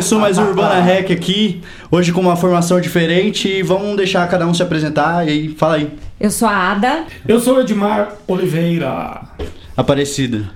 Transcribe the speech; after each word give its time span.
começou 0.00 0.18
mais 0.18 0.38
o 0.38 0.42
Urbana 0.42 0.80
Rec 0.80 1.10
aqui, 1.10 1.60
hoje 1.90 2.10
com 2.10 2.22
uma 2.22 2.34
formação 2.34 2.80
diferente. 2.80 3.62
Vamos 3.62 3.98
deixar 3.98 4.26
cada 4.30 4.46
um 4.46 4.54
se 4.54 4.62
apresentar 4.62 5.28
e 5.28 5.30
aí, 5.30 5.54
fala 5.58 5.74
aí. 5.74 5.90
Eu 6.18 6.30
sou 6.30 6.48
a 6.48 6.70
Ada. 6.70 7.04
Eu 7.28 7.38
sou 7.38 7.58
o 7.58 7.60
Edmar 7.60 8.14
Oliveira. 8.26 9.20
Aparecida. 9.76 10.48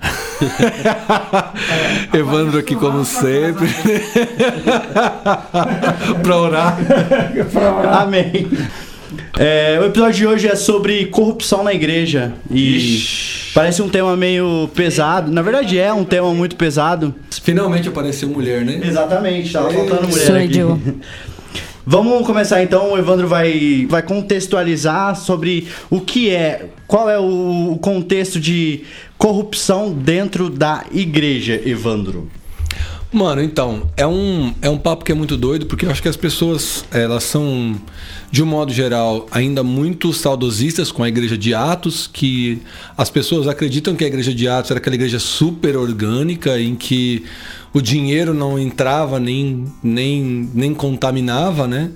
Evandro 2.11 2.57
aqui 2.57 2.75
como 2.75 3.05
sempre. 3.05 3.67
pra 6.23 6.37
orar. 6.37 6.75
Amém. 8.01 8.47
É, 9.37 9.77
o 9.79 9.85
episódio 9.85 10.13
de 10.13 10.27
hoje 10.27 10.47
é 10.47 10.55
sobre 10.55 11.05
corrupção 11.05 11.63
na 11.63 11.73
igreja. 11.73 12.33
E 12.49 13.03
parece 13.53 13.81
um 13.81 13.89
tema 13.89 14.15
meio 14.15 14.69
pesado. 14.73 15.31
Na 15.31 15.41
verdade, 15.41 15.77
é 15.77 15.93
um 15.93 16.03
tema 16.03 16.33
muito 16.33 16.55
pesado. 16.55 17.13
Finalmente 17.45 17.87
apareceu 17.87 18.27
mulher, 18.27 18.65
né? 18.65 18.81
Exatamente, 18.83 19.53
tava 19.53 19.69
faltando 19.69 20.07
mulher 20.07 20.25
Sou 20.25 20.35
aqui. 20.35 20.57
eu. 20.57 20.81
Vamos 21.85 22.25
começar 22.25 22.63
então, 22.63 22.93
o 22.93 22.97
Evandro 22.97 23.27
vai, 23.27 23.85
vai 23.87 24.01
contextualizar 24.01 25.15
sobre 25.15 25.67
o 25.87 26.01
que 26.01 26.31
é, 26.31 26.69
qual 26.87 27.07
é 27.07 27.19
o, 27.19 27.73
o 27.73 27.77
contexto 27.77 28.39
de 28.39 28.81
corrupção 29.15 29.93
dentro 29.93 30.49
da 30.49 30.85
igreja, 30.91 31.61
Evandro. 31.63 32.27
Mano, 33.13 33.43
então, 33.43 33.83
é 33.95 34.07
um, 34.07 34.51
é 34.63 34.69
um 34.69 34.79
papo 34.79 35.05
que 35.05 35.11
é 35.11 35.15
muito 35.15 35.37
doido, 35.37 35.67
porque 35.67 35.85
eu 35.85 35.91
acho 35.91 36.01
que 36.01 36.09
as 36.09 36.17
pessoas, 36.17 36.83
elas 36.91 37.23
são, 37.23 37.75
de 38.35 38.43
um 38.43 38.45
modo 38.45 38.73
geral, 38.73 39.27
ainda 39.31 39.63
muito 39.63 40.11
saudosistas 40.11 40.91
com 40.91 41.01
a 41.01 41.07
igreja 41.07 41.37
de 41.37 41.53
Atos, 41.53 42.05
que 42.05 42.61
as 42.97 43.09
pessoas 43.09 43.47
acreditam 43.47 43.95
que 43.95 44.03
a 44.03 44.07
igreja 44.07 44.33
de 44.33 44.45
Atos 44.45 44.71
era 44.71 44.77
aquela 44.77 44.97
igreja 44.97 45.19
super 45.19 45.77
orgânica, 45.77 46.59
em 46.59 46.75
que 46.75 47.23
o 47.71 47.79
dinheiro 47.79 48.33
não 48.33 48.59
entrava 48.59 49.21
nem, 49.21 49.63
nem, 49.81 50.49
nem 50.53 50.73
contaminava, 50.73 51.65
né? 51.65 51.91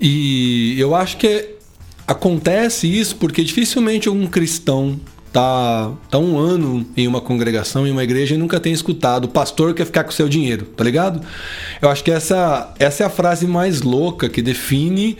E 0.00 0.74
eu 0.80 0.94
acho 0.94 1.18
que 1.18 1.50
acontece 2.06 2.86
isso 2.86 3.16
porque 3.16 3.44
dificilmente 3.44 4.08
um 4.08 4.26
cristão 4.26 4.98
tá, 5.30 5.92
tá 6.10 6.16
um 6.16 6.38
ano 6.38 6.86
em 6.96 7.06
uma 7.06 7.20
congregação, 7.20 7.86
em 7.86 7.90
uma 7.90 8.02
igreja 8.02 8.34
e 8.34 8.38
nunca 8.38 8.58
tem 8.58 8.72
escutado 8.72 9.26
o 9.26 9.28
pastor 9.28 9.74
quer 9.74 9.84
ficar 9.84 10.04
com 10.04 10.10
o 10.10 10.14
seu 10.14 10.30
dinheiro, 10.30 10.64
tá 10.64 10.82
ligado? 10.82 11.20
Eu 11.82 11.90
acho 11.90 12.02
que 12.02 12.10
essa, 12.10 12.72
essa 12.78 13.02
é 13.02 13.06
a 13.06 13.10
frase 13.10 13.46
mais 13.46 13.82
louca 13.82 14.30
que 14.30 14.40
define 14.40 15.18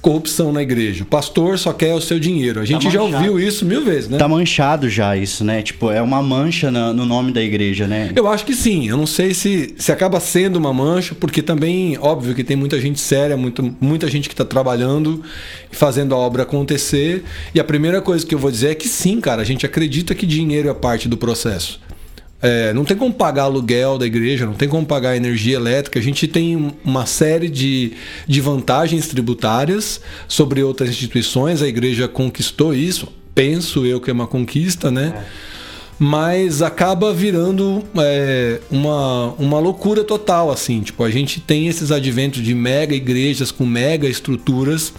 corrupção 0.00 0.52
na 0.52 0.62
igreja. 0.62 1.02
O 1.02 1.06
pastor 1.06 1.58
só 1.58 1.72
quer 1.72 1.94
o 1.94 2.00
seu 2.00 2.18
dinheiro. 2.18 2.60
A 2.60 2.64
gente 2.64 2.90
já 2.90 3.00
manchado. 3.00 3.24
ouviu 3.24 3.38
isso 3.48 3.64
mil 3.66 3.84
vezes, 3.84 4.08
né? 4.08 4.18
Tá 4.18 4.26
manchado 4.26 4.88
já 4.88 5.16
isso, 5.16 5.44
né? 5.44 5.62
Tipo, 5.62 5.90
é 5.90 6.00
uma 6.00 6.22
mancha 6.22 6.70
na- 6.70 6.92
no 6.92 7.04
nome 7.04 7.32
da 7.32 7.42
igreja, 7.42 7.86
né? 7.86 8.10
Eu 8.16 8.26
acho 8.26 8.44
que 8.46 8.54
sim. 8.54 8.88
Eu 8.88 8.96
não 8.96 9.06
sei 9.06 9.34
se, 9.34 9.74
se 9.76 9.92
acaba 9.92 10.18
sendo 10.20 10.56
uma 10.56 10.72
mancha, 10.72 11.14
porque 11.14 11.42
também, 11.42 11.98
óbvio 12.00 12.34
que 12.34 12.42
tem 12.42 12.56
muita 12.56 12.80
gente 12.80 12.98
séria, 13.00 13.36
muito, 13.36 13.74
muita 13.80 14.08
gente 14.08 14.28
que 14.28 14.34
está 14.34 14.44
trabalhando 14.44 15.22
e 15.70 15.76
fazendo 15.76 16.14
a 16.14 16.18
obra 16.18 16.44
acontecer. 16.44 17.22
E 17.54 17.60
a 17.60 17.64
primeira 17.64 18.00
coisa 18.00 18.24
que 18.24 18.34
eu 18.34 18.38
vou 18.38 18.50
dizer 18.50 18.70
é 18.70 18.74
que 18.74 18.88
sim, 18.88 19.20
cara, 19.20 19.42
a 19.42 19.44
gente 19.44 19.66
acredita 19.66 20.14
que 20.14 20.24
dinheiro 20.26 20.68
é 20.68 20.74
parte 20.74 21.08
do 21.08 21.16
processo. 21.16 21.78
É, 22.42 22.72
não 22.72 22.84
tem 22.84 22.96
como 22.96 23.12
pagar 23.12 23.44
aluguel 23.44 23.98
da 23.98 24.06
igreja, 24.06 24.46
não 24.46 24.54
tem 24.54 24.68
como 24.68 24.86
pagar 24.86 25.16
energia 25.16 25.56
elétrica. 25.56 25.98
A 25.98 26.02
gente 26.02 26.26
tem 26.26 26.74
uma 26.84 27.04
série 27.04 27.48
de, 27.48 27.92
de 28.26 28.40
vantagens 28.40 29.08
tributárias 29.08 30.00
sobre 30.26 30.62
outras 30.62 30.88
instituições. 30.88 31.62
A 31.62 31.68
igreja 31.68 32.08
conquistou 32.08 32.74
isso. 32.74 33.08
Penso 33.34 33.84
eu 33.84 34.00
que 34.00 34.10
é 34.10 34.12
uma 34.12 34.26
conquista, 34.26 34.90
né? 34.90 35.24
mas 36.02 36.62
acaba 36.62 37.12
virando 37.12 37.84
é, 37.98 38.58
uma, 38.70 39.34
uma 39.34 39.58
loucura 39.58 40.02
total, 40.02 40.50
assim. 40.50 40.80
Tipo, 40.80 41.04
a 41.04 41.10
gente 41.10 41.40
tem 41.40 41.68
esses 41.68 41.92
adventos 41.92 42.42
de 42.42 42.54
mega 42.54 42.94
igrejas 42.94 43.52
com 43.52 43.66
mega 43.66 44.08
estruturas 44.08 44.94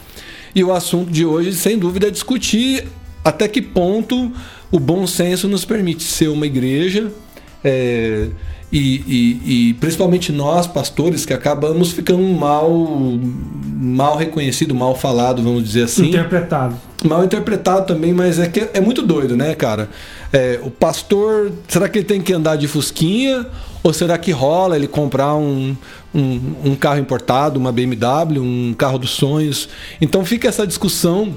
e 0.54 0.64
o 0.64 0.72
assunto 0.72 1.10
de 1.10 1.26
hoje, 1.26 1.54
sem 1.54 1.76
dúvida, 1.76 2.08
é 2.08 2.12
discutir 2.12 2.88
até 3.26 3.48
que 3.48 3.64
ponto 3.64 4.32
o 4.72 4.80
bom 4.80 5.08
senso 5.08 5.48
nos 5.48 5.66
permite 5.66 6.04
ser 6.04 6.28
uma 6.28 6.46
igreja 6.46 7.12
é, 7.64 8.28
e, 8.72 8.80
e- 8.80 9.70
e 9.70 9.74
principalmente 9.76 10.32
nós, 10.32 10.66
pastores, 10.68 11.26
que 11.26 11.34
acabamos 11.34 11.92
ficando 11.92 12.24
mal, 12.24 12.70
mal 13.76 14.18
reconhecido, 14.18 14.74
mal 14.74 14.96
falado, 14.96 15.42
vamos 15.44 15.64
dizer 15.64 15.84
assim 15.84 16.08
Interpretado. 16.08 16.76
mal 17.04 17.24
interpretado 17.24 17.86
também, 17.86 18.14
mas 18.14 18.40
é 18.40 18.48
que 18.48 18.68
é 18.74 18.80
muito 18.80 19.02
doido, 19.02 19.36
né, 19.36 19.54
cara? 19.56 19.90
É, 20.32 20.60
o 20.64 20.72
pastor, 20.72 21.52
será 21.68 21.90
que 21.90 22.00
ele 22.00 22.06
tem 22.06 22.22
que 22.22 22.32
andar 22.34 22.56
de 22.56 22.68
fusquinha? 22.68 23.46
Ou 23.84 23.92
será 23.94 24.18
que 24.18 24.32
rola 24.32 24.76
ele 24.76 24.88
comprar 24.88 25.36
um, 25.36 25.76
um, 26.14 26.54
um 26.66 26.76
carro 26.76 27.00
importado, 27.00 27.60
uma 27.60 27.72
BMW, 27.72 28.40
um 28.40 28.74
carro 28.78 29.00
dos 29.00 29.12
sonhos? 29.12 29.68
Então 30.00 30.24
fica 30.24 30.48
essa 30.48 30.68
discussão. 30.68 31.36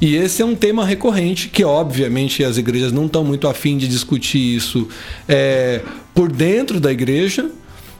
E 0.00 0.14
esse 0.14 0.40
é 0.40 0.44
um 0.44 0.54
tema 0.54 0.84
recorrente 0.84 1.48
que, 1.48 1.64
obviamente, 1.64 2.44
as 2.44 2.56
igrejas 2.56 2.92
não 2.92 3.06
estão 3.06 3.24
muito 3.24 3.48
afim 3.48 3.76
de 3.76 3.88
discutir 3.88 4.56
isso 4.56 4.88
é, 5.28 5.82
por 6.14 6.30
dentro 6.30 6.80
da 6.80 6.90
igreja, 6.90 7.50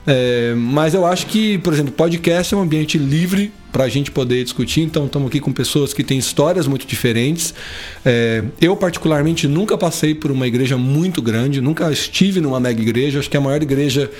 é, 0.07 0.53
mas 0.55 0.93
eu 0.93 1.05
acho 1.05 1.27
que, 1.27 1.57
por 1.59 1.73
exemplo, 1.73 1.91
podcast 1.91 2.53
é 2.53 2.57
um 2.57 2.61
ambiente 2.61 2.97
livre 2.97 3.51
para 3.71 3.85
a 3.85 3.89
gente 3.89 4.11
poder 4.11 4.43
discutir. 4.43 4.81
Então, 4.81 5.05
estamos 5.05 5.27
aqui 5.27 5.39
com 5.39 5.51
pessoas 5.51 5.93
que 5.93 6.03
têm 6.03 6.17
histórias 6.17 6.67
muito 6.67 6.85
diferentes. 6.85 7.53
É, 8.05 8.43
eu, 8.59 8.75
particularmente, 8.75 9.47
nunca 9.47 9.77
passei 9.77 10.13
por 10.13 10.31
uma 10.31 10.47
igreja 10.47 10.77
muito 10.77 11.21
grande, 11.21 11.61
nunca 11.61 11.91
estive 11.91 12.41
numa 12.41 12.59
mega 12.59 12.81
igreja. 12.81 13.19
Acho 13.19 13.29
que 13.29 13.37
a 13.37 13.41
maior 13.41 13.61
igreja 13.61 14.11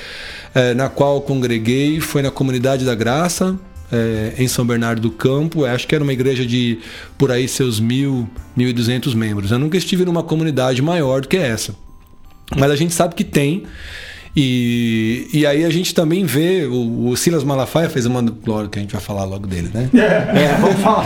é, 0.56 0.74
na 0.74 0.90
qual 0.90 1.22
congreguei 1.22 2.00
foi 2.00 2.22
na 2.22 2.32
Comunidade 2.32 2.86
da 2.86 2.96
Graça. 2.96 3.58
é, 3.92 4.34
em 4.38 4.48
São 4.48 4.66
Bernardo 4.66 5.02
do 5.02 5.12
Campo, 5.12 5.66
acho 5.66 5.88
que 5.88 5.94
era 5.94 6.04
uma 6.04 6.14
igreja 6.14 6.46
de 6.46 6.80
por 7.18 7.32
aí 7.32 7.48
seus 7.48 7.80
mil, 7.80 8.28
mil 8.56 8.70
e 8.70 8.74
duzentos 8.74 9.14
membros. 9.14 9.52
Eu 9.52 9.60
nunca 9.60 9.78
estive 9.78 10.06
numa 10.06 10.24
comunidade 10.24 10.82
maior 10.82 11.22
do 11.22 11.28
que 11.28 11.38
essa. 11.38 11.76
Mas 12.56 12.72
a 12.72 12.76
gente 12.76 12.94
sabe 12.94 13.16
que 13.16 13.24
tem. 13.24 13.64
E, 14.36 15.28
e 15.34 15.46
aí 15.46 15.66
a 15.66 15.70
gente 15.70 15.94
também 15.94 16.24
vê, 16.24 16.66
o, 16.66 17.10
o 17.10 17.18
Silas 17.18 17.44
Malafaia 17.44 17.90
fez 17.90 18.06
uma. 18.06 18.24
Claro 18.24 18.70
que 18.70 18.80
a 18.80 18.82
gente 18.82 18.92
vai 18.92 19.02
falar 19.02 19.26
logo 19.26 19.46
dele, 19.46 19.70
né? 19.74 19.90
É, 20.02 20.56
vamos 20.60 20.80
falar. 20.82 21.06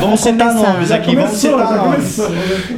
Vamos 0.00 0.20
citar 0.20 0.48
começar. 0.52 0.72
nomes 0.72 0.90
aqui, 0.92 1.14
vamos 1.16 1.30
Começou, 1.40 1.58
citar 1.58 1.68
já 1.68 1.76
nomes. 1.82 2.16
começou. 2.16 2.36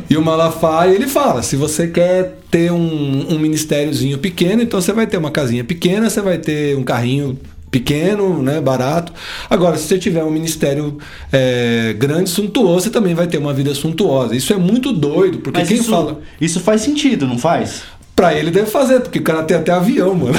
E 0.09 0.17
o 0.17 0.23
Malafaia, 0.25 0.95
ele 0.95 1.07
fala: 1.07 1.43
se 1.43 1.57
você 1.57 1.89
quer 1.89 2.39
ter 2.51 2.73
um, 2.73 3.27
um 3.35 3.39
ministériozinho 3.39 4.19
pequeno, 4.19 4.63
então 4.63 4.81
você 4.81 4.93
vai 4.93 5.07
ter 5.07 5.19
uma 5.19 5.31
casinha 5.31 5.63
pequena, 5.65 6.09
você 6.09 6.21
vai 6.21 6.39
ter 6.39 6.77
um 6.77 6.83
carrinho 6.83 7.39
pequeno, 7.71 8.43
né, 8.43 8.61
barato. 8.61 9.15
Agora, 9.49 9.79
se 9.79 9.89
você 9.89 9.99
tiver 9.99 10.23
um 10.23 10.31
ministério 10.31 10.99
é, 11.33 11.95
grande, 11.99 12.29
suntuoso, 12.29 12.85
você 12.85 12.91
também 12.91 13.15
vai 13.15 13.27
ter 13.27 13.39
uma 13.39 13.55
vida 13.55 13.75
suntuosa. 13.75 14.37
Isso 14.37 14.53
é 14.53 14.59
muito 14.59 14.93
doido, 14.93 15.39
porque 15.39 15.59
Mas 15.61 15.69
quem 15.69 15.79
isso, 15.79 15.91
fala. 15.91 16.21
isso 16.39 16.61
faz 16.61 16.83
sentido, 16.83 17.27
não 17.27 17.39
faz? 17.39 17.83
Pra 18.15 18.35
ele 18.35 18.51
deve 18.51 18.71
fazer, 18.71 19.01
porque 19.01 19.19
o 19.19 19.23
cara 19.23 19.43
tem 19.43 19.57
até 19.57 19.73
avião, 19.73 20.15
mano. 20.15 20.35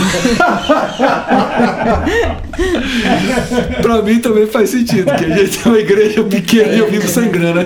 pra 3.81 4.01
mim 4.03 4.19
também 4.19 4.45
faz 4.45 4.69
sentido, 4.69 5.05
porque 5.05 5.25
a 5.25 5.37
gente 5.37 5.59
é 5.65 5.67
uma 5.67 5.79
igreja 5.79 6.23
pequena 6.23 6.73
e 6.73 6.79
eu 6.79 6.89
vivo 6.89 7.07
sem 7.07 7.31
grana. 7.31 7.65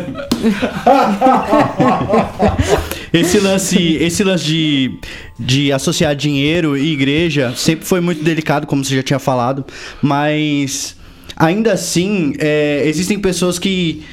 Esse 3.13 3.39
lance, 3.39 3.95
esse 3.95 4.23
lance 4.23 4.45
de, 4.45 4.91
de 5.37 5.71
associar 5.71 6.15
dinheiro 6.15 6.77
e 6.77 6.93
igreja 6.93 7.53
sempre 7.55 7.85
foi 7.85 7.99
muito 7.99 8.23
delicado, 8.23 8.65
como 8.65 8.83
você 8.83 8.95
já 8.95 9.03
tinha 9.03 9.19
falado, 9.19 9.65
mas 10.01 10.95
ainda 11.35 11.73
assim 11.73 12.33
é, 12.39 12.83
existem 12.85 13.19
pessoas 13.19 13.59
que 13.59 14.03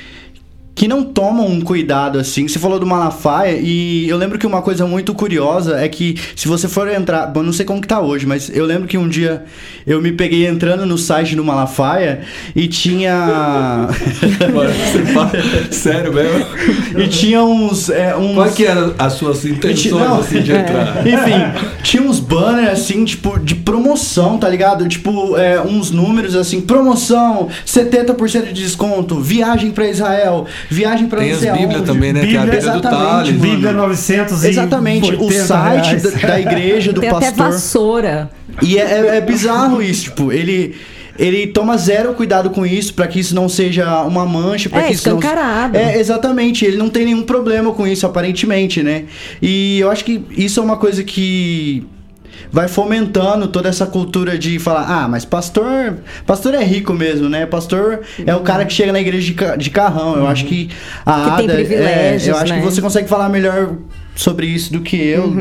que 0.74 0.88
não 0.88 1.04
tomam 1.04 1.46
um 1.46 1.60
cuidado 1.60 2.18
assim. 2.18 2.48
Você 2.48 2.58
falou 2.58 2.78
do 2.78 2.86
Malafaia 2.86 3.58
e 3.62 4.08
eu 4.08 4.16
lembro 4.16 4.38
que 4.38 4.46
uma 4.46 4.60
coisa 4.60 4.86
muito 4.86 5.14
curiosa 5.14 5.78
é 5.78 5.88
que 5.88 6.18
se 6.34 6.48
você 6.48 6.66
for 6.66 6.88
entrar, 6.88 7.26
bom, 7.26 7.42
não 7.42 7.52
sei 7.52 7.64
como 7.64 7.80
que 7.80 7.86
tá 7.86 8.00
hoje, 8.00 8.26
mas 8.26 8.50
eu 8.54 8.64
lembro 8.64 8.88
que 8.88 8.98
um 8.98 9.08
dia 9.08 9.44
eu 9.86 10.02
me 10.02 10.12
peguei 10.12 10.46
entrando 10.46 10.84
no 10.84 10.98
site 10.98 11.36
do 11.36 11.44
Malafaia 11.44 12.22
e 12.56 12.66
tinha 12.66 13.14
Mano, 14.52 14.70
você 14.70 15.04
fala, 15.12 15.32
sério 15.70 16.12
mesmo? 16.12 16.44
e 16.98 17.06
tinha 17.08 17.42
uns 17.44 17.88
é, 17.88 18.16
uns 18.16 18.34
Qual 18.34 18.50
que 18.50 18.66
eram 18.66 18.94
as 18.98 19.12
suas 19.14 19.44
intenções 19.44 19.92
Não. 19.94 20.18
assim 20.18 20.42
de 20.42 20.52
entrar? 20.52 21.02
Enfim, 21.06 21.68
tinha 21.82 22.02
uns 22.02 22.18
banners 22.18 22.80
assim, 22.80 23.04
tipo, 23.04 23.38
de 23.38 23.54
promoção, 23.54 24.38
tá 24.38 24.48
ligado? 24.48 24.88
Tipo, 24.88 25.36
é, 25.36 25.60
uns 25.60 25.90
números 25.90 26.34
assim, 26.34 26.60
promoção, 26.60 27.48
70% 27.66 28.52
de 28.52 28.64
desconto, 28.64 29.20
viagem 29.20 29.70
pra 29.70 29.88
Israel, 29.88 30.46
viagem 30.70 31.06
pra 31.06 31.20
Tem 31.20 31.32
as 31.32 31.38
sei 31.40 31.50
Bíblias 31.52 31.74
aonde. 31.76 31.86
também, 31.86 32.12
né? 32.12 32.20
Tem 32.20 32.36
a 32.36 32.42
Bíblia, 32.42 32.60
Bíblia 32.60 32.80
do 32.80 32.90
mano. 32.98 33.32
Bíblia 33.40 33.72
900 33.72 34.44
Exatamente, 34.44 35.14
o 35.14 35.30
site 35.30 35.96
da, 35.96 36.28
da 36.28 36.40
igreja, 36.40 36.92
do 36.92 37.00
Tem 37.00 37.10
até 37.10 37.26
pastor. 37.30 37.46
vassoura. 37.52 38.30
E 38.62 38.78
é, 38.78 38.82
é- 38.82 39.16
é 39.16 39.20
bizarro 39.20 39.82
isso, 39.82 40.04
tipo, 40.04 40.32
ele. 40.32 40.74
Ele 41.16 41.46
toma 41.46 41.76
zero 41.78 42.12
cuidado 42.14 42.50
com 42.50 42.66
isso, 42.66 42.92
pra 42.92 43.06
que 43.06 43.20
isso 43.20 43.36
não 43.36 43.48
seja 43.48 44.02
uma 44.02 44.26
mancha, 44.26 44.68
pra 44.68 44.80
É, 44.80 44.86
que 44.88 44.94
isso 44.94 45.08
não. 45.08 45.20
É, 45.78 46.00
exatamente, 46.00 46.64
ele 46.64 46.76
não 46.76 46.88
tem 46.88 47.04
nenhum 47.04 47.22
problema 47.22 47.70
com 47.72 47.86
isso 47.86 48.04
aparentemente, 48.04 48.82
né? 48.82 49.04
E 49.40 49.78
eu 49.78 49.92
acho 49.92 50.04
que 50.04 50.24
isso 50.36 50.58
é 50.58 50.62
uma 50.64 50.76
coisa 50.76 51.04
que 51.04 51.86
vai 52.50 52.68
fomentando 52.68 53.48
toda 53.48 53.68
essa 53.68 53.86
cultura 53.86 54.38
de 54.38 54.58
falar, 54.58 54.86
ah, 54.88 55.08
mas 55.08 55.24
pastor, 55.24 55.98
pastor 56.26 56.54
é 56.54 56.62
rico 56.62 56.92
mesmo, 56.92 57.28
né? 57.28 57.46
Pastor 57.46 58.00
é 58.24 58.34
o 58.34 58.40
cara 58.40 58.64
que 58.64 58.72
chega 58.72 58.92
na 58.92 59.00
igreja 59.00 59.32
de, 59.32 59.56
de 59.58 59.70
carrão. 59.70 60.16
Eu 60.16 60.26
acho 60.26 60.44
que 60.44 60.70
a 61.04 61.30
Que 61.30 61.36
tem 61.36 61.44
Ada, 61.44 61.52
é, 61.52 61.56
privilégios, 61.56 62.28
eu 62.28 62.36
acho 62.36 62.52
né? 62.52 62.60
que 62.60 62.64
você 62.64 62.80
consegue 62.80 63.08
falar 63.08 63.28
melhor 63.28 63.76
sobre 64.14 64.46
isso 64.46 64.72
do 64.72 64.80
que 64.80 64.96
eu. 64.96 65.32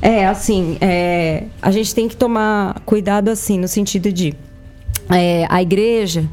É, 0.00 0.26
assim, 0.26 0.76
é, 0.80 1.44
a 1.60 1.70
gente 1.70 1.94
tem 1.94 2.08
que 2.08 2.16
tomar 2.16 2.80
cuidado, 2.84 3.28
assim, 3.28 3.58
no 3.58 3.68
sentido 3.68 4.12
de 4.12 4.34
é, 5.08 5.46
a 5.48 5.62
igreja, 5.62 6.24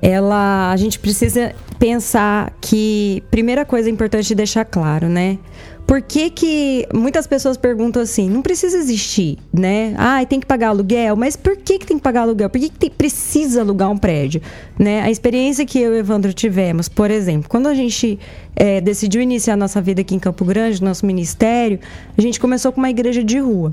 ela, 0.00 0.70
a 0.70 0.76
gente 0.76 0.98
precisa 0.98 1.52
pensar 1.78 2.52
que, 2.60 3.22
primeira 3.30 3.64
coisa 3.64 3.90
importante 3.90 4.34
deixar 4.34 4.64
claro, 4.64 5.08
né? 5.08 5.38
Por 5.86 6.02
que, 6.02 6.30
que 6.30 6.88
muitas 6.92 7.28
pessoas 7.28 7.56
perguntam 7.56 8.02
assim, 8.02 8.28
não 8.28 8.42
precisa 8.42 8.76
existir, 8.76 9.38
né? 9.52 9.94
Ah, 9.96 10.24
tem 10.26 10.40
que 10.40 10.46
pagar 10.46 10.70
aluguel, 10.70 11.14
mas 11.14 11.36
por 11.36 11.56
que, 11.56 11.78
que 11.78 11.86
tem 11.86 11.96
que 11.96 12.02
pagar 12.02 12.22
aluguel? 12.22 12.50
Por 12.50 12.60
que, 12.60 12.68
que 12.70 12.78
tem- 12.78 12.90
precisa 12.90 13.60
alugar 13.60 13.88
um 13.88 13.96
prédio? 13.96 14.42
Né? 14.76 15.00
A 15.02 15.10
experiência 15.10 15.64
que 15.64 15.78
eu 15.78 15.92
e 15.94 15.96
o 15.96 15.98
Evandro 16.00 16.32
tivemos, 16.32 16.88
por 16.88 17.08
exemplo, 17.10 17.48
quando 17.48 17.68
a 17.68 17.74
gente 17.74 18.18
eh, 18.56 18.80
decidiu 18.80 19.22
iniciar 19.22 19.54
a 19.54 19.56
nossa 19.56 19.80
vida 19.80 20.00
aqui 20.00 20.14
em 20.14 20.18
Campo 20.18 20.44
Grande, 20.44 20.82
nosso 20.82 21.06
ministério, 21.06 21.78
a 22.18 22.20
gente 22.20 22.40
começou 22.40 22.72
com 22.72 22.80
uma 22.80 22.90
igreja 22.90 23.22
de 23.22 23.38
rua. 23.38 23.72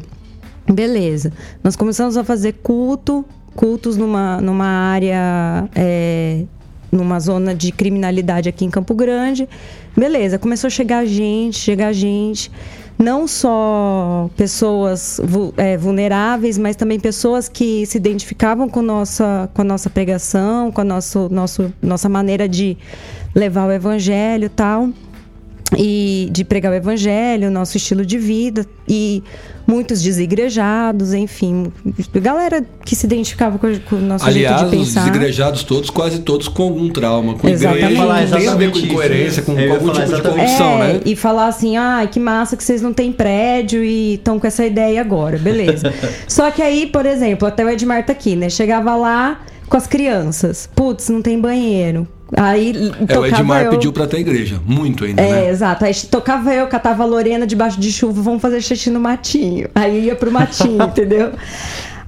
Beleza. 0.71 1.33
Nós 1.63 1.75
começamos 1.75 2.15
a 2.15 2.23
fazer 2.23 2.53
culto, 2.61 3.25
cultos 3.55 3.97
numa, 3.97 4.39
numa 4.39 4.67
área, 4.67 5.67
é, 5.75 6.43
numa 6.93 7.19
zona 7.19 7.53
de 7.55 7.71
criminalidade 7.71 8.47
aqui 8.47 8.65
em 8.65 8.69
Campo 8.69 8.93
Grande. 8.93 9.49
Beleza, 9.97 10.37
começou 10.37 10.67
a 10.67 10.71
chegar 10.71 11.05
gente, 11.05 11.57
chegar 11.57 11.91
gente. 11.91 12.51
Não 12.97 13.27
só 13.27 14.29
pessoas 14.37 15.19
é, 15.57 15.75
vulneráveis, 15.75 16.57
mas 16.57 16.75
também 16.75 16.99
pessoas 16.99 17.49
que 17.49 17.85
se 17.87 17.97
identificavam 17.97 18.69
com, 18.69 18.81
nossa, 18.81 19.49
com 19.53 19.61
a 19.61 19.65
nossa 19.65 19.89
pregação, 19.89 20.71
com 20.71 20.81
a 20.81 20.83
nosso, 20.83 21.27
nosso, 21.29 21.73
nossa 21.81 22.07
maneira 22.07 22.47
de 22.47 22.77
levar 23.33 23.67
o 23.67 23.71
evangelho 23.71 24.45
e 24.45 24.49
tal 24.49 24.89
e 25.77 26.29
de 26.31 26.43
pregar 26.43 26.71
o 26.71 26.75
evangelho, 26.75 27.49
nosso 27.51 27.77
estilo 27.77 28.05
de 28.05 28.17
vida 28.17 28.65
e 28.87 29.23
muitos 29.65 30.01
desigrejados, 30.01 31.13
enfim, 31.13 31.71
galera 32.15 32.63
que 32.83 32.95
se 32.95 33.05
identificava 33.05 33.57
com, 33.57 33.79
com 33.79 33.95
o 33.95 33.99
nosso 33.99 34.25
Aliás, 34.25 34.59
jeito 34.59 34.71
de 34.71 34.77
os 34.77 34.87
pensar. 34.87 35.05
desigrejados 35.05 35.63
todos, 35.63 35.89
quase 35.89 36.19
todos 36.19 36.47
com 36.47 36.63
algum 36.63 36.89
trauma, 36.89 37.35
com 37.35 37.47
Exatamente. 37.47 37.93
igreja, 37.93 38.37
tem 38.37 38.47
a 38.47 38.55
ver 38.55 38.71
com 38.71 38.79
incoerência, 38.79 39.41
com, 39.41 39.53
Eu 39.53 39.59
ia 39.59 39.67
com 39.67 39.75
algum 39.75 39.91
tipo 39.93 40.15
de 40.15 40.21
corrupção, 40.21 40.83
é, 40.83 40.93
né? 40.93 40.99
e 41.05 41.15
falar 41.15 41.47
assim, 41.47 41.77
ah, 41.77 42.07
que 42.11 42.19
massa 42.19 42.57
que 42.57 42.63
vocês 42.63 42.81
não 42.81 42.93
têm 42.93 43.11
prédio 43.11 43.83
e 43.83 44.15
estão 44.15 44.39
com 44.39 44.45
essa 44.45 44.65
ideia 44.65 44.99
agora, 44.99 45.37
beleza. 45.37 45.93
Só 46.27 46.51
que 46.51 46.61
aí, 46.61 46.87
por 46.87 47.05
exemplo, 47.05 47.47
até 47.47 47.63
o 47.63 47.69
Edmar 47.69 48.05
tá 48.05 48.11
aqui, 48.11 48.35
né? 48.35 48.49
Chegava 48.49 48.95
lá 48.95 49.41
com 49.69 49.77
as 49.77 49.87
crianças, 49.87 50.69
putz, 50.75 51.09
não 51.09 51.21
tem 51.21 51.39
banheiro. 51.39 52.07
Aí 52.35 52.73
É, 53.07 53.17
o 53.19 53.25
Edmar 53.25 53.63
eu. 53.65 53.71
pediu 53.71 53.93
pra 53.93 54.07
ter 54.07 54.19
igreja, 54.19 54.59
muito 54.65 55.03
ainda, 55.05 55.21
É, 55.21 55.31
né? 55.31 55.49
exato. 55.49 55.85
Aí 55.85 55.93
tocava 56.09 56.53
eu, 56.53 56.65
catava 56.67 57.03
a 57.03 57.05
Lorena 57.05 57.45
debaixo 57.45 57.79
de 57.79 57.91
chuva, 57.91 58.21
vamos 58.21 58.41
fazer 58.41 58.61
xixi 58.61 58.89
no 58.89 58.99
matinho. 58.99 59.67
Aí 59.75 60.05
ia 60.05 60.15
pro 60.15 60.31
matinho, 60.31 60.81
entendeu? 60.83 61.31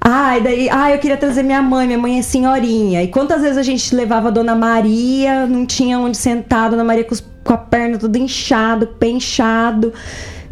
Ai, 0.00 0.40
daí, 0.40 0.68
ah, 0.70 0.90
eu 0.92 0.98
queria 0.98 1.16
trazer 1.16 1.42
minha 1.42 1.60
mãe, 1.62 1.86
minha 1.86 1.98
mãe 1.98 2.18
é 2.18 2.22
senhorinha. 2.22 3.02
E 3.02 3.08
quantas 3.08 3.42
vezes 3.42 3.56
a 3.58 3.62
gente 3.62 3.94
levava 3.94 4.28
a 4.28 4.30
Dona 4.30 4.54
Maria, 4.54 5.46
não 5.46 5.66
tinha 5.66 5.98
onde 5.98 6.16
sentar, 6.16 6.66
a 6.66 6.68
Dona 6.70 6.84
Maria 6.84 7.04
com, 7.04 7.12
os- 7.14 7.24
com 7.44 7.52
a 7.52 7.56
perna 7.56 7.98
toda 7.98 8.16
inchado, 8.18 8.86
pé 8.86 9.08
inchado, 9.08 9.92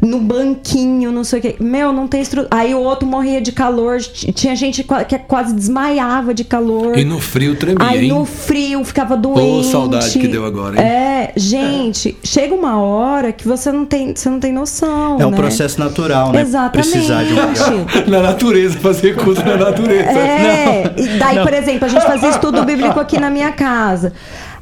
no 0.04 0.20
banquinho, 0.20 1.10
não 1.10 1.24
sei 1.24 1.38
o 1.38 1.42
quê. 1.42 1.56
Meu, 1.58 1.92
não 1.92 2.06
tem 2.06 2.20
estrutura. 2.20 2.48
Aí 2.50 2.74
o 2.74 2.80
outro 2.80 3.08
morria 3.08 3.40
de 3.40 3.52
calor, 3.52 4.00
tinha 4.00 4.54
gente 4.54 4.84
que 4.84 5.18
quase 5.20 5.54
desmaiava 5.54 6.34
de 6.34 6.44
calor. 6.44 6.96
E 6.96 7.04
no 7.04 7.18
frio 7.18 7.56
tremia, 7.56 7.86
Aí 7.86 8.04
hein? 8.04 8.08
no 8.08 8.24
frio 8.24 8.84
ficava 8.84 9.16
doente. 9.16 9.68
saudade 9.68 10.18
que 10.18 10.28
deu 10.28 10.44
agora, 10.44 10.80
hein? 10.80 10.86
É, 10.86 11.32
gente, 11.36 12.16
chega 12.22 12.54
uma 12.54 12.78
hora 12.80 13.32
que 13.32 13.46
você 13.46 13.72
não 13.72 13.86
tem, 13.86 14.14
você 14.14 14.28
não 14.28 14.38
tem 14.38 14.52
noção. 14.52 15.20
É 15.20 15.26
um 15.26 15.30
né? 15.30 15.36
processo 15.36 15.80
natural, 15.80 16.32
né? 16.32 16.42
Exatamente. 16.42 16.90
Precisar 16.90 17.24
de 17.24 17.32
um. 17.32 18.04
Na 18.10 18.20
natureza, 18.20 18.78
fazer 18.78 19.16
culto 19.16 19.44
na 19.44 19.56
natureza. 19.56 20.10
É, 20.10 20.94
e 20.96 21.18
daí, 21.18 21.40
por 21.40 21.52
exemplo, 21.52 21.86
a 21.86 21.88
gente 21.88 22.04
fazia 22.04 22.28
estudo 22.28 22.64
bíblico 22.64 22.98
aqui 23.00 23.18
na 23.18 23.30
minha 23.30 23.52
casa. 23.52 24.12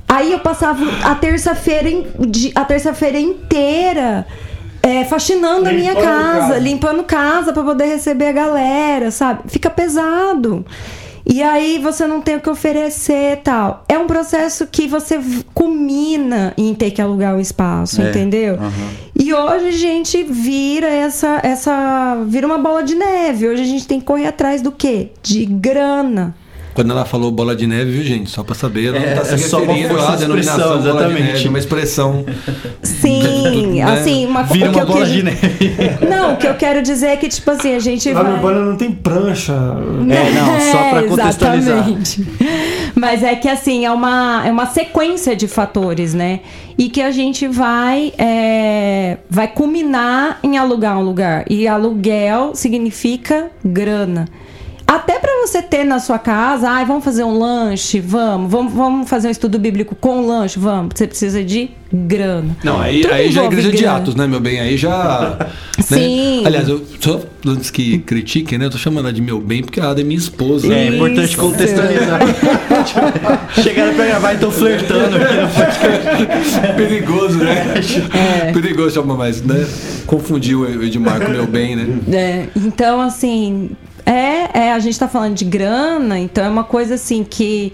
Aí 0.09 0.33
eu 0.33 0.39
passava 0.41 0.85
a 1.05 1.15
terça-feira 1.15 1.89
a 2.55 2.65
terça-feira 2.65 3.19
inteira 3.19 4.27
é, 4.83 5.05
faxinando 5.05 5.69
a 5.69 5.73
minha 5.73 5.93
Limpando 5.93 6.05
casa, 6.05 6.39
casa. 6.41 6.59
limpando 6.59 7.03
casa 7.05 7.53
pra 7.53 7.63
poder 7.63 7.87
receber 7.87 8.27
a 8.27 8.33
galera, 8.33 9.11
sabe? 9.11 9.43
Fica 9.47 9.71
pesado. 9.71 10.65
E 11.25 11.41
aí 11.41 11.79
você 11.79 12.05
não 12.05 12.21
tem 12.21 12.35
o 12.37 12.41
que 12.41 12.51
oferecer 12.51 13.35
e 13.35 13.37
tal. 13.37 13.85
É 13.89 13.97
um 13.97 14.09
processo 14.09 14.67
que 14.67 14.89
você 14.89 15.21
culmina 15.55 16.53
em 16.59 16.75
ter 16.75 16.91
que 16.91 17.01
alugar 17.01 17.37
o 17.37 17.41
espaço, 17.41 18.03
É, 18.03 18.11
entendeu? 18.11 18.55
aham. 18.57 18.71
E 19.17 19.33
hoje 19.33 19.69
a 19.69 19.71
gente 19.71 20.25
vira 20.25 20.89
essa, 20.89 21.39
essa. 21.45 22.17
vira 22.27 22.45
uma 22.45 22.59
bola 22.59 22.83
de 22.83 22.97
neve. 22.97 23.47
Hoje 23.49 23.63
a 23.63 23.67
gente 23.67 23.87
tem 23.87 24.01
que 24.01 24.07
correr 24.07 24.27
atrás 24.27 24.61
do 24.63 24.73
quê? 24.73 25.11
De 25.23 25.45
grana. 25.47 26.35
Quando 26.75 26.91
ela 26.91 27.05
falou 27.05 27.31
bola 27.31 27.55
de 27.55 27.67
neve, 27.67 27.91
viu, 27.91 28.03
gente? 28.03 28.31
Só 28.31 28.43
pra 28.43 28.55
saber, 28.55 28.87
ela 28.89 28.97
É, 28.99 29.11
não 29.15 29.17
tá 29.23 29.25
se 29.27 29.35
é 29.35 29.39
só 29.39 29.63
uma 29.63 29.73
referindo 29.75 30.01
à 30.01 30.11
de 30.13 30.17
denominação 30.19 30.59
expressão, 30.59 30.69
bola 30.69 30.83
de 30.83 30.89
exatamente. 30.89 31.33
neve, 31.33 31.49
uma 31.49 31.59
expressão. 31.59 32.25
Sim, 32.83 33.73
Né? 33.83 33.83
assim, 33.83 34.27
uma 34.27 34.43
Vira 34.45 34.71
uma 34.71 34.85
bola 34.85 35.07
de 35.07 35.23
neve. 35.23 35.73
Não, 36.09 36.35
o 36.35 36.37
que 36.37 36.47
eu 36.47 36.55
quero 36.55 36.83
dizer 36.83 37.07
é 37.09 37.17
que, 37.17 37.29
tipo 37.29 37.51
assim, 37.51 37.75
a 37.75 37.79
gente 37.79 38.11
Lá 38.13 38.23
no 38.23 38.25
vai. 38.31 38.35
Urbana 38.37 38.61
não 38.65 38.77
tem 38.77 38.91
prancha. 38.93 39.53
É, 39.53 40.33
não, 40.33 40.61
só 40.73 40.91
pra 40.91 41.01
É, 41.03 41.09
contextualizar. 41.09 41.77
Exatamente. 41.79 42.27
Mas 42.95 43.23
é 43.23 43.35
que 43.35 43.49
assim, 43.49 43.85
é 43.85 43.91
uma, 43.91 44.43
é 44.47 44.51
uma 44.51 44.67
sequência 44.67 45.35
de 45.35 45.49
fatores, 45.49 46.15
né? 46.15 46.41
E 46.79 46.89
que 46.89 47.01
a 47.03 47.11
gente 47.11 47.47
vai, 47.49 48.13
é, 48.19 49.19
vai 49.29 49.49
culminar 49.49 50.39
em 50.43 50.57
alugar 50.59 50.99
um 50.99 51.03
lugar. 51.03 51.45
E 51.49 51.67
aluguel 51.69 52.53
significa 52.55 53.51
grana. 53.65 54.27
Até 54.93 55.19
pra 55.19 55.31
você 55.41 55.63
ter 55.63 55.85
na 55.85 55.99
sua 55.99 56.19
casa, 56.19 56.69
ai, 56.69 56.85
vamos 56.85 57.03
fazer 57.03 57.25
um 57.25 57.39
lanche, 57.39 57.99
vamos, 57.99 58.51
vamos, 58.51 58.75
vamos 58.75 59.09
fazer 59.09 59.29
um 59.29 59.31
estudo 59.31 59.59
bíblico 59.59 59.95
com 59.95 60.27
lanche, 60.27 60.59
vamos. 60.59 60.93
Você 60.95 61.07
precisa 61.07 61.43
de 61.43 61.71
grana. 61.91 62.55
Não, 62.63 62.79
aí, 62.79 63.01
Tudo 63.01 63.15
aí 63.15 63.33
já 63.33 63.43
é 63.43 63.47
igreja 63.47 63.71
de 63.71 63.79
grana. 63.79 63.97
Atos, 63.97 64.15
né, 64.15 64.27
meu 64.27 64.39
bem? 64.39 64.61
Aí 64.61 64.77
já. 64.77 65.39
né? 65.79 65.83
Sim. 65.83 66.43
Aliás, 66.45 66.69
eu 66.69 66.85
só 67.01 67.23
antes 67.47 67.71
que 67.71 68.01
critiquem, 68.01 68.59
né? 68.59 68.67
Eu 68.67 68.71
tô 68.71 68.77
chamando 68.77 69.07
ela 69.07 69.15
de 69.15 69.23
meu 69.23 69.41
bem 69.41 69.63
porque 69.63 69.81
ela 69.81 69.99
é 69.99 70.05
minha 70.05 70.19
esposa. 70.19 70.71
É 70.71 70.89
importante 70.89 71.31
Isso. 71.31 71.39
contextualizar. 71.39 72.21
Chegaram 73.63 73.95
pra 73.95 74.05
gravar 74.05 74.33
e 74.33 74.35
estão 74.35 74.51
flertando 74.51 75.17
aqui. 75.17 76.77
Perigoso, 76.77 77.39
né? 77.39 77.75
É. 78.45 78.53
Perigoso 78.53 78.91
chamar 78.97 79.17
mais, 79.17 79.41
né? 79.41 79.67
Confundiu 80.07 80.61
o 80.61 80.83
Edmar 80.83 81.19
com 81.19 81.31
meu 81.31 81.47
bem, 81.47 81.77
né? 81.77 81.99
É, 82.13 82.47
então, 82.55 83.01
assim, 83.01 83.71
é, 84.05 84.67
é, 84.67 84.73
a 84.73 84.79
gente 84.79 84.99
tá 84.99 85.09
falando 85.09 85.35
de 85.35 85.45
grana, 85.45 86.19
então 86.19 86.45
é 86.45 86.49
uma 86.49 86.65
coisa 86.65 86.95
assim 86.95 87.25
que 87.25 87.73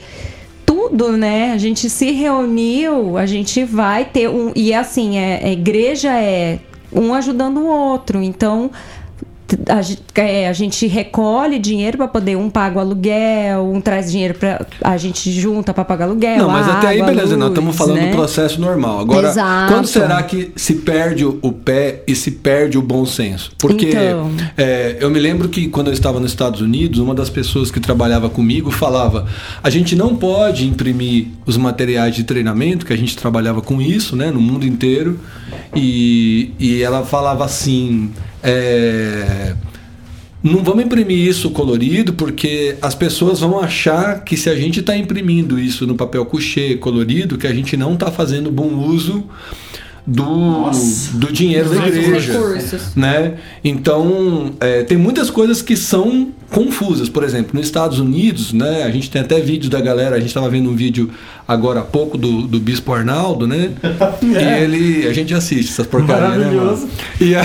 tudo, 0.65 1.13
né? 1.13 1.53
A 1.53 1.59
gente 1.59 1.89
se 1.89 2.11
reuniu, 2.13 3.17
a 3.17 3.27
gente 3.27 3.65
vai 3.65 4.05
ter 4.05 4.29
um. 4.29 4.53
E 4.55 4.75
assim, 4.75 5.17
é, 5.19 5.45
a 5.45 5.51
igreja 5.51 6.13
é 6.13 6.59
um 6.93 7.15
ajudando 7.15 7.59
o 7.59 7.67
outro. 7.67 8.23
Então. 8.23 8.71
A, 9.69 10.21
é, 10.21 10.49
a 10.49 10.53
gente 10.53 10.87
recolhe 10.87 11.59
dinheiro 11.59 11.97
para 11.97 12.09
poder 12.09 12.37
um 12.37 12.51
paga 12.51 12.79
o 12.79 12.81
aluguel, 12.81 13.65
um 13.73 13.81
traz 13.81 14.11
dinheiro 14.11 14.35
para 14.35 14.67
a 14.83 14.97
gente 14.97 15.33
junta 15.33 15.73
para 15.73 15.85
pagar 15.85 16.05
aluguel. 16.05 16.39
Não, 16.39 16.51
mas 16.51 16.69
até 16.69 16.89
aí, 16.89 17.03
beleza, 17.03 17.37
nós 17.37 17.49
estamos 17.49 17.69
luz, 17.69 17.79
falando 17.79 18.03
né? 18.03 18.11
do 18.11 18.17
processo 18.17 18.61
normal. 18.61 19.01
Agora, 19.01 19.29
Exato. 19.29 19.73
quando 19.73 19.87
será 19.87 20.23
que 20.23 20.53
se 20.55 20.75
perde 20.75 21.25
o 21.25 21.39
o 21.43 21.53
pé 21.53 22.03
e 22.07 22.15
se 22.15 22.31
perde 22.31 22.79
o 22.79 22.83
bom 22.83 23.05
senso? 23.07 23.53
Porque 23.59 23.89
Então. 23.89 24.31
é, 24.57 24.97
eu 25.01 25.11
me 25.11 25.19
lembro 25.19 25.49
que 25.49 25.69
quando 25.69 25.89
eu 25.89 25.93
estava 25.93 26.21
nos 26.21 26.31
Estados 26.31 26.61
Unidos, 26.61 26.99
uma 26.99 27.15
das 27.15 27.31
pessoas 27.31 27.71
que 27.71 27.81
trabalhava 27.81 28.29
comigo 28.29 28.71
falava: 28.71 29.27
a 29.63 29.71
gente 29.71 29.97
não 29.97 30.17
pode 30.17 30.67
imprimir 30.67 31.29
os 31.47 31.57
materiais 31.57 32.15
de 32.15 32.25
treinamento, 32.25 32.85
que 32.85 32.93
a 32.93 32.97
gente 32.97 33.17
trabalhava 33.17 33.61
com 33.63 33.81
isso, 33.81 34.15
né, 34.15 34.31
no 34.31 34.41
mundo 34.41 34.67
inteiro, 34.67 35.19
e, 35.75 36.53
e 36.59 36.83
ela 36.83 37.05
falava 37.05 37.45
assim. 37.45 38.11
É, 38.49 39.55
não 40.43 40.65
vamos 40.65 40.85
imprimir 40.85 41.19
isso 41.19 41.51
colorido 41.51 42.15
porque 42.15 42.77
as 42.81 42.95
pessoas 42.95 43.41
vão 43.41 43.61
achar 43.61 44.25
que 44.25 44.37
se 44.37 44.49
a 44.49 44.55
gente 44.55 44.81
está 44.81 44.97
imprimindo 44.97 45.59
isso 45.59 45.87
no 45.87 45.95
papel 45.95 46.25
couché 46.25 46.77
colorido, 46.77 47.37
que 47.37 47.47
a 47.47 47.53
gente 47.53 47.77
não 47.77 47.95
está 47.95 48.11
fazendo 48.11 48.51
bom 48.51 48.75
uso 48.75 49.25
do, 50.11 50.71
do 51.19 51.31
dinheiro 51.33 51.69
da 51.69 51.75
Nossos 51.77 51.95
igreja 51.97 52.33
recursos. 52.33 52.95
né? 52.97 53.35
Então, 53.63 54.53
é, 54.59 54.83
tem 54.83 54.97
muitas 54.97 55.29
coisas 55.29 55.61
que 55.61 55.77
são 55.77 56.29
confusas. 56.51 57.11
Por 57.11 57.23
exemplo, 57.23 57.51
nos 57.53 57.67
Estados 57.67 57.99
Unidos, 58.01 58.55
né? 58.55 58.85
A 58.85 58.91
gente 58.91 59.11
tem 59.11 59.21
até 59.21 59.39
vídeos 59.39 59.69
da 59.69 59.81
galera. 59.83 60.17
A 60.17 60.19
gente 60.19 60.29
estava 60.29 60.49
vendo 60.49 60.71
um 60.71 60.75
vídeo 60.75 61.11
agora 61.47 61.81
há 61.81 61.85
pouco 61.85 62.17
do, 62.17 62.43
do 62.49 62.59
Bispo 62.59 62.91
Arnaldo, 62.95 63.47
né? 63.47 63.71
E 64.23 64.35
ele, 64.63 65.07
a 65.07 65.13
gente 65.13 65.35
assiste 65.35 65.71
essas 65.73 65.87
porcarias, 65.87 66.39
né, 66.39 66.51
mano? 66.53 66.89
E, 67.21 67.35
a- 67.35 67.45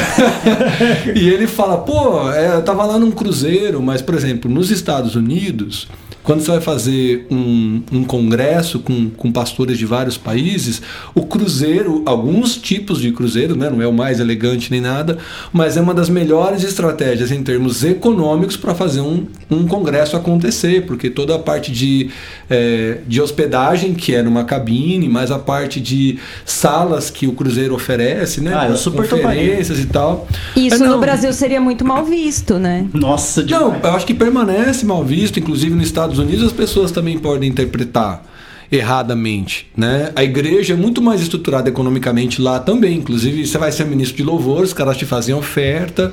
e 1.16 1.28
ele 1.30 1.48
fala, 1.48 1.78
pô, 1.80 2.32
é, 2.32 2.56
eu 2.56 2.62
tava 2.62 2.86
lá 2.86 2.98
num 2.98 3.12
cruzeiro, 3.12 3.82
mas, 3.82 4.02
por 4.02 4.16
exemplo, 4.16 4.50
nos 4.50 4.72
Estados 4.72 5.16
Unidos, 5.16 5.88
quando 6.24 6.42
você 6.42 6.52
vai 6.52 6.62
fazer 6.62 7.28
um, 7.30 7.82
um 7.92 8.04
congresso 8.04 8.80
com, 8.80 9.10
com 9.10 9.32
pastores 9.32 9.78
de 9.78 9.86
vários 9.86 10.18
países, 10.18 10.82
o 11.14 11.26
cruzeiro, 11.26 12.02
alguns 12.06 12.56
tipos 12.56 13.00
de 13.02 13.12
cruzeiro, 13.12 13.56
né, 13.56 13.70
não 13.70 13.82
é 13.82 13.88
o 13.88 13.94
mais 13.94 14.20
elegante 14.20 14.72
nem 14.72 14.82
nada, 14.82 15.18
mas 15.52 15.78
é 15.78 15.82
uma 15.82 15.94
das 15.94 16.10
melhores 16.10 16.64
estratégias 16.64 17.32
em 17.32 17.44
termos 17.44 17.84
econômicos 17.84 18.56
para 18.56 18.74
fazer 18.74 19.02
um, 19.02 19.26
um 19.52 19.68
congresso 19.68 20.16
acontecer, 20.16 20.86
porque 20.86 21.10
toda 21.10 21.36
a 21.36 21.40
parte 21.40 21.72
de, 21.72 22.10
é, 22.50 23.00
de 23.08 23.22
hospedagem, 23.22 23.94
que 23.94 24.16
é 24.16 24.22
numa 24.24 24.44
cabine, 24.46 25.10
mais 25.10 25.30
a 25.32 25.40
parte 25.40 25.80
de 25.82 26.20
salas 26.46 27.10
que 27.10 27.28
o 27.28 27.34
cruzeiro 27.34 27.76
oferece, 27.76 28.42
né, 28.42 28.54
Ah, 28.56 28.68
eu 28.70 28.78
super 28.78 29.08
conferências 29.08 29.80
e 29.80 29.86
tal. 29.86 30.28
Isso 30.56 30.76
É, 30.76 30.80
no 30.80 30.86
não, 30.86 31.00
Brasil 31.00 31.32
seria 31.34 31.60
muito 31.60 31.86
mal 31.86 32.06
visto, 32.06 32.58
né? 32.58 32.86
Nossa, 32.94 33.42
não, 33.42 33.72
demais. 33.72 33.84
eu 33.84 33.92
acho 33.92 34.06
que 34.06 34.14
permanece 34.14 34.86
mal 34.86 35.04
visto, 35.04 35.40
inclusive 35.40 35.74
nos 35.76 35.88
Estados 36.14 36.20
Unidos 36.20 36.46
as 36.46 36.54
pessoas 36.54 36.92
também 36.92 37.18
podem 37.18 37.50
interpretar 37.50 38.24
erradamente, 38.72 39.68
né? 39.78 40.12
A 40.16 40.24
igreja 40.24 40.74
é 40.74 40.76
muito 40.76 41.00
mais 41.02 41.22
estruturada 41.22 41.70
economicamente 41.70 42.42
lá 42.42 42.60
também, 42.60 42.98
inclusive 42.98 43.46
você 43.46 43.58
vai 43.58 43.72
ser 43.72 43.86
ministro 43.86 44.18
de 44.18 44.24
louvor, 44.24 44.64
os 44.64 44.74
caras 44.74 44.98
te 44.98 45.06
fazem 45.06 45.36
oferta 45.36 46.12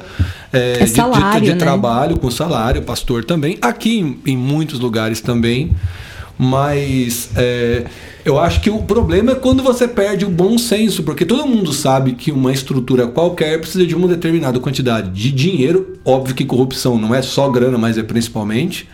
é, 0.53 0.75
de- 0.75 0.85
de, 0.85 0.91
salário, 0.91 1.41
de 1.45 1.51
né? 1.53 1.57
trabalho 1.57 2.19
com 2.19 2.31
salário, 2.31 2.83
pastor 2.83 3.25
também, 3.25 3.57
aqui 3.63 3.99
em, 3.99 4.19
em 4.27 4.37
muitos 4.37 4.79
lugares 4.79 5.23
também, 5.23 5.71
mas 6.39 7.31
é, 7.37 7.85
eu 8.25 8.39
acho 8.39 8.61
que 8.61 8.69
o 8.69 8.83
problema 8.83 9.33
é 9.33 9.35
quando 9.35 9.63
você 9.63 9.89
perde 9.89 10.27
o 10.27 10.31
bom 10.31 10.59
senso, 10.59 11.03
porque 11.03 11.25
todo 11.25 11.47
mundo 11.47 11.73
sabe 11.73 12.13
que 12.13 12.31
uma 12.31 12.53
estrutura 12.53 13.07
qualquer 13.07 13.59
precisa 13.59 13.87
de 13.87 13.95
uma 13.95 14.09
determinada 14.09 14.59
quantidade 14.61 15.11
de 15.11 15.33
dinheiro. 15.33 15.99
Óbvio 16.05 16.35
que 16.35 16.45
corrupção 16.45 16.99
não 16.99 17.15
é 17.15 17.23
só 17.23 17.49
grana, 17.49 17.79
mas 17.79 17.97
é 17.97 18.03
principalmente. 18.03 18.87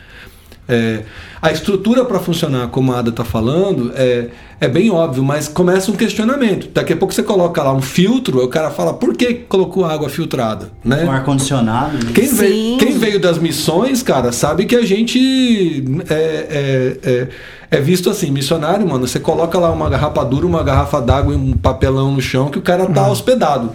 É, 0.68 1.02
a 1.40 1.52
estrutura 1.52 2.04
para 2.04 2.18
funcionar, 2.18 2.68
como 2.68 2.92
a 2.92 2.98
Ada 2.98 3.10
está 3.10 3.24
falando, 3.24 3.92
é, 3.94 4.28
é 4.60 4.66
bem 4.66 4.90
óbvio, 4.90 5.22
mas 5.22 5.46
começa 5.46 5.90
um 5.90 5.94
questionamento. 5.94 6.68
Daqui 6.72 6.92
a 6.92 6.96
pouco 6.96 7.14
você 7.14 7.22
coloca 7.22 7.62
lá 7.62 7.72
um 7.72 7.80
filtro, 7.80 8.42
o 8.42 8.48
cara 8.48 8.70
fala, 8.70 8.94
por 8.94 9.14
que 9.14 9.34
colocou 9.34 9.84
água 9.84 10.08
filtrada? 10.08 10.72
Né? 10.84 11.04
Com 11.04 11.10
ar-condicionado. 11.10 12.04
né? 12.04 12.10
Quem 12.12 12.34
veio, 12.34 12.78
quem 12.78 12.98
veio 12.98 13.20
das 13.20 13.38
missões, 13.38 14.02
cara, 14.02 14.32
sabe 14.32 14.64
que 14.64 14.74
a 14.74 14.84
gente 14.84 15.84
é, 16.08 16.14
é, 16.14 16.98
é, 17.10 17.28
é 17.70 17.80
visto 17.80 18.10
assim, 18.10 18.30
missionário, 18.30 18.88
mano. 18.88 19.06
Você 19.06 19.20
coloca 19.20 19.58
lá 19.58 19.70
uma 19.70 19.88
garrafa 19.88 20.24
dura, 20.24 20.46
uma 20.46 20.64
garrafa 20.64 21.00
d'água 21.00 21.32
e 21.32 21.36
um 21.36 21.52
papelão 21.52 22.10
no 22.10 22.20
chão 22.20 22.48
que 22.48 22.58
o 22.58 22.62
cara 22.62 22.86
tá 22.86 23.08
hospedado. 23.08 23.70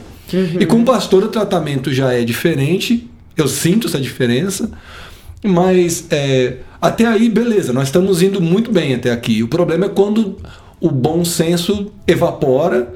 E 0.59 0.65
com 0.65 0.81
o 0.81 0.83
pastor 0.85 1.23
o 1.23 1.27
tratamento 1.27 1.93
já 1.93 2.13
é 2.13 2.23
diferente. 2.23 3.09
Eu 3.37 3.47
sinto 3.47 3.87
essa 3.87 3.99
diferença. 3.99 4.69
Mas 5.43 6.05
é, 6.09 6.57
até 6.81 7.05
aí, 7.05 7.29
beleza, 7.29 7.73
nós 7.73 7.87
estamos 7.87 8.21
indo 8.21 8.41
muito 8.41 8.71
bem 8.71 8.93
até 8.93 9.11
aqui. 9.11 9.43
O 9.43 9.47
problema 9.47 9.85
é 9.85 9.89
quando 9.89 10.37
o 10.79 10.89
bom 10.89 11.23
senso 11.23 11.91
evapora 12.07 12.91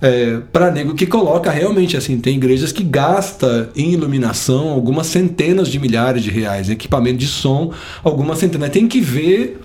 é, 0.00 0.38
para 0.50 0.70
nego 0.70 0.94
que 0.94 1.06
coloca 1.06 1.50
realmente 1.50 1.94
assim 1.94 2.18
tem 2.18 2.36
igrejas 2.36 2.72
que 2.72 2.82
gasta 2.82 3.68
em 3.76 3.92
iluminação 3.92 4.70
algumas 4.70 5.06
centenas 5.06 5.68
de 5.68 5.78
milhares 5.78 6.22
de 6.22 6.30
reais 6.30 6.70
em 6.70 6.72
equipamento 6.72 7.18
de 7.18 7.26
som 7.26 7.70
algumas 8.02 8.38
centenas 8.38 8.70
tem 8.70 8.88
que 8.88 8.98
ver 8.98 9.60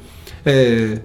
é, 0.46 1.00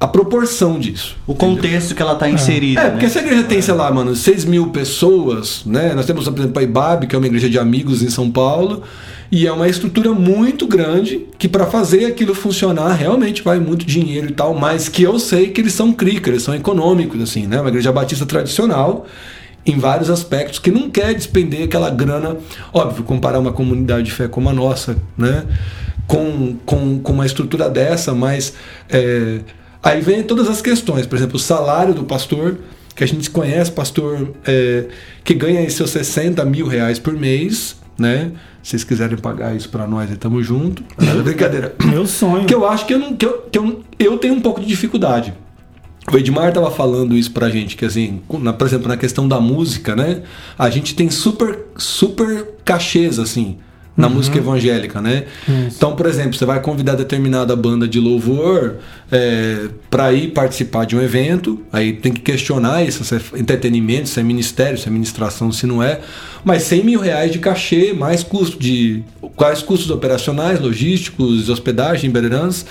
a 0.00 0.08
proporção 0.08 0.80
disso 0.80 1.18
O 1.26 1.34
contexto 1.34 1.94
que 1.94 2.00
ela 2.00 2.14
tá 2.14 2.26
inserida. 2.30 2.80
é, 2.80 2.90
porque 2.90 3.04
né? 3.04 3.10
se 3.12 3.18
a 3.18 3.22
igreja 3.22 3.42
tem, 3.42 3.60
sei 3.60 3.74
lá, 3.74 3.92
mano, 3.92 4.16
6 4.16 4.46
mil 4.46 4.68
pessoas, 4.68 5.62
né? 5.66 5.92
Nós 5.94 6.06
temos, 6.06 6.26
por 6.26 6.38
exemplo, 6.38 6.58
a 6.58 6.62
IBAB, 6.62 7.06
que 7.06 7.14
é 7.14 7.18
uma 7.18 7.26
igreja 7.26 7.50
de 7.50 7.58
amigos 7.58 8.02
em 8.02 8.08
São 8.08 8.30
Paulo, 8.30 8.82
e 9.30 9.46
é 9.46 9.52
uma 9.52 9.68
estrutura 9.68 10.12
muito 10.12 10.66
grande 10.66 11.26
que 11.38 11.48
para 11.48 11.66
fazer 11.66 12.04
aquilo 12.06 12.34
funcionar 12.34 12.94
realmente 12.94 13.42
vai 13.42 13.60
muito 13.60 13.86
dinheiro 13.86 14.28
e 14.28 14.32
tal, 14.32 14.54
mas 14.54 14.88
que 14.88 15.02
eu 15.02 15.18
sei 15.18 15.50
que 15.50 15.60
eles 15.60 15.72
são 15.72 15.92
crica, 15.92 16.30
eles 16.30 16.42
são 16.42 16.54
econômicos, 16.54 17.20
assim, 17.22 17.46
né? 17.46 17.60
Uma 17.60 17.68
igreja 17.68 17.92
batista 17.92 18.26
tradicional 18.26 19.06
em 19.64 19.78
vários 19.78 20.10
aspectos 20.10 20.58
que 20.58 20.70
não 20.70 20.90
quer 20.90 21.14
despender 21.14 21.64
aquela 21.64 21.90
grana, 21.90 22.38
óbvio, 22.72 23.04
comparar 23.04 23.38
uma 23.38 23.52
comunidade 23.52 24.04
de 24.04 24.12
fé 24.12 24.26
como 24.26 24.48
a 24.48 24.52
nossa, 24.52 24.96
né? 25.16 25.44
Com, 26.06 26.56
com, 26.66 26.98
com 26.98 27.12
uma 27.12 27.26
estrutura 27.26 27.68
dessa, 27.70 28.12
mas 28.12 28.54
é, 28.88 29.40
Aí 29.82 30.00
vem 30.00 30.22
todas 30.22 30.48
as 30.48 30.60
questões, 30.60 31.06
por 31.06 31.16
exemplo, 31.16 31.36
o 31.36 31.38
salário 31.38 31.94
do 31.94 32.04
pastor, 32.04 32.58
que 32.94 33.02
a 33.02 33.06
gente 33.06 33.30
conhece, 33.30 33.72
pastor 33.72 34.34
é, 34.46 34.84
que 35.24 35.32
ganha 35.32 35.60
aí 35.60 35.70
seus 35.70 35.90
60 35.90 36.44
mil 36.44 36.66
reais 36.66 36.98
por 36.98 37.14
mês, 37.14 37.76
né? 38.00 38.32
Se 38.62 38.70
vocês 38.70 38.84
quiserem 38.84 39.16
pagar 39.18 39.54
isso 39.54 39.68
para 39.68 39.86
nós, 39.86 40.10
estamos 40.10 40.44
junto. 40.46 40.82
Não, 40.98 41.22
brincadeira. 41.22 41.74
Meu 41.84 42.06
sonho. 42.06 42.46
Que 42.46 42.54
eu 42.54 42.66
acho 42.66 42.86
que 42.86 42.94
eu, 42.94 42.98
não, 42.98 43.14
que 43.16 43.24
eu, 43.26 43.42
que 43.50 43.58
eu, 43.58 43.84
eu 43.98 44.18
tenho 44.18 44.34
um 44.34 44.40
pouco 44.40 44.60
de 44.60 44.66
dificuldade. 44.66 45.32
O 46.12 46.16
Edmar 46.16 46.52
tava 46.52 46.70
falando 46.70 47.16
isso 47.16 47.30
pra 47.30 47.48
gente, 47.50 47.76
que 47.76 47.84
assim, 47.84 48.20
na- 48.40 48.52
por 48.52 48.66
exemplo, 48.66 48.88
na 48.88 48.96
questão 48.96 49.28
da 49.28 49.38
música, 49.38 49.94
né? 49.94 50.22
A 50.58 50.68
gente 50.70 50.94
tem 50.94 51.08
super, 51.10 51.66
super 51.76 52.48
cachês, 52.64 53.18
assim, 53.18 53.58
na 54.00 54.08
música 54.08 54.38
evangélica, 54.38 55.00
né? 55.00 55.24
Então, 55.48 55.94
por 55.94 56.06
exemplo, 56.06 56.34
você 56.34 56.44
vai 56.44 56.60
convidar 56.60 56.94
determinada 56.94 57.54
banda 57.54 57.86
de 57.86 58.00
louvor 58.00 58.76
é, 59.10 59.68
para 59.90 60.12
ir 60.12 60.28
participar 60.28 60.86
de 60.86 60.96
um 60.96 61.02
evento, 61.02 61.60
aí 61.72 61.92
tem 61.92 62.12
que 62.12 62.20
questionar 62.20 62.82
isso, 62.82 63.04
se 63.04 63.14
é 63.14 63.20
entretenimento, 63.36 64.08
se 64.08 64.20
é 64.20 64.22
ministério, 64.22 64.78
se 64.78 64.88
é 64.88 64.90
ministração, 64.90 65.52
se 65.52 65.66
não 65.66 65.82
é. 65.82 66.00
Mas 66.44 66.62
100 66.64 66.84
mil 66.84 67.00
reais 67.00 67.32
de 67.32 67.38
cachê, 67.38 67.92
mais 67.92 68.22
custo 68.22 68.58
de. 68.58 69.02
Quais 69.36 69.62
custos 69.62 69.90
operacionais, 69.90 70.60
logísticos, 70.60 71.48
hospedagem, 71.48 72.10
bererãs. 72.10 72.64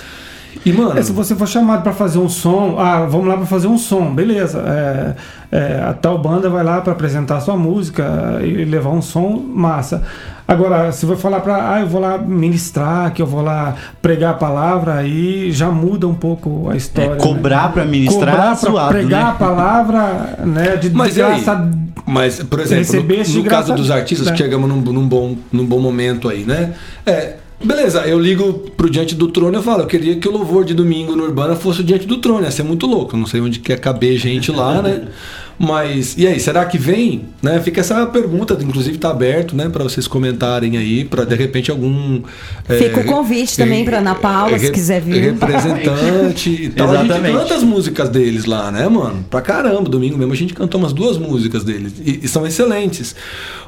E, 0.64 0.72
mano. 0.72 0.98
É, 0.98 1.02
se 1.02 1.12
você 1.12 1.34
for 1.34 1.46
chamado 1.46 1.82
para 1.82 1.92
fazer 1.92 2.18
um 2.18 2.28
som, 2.28 2.76
ah, 2.78 3.06
vamos 3.06 3.28
lá 3.28 3.36
para 3.36 3.46
fazer 3.46 3.68
um 3.68 3.78
som, 3.78 4.12
beleza. 4.14 4.58
É, 4.60 5.56
é, 5.56 5.82
a 5.82 5.92
tal 5.92 6.18
banda 6.18 6.48
vai 6.48 6.64
lá 6.64 6.80
para 6.80 6.92
apresentar 6.92 7.40
sua 7.40 7.56
música 7.56 8.40
e 8.42 8.64
levar 8.64 8.90
um 8.90 9.02
som 9.02 9.36
massa. 9.36 10.02
Agora, 10.50 10.90
se 10.90 11.06
vai 11.06 11.16
falar 11.16 11.38
para, 11.38 11.74
ah, 11.74 11.80
eu 11.80 11.86
vou 11.86 12.00
lá 12.00 12.18
ministrar, 12.18 13.12
que 13.12 13.22
eu 13.22 13.26
vou 13.26 13.40
lá 13.40 13.76
pregar 14.02 14.32
a 14.32 14.34
palavra, 14.34 14.94
aí 14.94 15.52
já 15.52 15.70
muda 15.70 16.08
um 16.08 16.14
pouco 16.14 16.68
a 16.68 16.74
história. 16.76 17.12
É, 17.12 17.16
cobrar 17.16 17.68
né? 17.68 17.72
pra 17.72 17.84
ministrar 17.84 18.34
cobrar 18.34 18.52
é 18.52 18.56
suado, 18.56 18.88
pregar 18.88 19.24
né? 19.26 19.30
a 19.30 19.34
palavra, 19.34 20.38
né, 20.44 20.74
de, 20.74 20.90
Mas 20.90 21.14
de 21.14 21.22
aí? 21.22 21.40
graça. 21.40 21.70
Mas, 22.04 22.42
por 22.42 22.58
exemplo, 22.58 23.00
no, 23.00 23.42
no 23.42 23.44
caso 23.44 23.72
dos 23.76 23.92
artistas, 23.92 24.26
É. 24.26 24.32
que 24.32 24.38
chegamos 24.38 24.68
num, 24.68 24.80
num 24.80 25.06
bom, 25.06 25.36
num 25.52 25.64
bom 25.64 25.78
momento 25.78 26.28
aí, 26.28 26.42
né? 26.42 26.72
É, 27.06 27.36
beleza, 27.62 28.00
eu 28.00 28.18
ligo 28.18 28.52
pro 28.76 28.90
Diante 28.90 29.14
do 29.14 29.28
Trono 29.28 29.54
e 29.54 29.56
eu 29.58 29.62
falo, 29.62 29.82
eu 29.82 29.86
queria 29.86 30.16
que 30.16 30.28
o 30.28 30.32
louvor 30.32 30.64
de 30.64 30.74
domingo 30.74 31.14
no 31.14 31.22
Urbana 31.22 31.54
fosse 31.54 31.82
o 31.82 31.84
Diante 31.84 32.08
do 32.08 32.18
Trono, 32.18 32.42
ia 32.42 32.50
ser 32.50 32.64
muito 32.64 32.88
louco, 32.88 33.14
eu 33.14 33.20
não 33.20 33.26
sei 33.26 33.40
onde 33.40 33.60
quer 33.60 33.78
caber 33.78 34.18
gente 34.18 34.50
lá, 34.50 34.82
né? 34.82 35.02
Mas, 35.62 36.14
e 36.16 36.26
aí, 36.26 36.40
será 36.40 36.64
que 36.64 36.78
vem? 36.78 37.26
Né? 37.42 37.60
Fica 37.60 37.82
essa 37.82 38.06
pergunta, 38.06 38.56
inclusive 38.62 38.96
tá 38.96 39.10
aberto, 39.10 39.54
né, 39.54 39.68
para 39.68 39.84
vocês 39.84 40.08
comentarem 40.08 40.78
aí, 40.78 41.04
para 41.04 41.24
de 41.26 41.34
repente 41.34 41.70
algum... 41.70 42.22
é, 42.66 42.76
Fica 42.78 43.00
o 43.00 43.04
convite 43.04 43.58
também 43.58 43.84
pra 43.84 43.98
Ana 43.98 44.14
Paula, 44.14 44.58
se 44.58 44.70
quiser 44.72 45.02
vir. 45.02 45.20
Representante 45.20 46.48
e 46.50 46.68
tal. 46.70 46.90
A 46.90 46.96
gente 46.96 47.04
Exatamente. 47.10 47.36
canta 47.36 47.54
as 47.56 47.62
músicas 47.62 48.08
deles 48.08 48.46
lá, 48.46 48.70
né, 48.72 48.88
mano? 48.88 49.22
Pra 49.28 49.42
caramba, 49.42 49.90
domingo 49.90 50.16
mesmo 50.16 50.32
a 50.32 50.36
gente 50.36 50.54
cantou 50.54 50.80
umas 50.80 50.94
duas 50.94 51.18
músicas 51.18 51.62
deles 51.62 51.92
e, 52.02 52.20
e 52.22 52.28
são 52.28 52.46
excelentes. 52.46 53.14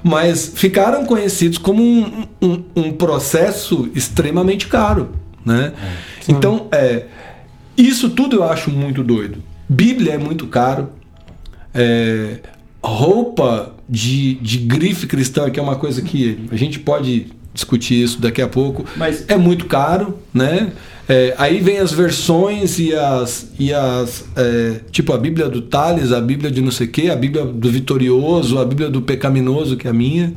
Mas 0.03 0.51
ficaram 0.55 1.05
conhecidos 1.05 1.59
como 1.59 1.83
um, 1.83 2.27
um- 2.41 2.63
um 2.75 2.93
processo 2.93 3.91
extremamente 3.95 4.67
caro, 4.67 5.11
né? 5.45 5.75
Então, 6.27 6.69
é, 6.73 7.05
isso 7.77 8.09
tudo 8.09 8.37
eu 8.37 8.45
acho 8.45 8.71
muito 8.71 9.03
doido. 9.05 9.43
Bíblia 9.69 10.15
é 10.15 10.19
muito 10.19 10.47
caro. 10.47 10.89
É, 11.75 12.39
roupa 12.83 13.75
de, 13.89 14.35
de 14.35 14.59
grife 14.59 15.07
cristã, 15.07 15.51
que 15.51 15.59
é 15.59 15.63
uma 15.63 15.77
coisa 15.77 16.03
que 16.03 16.47
a 16.51 16.57
gente 16.57 16.79
pode 16.79 17.29
discutir 17.55 18.03
isso 18.03 18.21
daqui 18.21 18.41
a 18.41 18.49
pouco, 18.49 18.85
Mas- 18.97 19.25
é 19.29 19.37
muito 19.37 19.67
caro, 19.67 20.19
né? 20.33 20.73
É, 21.09 21.35
aí 21.37 21.61
vem 21.61 21.79
as 21.79 21.93
versões 21.93 22.79
e 22.79 22.95
as. 22.95 23.49
E 23.59 23.73
as 23.75 24.25
é, 24.37 24.81
tipo 24.91 25.13
a 25.13 25.19
Bíblia 25.19 25.49
do 25.49 25.61
Tales, 25.61 26.13
a 26.13 26.21
Bíblia 26.21 26.51
de 26.51 26.61
não 26.61 26.71
sei 26.71 26.87
o 26.87 26.91
quê, 26.91 27.11
a 27.11 27.17
Bíblia 27.17 27.45
do 27.45 27.71
Vitorioso, 27.71 28.59
a 28.59 28.65
Bíblia 28.65 28.89
do 28.89 29.03
Pecaminoso, 29.03 29.77
que 29.77 29.87
é 29.87 29.91
a 29.91 29.93
minha, 29.93 30.33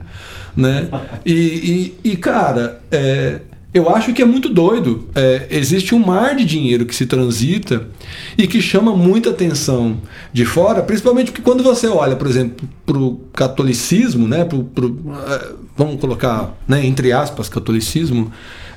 né? 0.57 0.89
E, 1.25 1.93
e, 2.03 2.11
e, 2.11 2.17
cara, 2.17 2.81
é, 2.91 3.41
eu 3.75 3.93
acho 3.93 4.13
que 4.13 4.21
é 4.21 4.25
muito 4.25 4.47
doido. 4.47 5.09
É, 5.13 5.47
existe 5.49 5.93
um 5.93 5.99
mar 5.99 6.33
de 6.33 6.45
dinheiro 6.45 6.85
que 6.85 6.95
se 6.95 7.05
transita 7.05 7.89
e 8.37 8.47
que 8.47 8.61
chama 8.61 8.95
muita 8.95 9.31
atenção 9.31 9.97
de 10.31 10.45
fora, 10.45 10.81
principalmente 10.81 11.29
porque 11.29 11.41
quando 11.41 11.61
você 11.61 11.85
olha, 11.85 12.15
por 12.15 12.25
exemplo, 12.25 12.65
para 12.85 12.97
o 12.97 13.19
catolicismo, 13.33 14.29
né, 14.29 14.45
pro, 14.45 14.63
pro, 14.63 14.97
é, 15.27 15.51
vamos 15.75 15.99
colocar 15.99 16.57
né, 16.65 16.85
entre 16.85 17.11
aspas 17.11 17.49
catolicismo, 17.49 18.31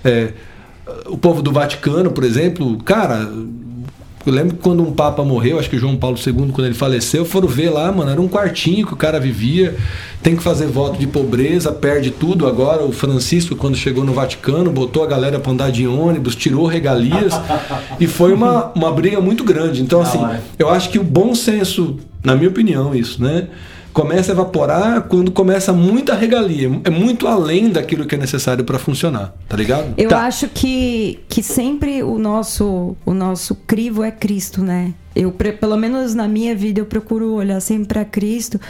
é, 0.05 0.33
o 1.07 1.17
povo 1.17 1.43
do 1.43 1.52
Vaticano, 1.52 2.11
por 2.11 2.25
exemplo, 2.25 2.76
cara, 2.83 3.31
eu 4.27 4.33
lembro 4.33 4.57
que 4.57 4.63
quando 4.63 4.83
um 4.83 4.93
Papa 4.93 5.23
morreu, 5.25 5.59
acho 5.59 5.71
que 5.71 5.79
João 5.79 5.97
Paulo 5.97 6.17
II, 6.19 6.51
quando 6.53 6.67
ele 6.67 6.75
faleceu, 6.75 7.25
foram 7.25 7.49
ver 7.49 7.71
lá, 7.71 7.91
mano, 7.91 8.11
era 8.11 8.21
um 8.21 8.29
quartinho 8.29 8.87
que 8.87 8.93
o 8.93 8.97
cara 8.97 9.19
vivia, 9.19 9.77
tem 10.23 10.37
que 10.37 10.43
fazer 10.43 10.67
voto 10.67 10.99
de 10.99 11.07
pobreza, 11.07 11.73
perde 11.73 12.11
tudo. 12.11 12.47
Agora 12.47 12.85
o 12.85 12.93
Francisco, 12.93 13.57
quando 13.57 13.77
chegou 13.77 14.05
no 14.05 14.13
Vaticano, 14.13 14.71
botou 14.71 15.03
a 15.03 15.07
galera 15.07 15.39
para 15.39 15.53
andar 15.53 15.71
de 15.71 15.87
ônibus, 15.87 16.35
tirou 16.35 16.67
regalias 16.67 17.33
e 17.99 18.07
foi 18.07 18.33
uma, 18.33 18.73
uma 18.75 18.93
briga 18.93 19.21
muito 19.21 19.45
grande. 19.45 19.83
Então, 19.83 20.01
assim, 20.01 20.21
eu 20.59 20.69
acho 20.69 20.91
que 20.91 20.99
o 20.99 21.05
bom 21.05 21.35
senso, 21.35 21.97
na 22.23 22.35
minha 22.35 22.49
opinião, 22.49 22.95
isso, 22.95 23.23
né? 23.23 23.49
Começa 23.99 24.31
a 24.31 24.35
evaporar 24.35 25.02
quando 25.09 25.33
começa 25.33 25.73
muita 25.73 26.14
regalia. 26.14 26.71
É 26.85 26.90
muito 26.90 27.26
além 27.26 27.69
daquilo 27.69 28.07
que 28.07 28.14
é 28.14 28.19
necessário 28.19 28.64
para 28.64 28.78
funcionar, 28.78 29.35
tá 29.49 29.57
ligado? 29.57 29.93
Eu 29.97 30.09
Tá. 30.09 30.21
acho 30.23 30.47
que, 30.49 31.19
que 31.28 31.43
sempre 31.43 32.00
o 32.05 32.17
nosso, 32.17 32.97
o 33.05 33.12
nosso 33.12 33.57
crivo 33.57 34.05
é 34.05 34.12
Cristo, 34.12 34.62
né? 34.62 34.95
Eu, 35.17 35.33
pelo 35.33 35.76
menos 35.76 36.14
na 36.14 36.28
minha 36.28 36.55
vida, 36.55 36.78
eu 36.81 36.87
procuro 36.87 37.33
olhar 37.33 37.59
sempre 37.61 37.88
para 37.88 38.05
Cristo. 38.05 38.61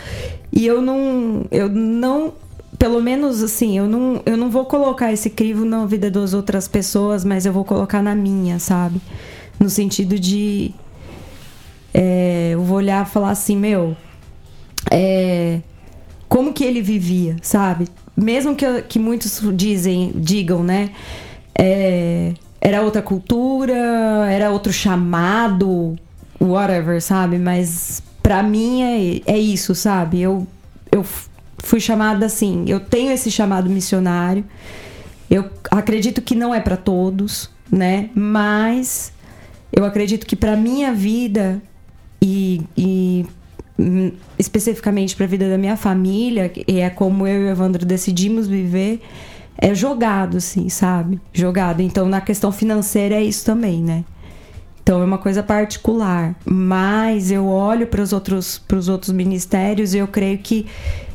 E 0.50 0.66
eu 0.66 0.80
não. 0.80 1.44
Eu 1.50 1.68
não. 1.68 2.32
Pelo 2.78 3.02
menos 3.02 3.42
assim, 3.42 3.76
eu 3.76 3.86
não, 3.86 4.22
eu 4.24 4.36
não 4.36 4.48
vou 4.50 4.64
colocar 4.64 5.12
esse 5.12 5.28
crivo 5.28 5.64
na 5.66 5.84
vida 5.84 6.10
das 6.10 6.32
outras 6.32 6.66
pessoas, 6.66 7.22
mas 7.22 7.44
eu 7.44 7.52
vou 7.52 7.64
colocar 7.64 8.02
na 8.02 8.14
minha, 8.14 8.58
sabe? 8.58 8.98
No 9.60 9.68
sentido 9.68 10.18
de. 10.18 10.72
é, 11.92 12.50
eu 12.54 12.62
vou 12.62 12.78
olhar 12.78 13.04
e 13.06 13.10
falar 13.10 13.30
assim, 13.30 13.56
meu. 13.56 13.94
É, 14.90 15.60
como 16.28 16.52
que 16.52 16.64
ele 16.64 16.82
vivia, 16.82 17.36
sabe? 17.42 17.88
Mesmo 18.16 18.54
que, 18.54 18.82
que 18.82 18.98
muitos 18.98 19.40
dizem, 19.54 20.12
digam, 20.16 20.62
né? 20.62 20.90
é, 21.58 22.32
era 22.60 22.80
outra 22.82 23.02
cultura, 23.02 23.74
era 24.30 24.50
outro 24.50 24.72
chamado, 24.72 25.98
whatever, 26.40 27.02
sabe? 27.02 27.36
Mas 27.36 28.00
pra 28.22 28.42
mim 28.44 28.82
é, 28.82 29.32
é 29.34 29.38
isso, 29.38 29.74
sabe? 29.74 30.20
Eu, 30.20 30.46
eu 30.92 31.04
fui 31.58 31.80
chamada 31.80 32.26
assim, 32.26 32.64
eu 32.68 32.78
tenho 32.78 33.10
esse 33.10 33.30
chamado 33.30 33.68
missionário. 33.68 34.44
Eu 35.28 35.50
acredito 35.70 36.22
que 36.22 36.34
não 36.34 36.54
é 36.54 36.60
pra 36.60 36.76
todos, 36.76 37.50
né? 37.70 38.08
Mas 38.14 39.12
eu 39.72 39.84
acredito 39.84 40.24
que 40.24 40.36
pra 40.36 40.56
minha 40.56 40.94
vida 40.94 41.60
e, 42.22 42.62
e 42.76 43.26
especificamente 44.38 45.14
para 45.14 45.24
a 45.24 45.28
vida 45.28 45.48
da 45.48 45.56
minha 45.58 45.76
família, 45.76 46.50
e 46.66 46.80
é 46.80 46.90
como 46.90 47.26
eu 47.26 47.42
e 47.42 47.44
o 47.46 47.50
Evandro 47.50 47.84
decidimos 47.86 48.46
viver, 48.46 49.00
é 49.56 49.74
jogado, 49.74 50.36
assim, 50.38 50.68
sabe? 50.68 51.20
Jogado. 51.32 51.80
Então, 51.80 52.08
na 52.08 52.20
questão 52.20 52.50
financeira 52.52 53.14
é 53.16 53.22
isso 53.22 53.44
também, 53.44 53.82
né? 53.82 54.04
Então 54.82 55.02
é 55.02 55.04
uma 55.04 55.18
coisa 55.18 55.42
particular, 55.42 56.34
mas 56.46 57.30
eu 57.30 57.44
olho 57.46 57.86
para 57.88 58.00
os 58.00 58.10
outros 58.10 58.56
para 58.66 58.78
os 58.78 58.88
outros 58.88 59.12
ministérios 59.12 59.92
e 59.92 59.98
eu 59.98 60.06
creio 60.08 60.38
que 60.38 60.64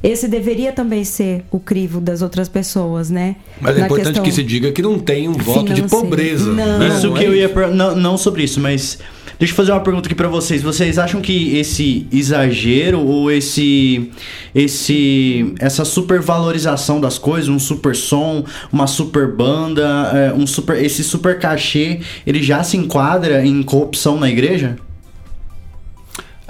esse 0.04 0.28
deveria 0.28 0.72
também 0.72 1.04
ser 1.04 1.44
o 1.50 1.60
crivo 1.60 2.00
das 2.00 2.22
outras 2.22 2.48
pessoas, 2.48 3.10
né? 3.10 3.36
Mas 3.60 3.76
é 3.76 3.80
Na 3.80 3.86
importante 3.88 4.06
questão- 4.10 4.24
que 4.26 4.32
se 4.32 4.44
diga 4.44 4.72
que 4.72 4.82
não 4.84 5.00
tem 5.00 5.28
um 5.28 5.34
voto 5.34 5.64
de 5.74 5.76
Financeiro. 5.76 5.90
pobreza. 5.90 6.52
Não. 6.54 6.78
né? 6.80 6.88
Isso 6.90 7.08
Não 7.08 7.14
que 7.16 7.24
é 7.26 7.28
eu 7.28 7.36
ia. 7.36 7.52
Não, 7.72 7.96
não 7.96 8.16
sobre 8.16 8.44
isso, 8.44 8.60
mas. 8.60 9.00
Deixa 9.40 9.52
eu 9.52 9.58
fazer 9.58 9.72
uma 9.72 9.82
pergunta 9.82 10.08
aqui 10.08 10.16
pra 10.16 10.28
vocês. 10.28 10.62
Vocês 10.62 10.98
acham 10.98 11.22
que 11.22 11.58
esse 11.58 12.08
exagero 12.12 13.00
ou 13.00 13.32
esse. 13.32 14.12
esse 14.54 15.54
essa 15.60 15.84
supervalorização 15.84 17.02
das 17.02 17.18
coisas, 17.18 17.50
um 17.50 17.60
super 17.60 17.96
som, 17.96 18.46
uma 18.72 18.88
super 18.88 19.28
banda, 19.28 20.12
é, 20.14 20.34
um 20.34 20.46
super, 20.46 20.84
esse 20.84 21.04
super 21.04 21.40
cachê, 21.40 22.00
ele 22.26 22.42
já 22.42 22.64
se 22.64 22.78
enquadra 22.78 23.46
em 23.46 23.64
corrupção 23.64 24.20
na 24.20 24.30
igreja? 24.30 24.78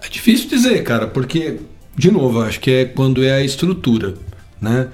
É 0.01 0.09
difícil 0.09 0.49
dizer, 0.49 0.83
cara, 0.83 1.07
porque, 1.07 1.59
de 1.95 2.11
novo, 2.11 2.41
acho 2.41 2.59
que 2.59 2.69
é 2.69 2.85
quando 2.85 3.23
é 3.23 3.33
a 3.33 3.43
estrutura, 3.43 4.15
né? 4.61 4.87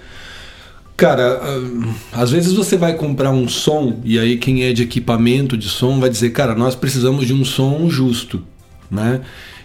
Cara, 1.00 1.40
ah, 1.42 2.22
às 2.22 2.30
vezes 2.30 2.52
você 2.52 2.76
vai 2.76 2.94
comprar 2.94 3.32
um 3.32 3.48
som 3.48 4.02
e 4.04 4.20
aí 4.20 4.36
quem 4.36 4.64
é 4.64 4.74
de 4.74 4.84
equipamento 4.84 5.56
de 5.58 5.70
som 5.70 5.98
vai 5.98 6.10
dizer, 6.10 6.32
cara, 6.32 6.54
nós 6.54 6.76
precisamos 6.76 7.26
de 7.26 7.34
um 7.34 7.46
som 7.46 7.90
justo, 7.90 8.44
né? 8.92 9.22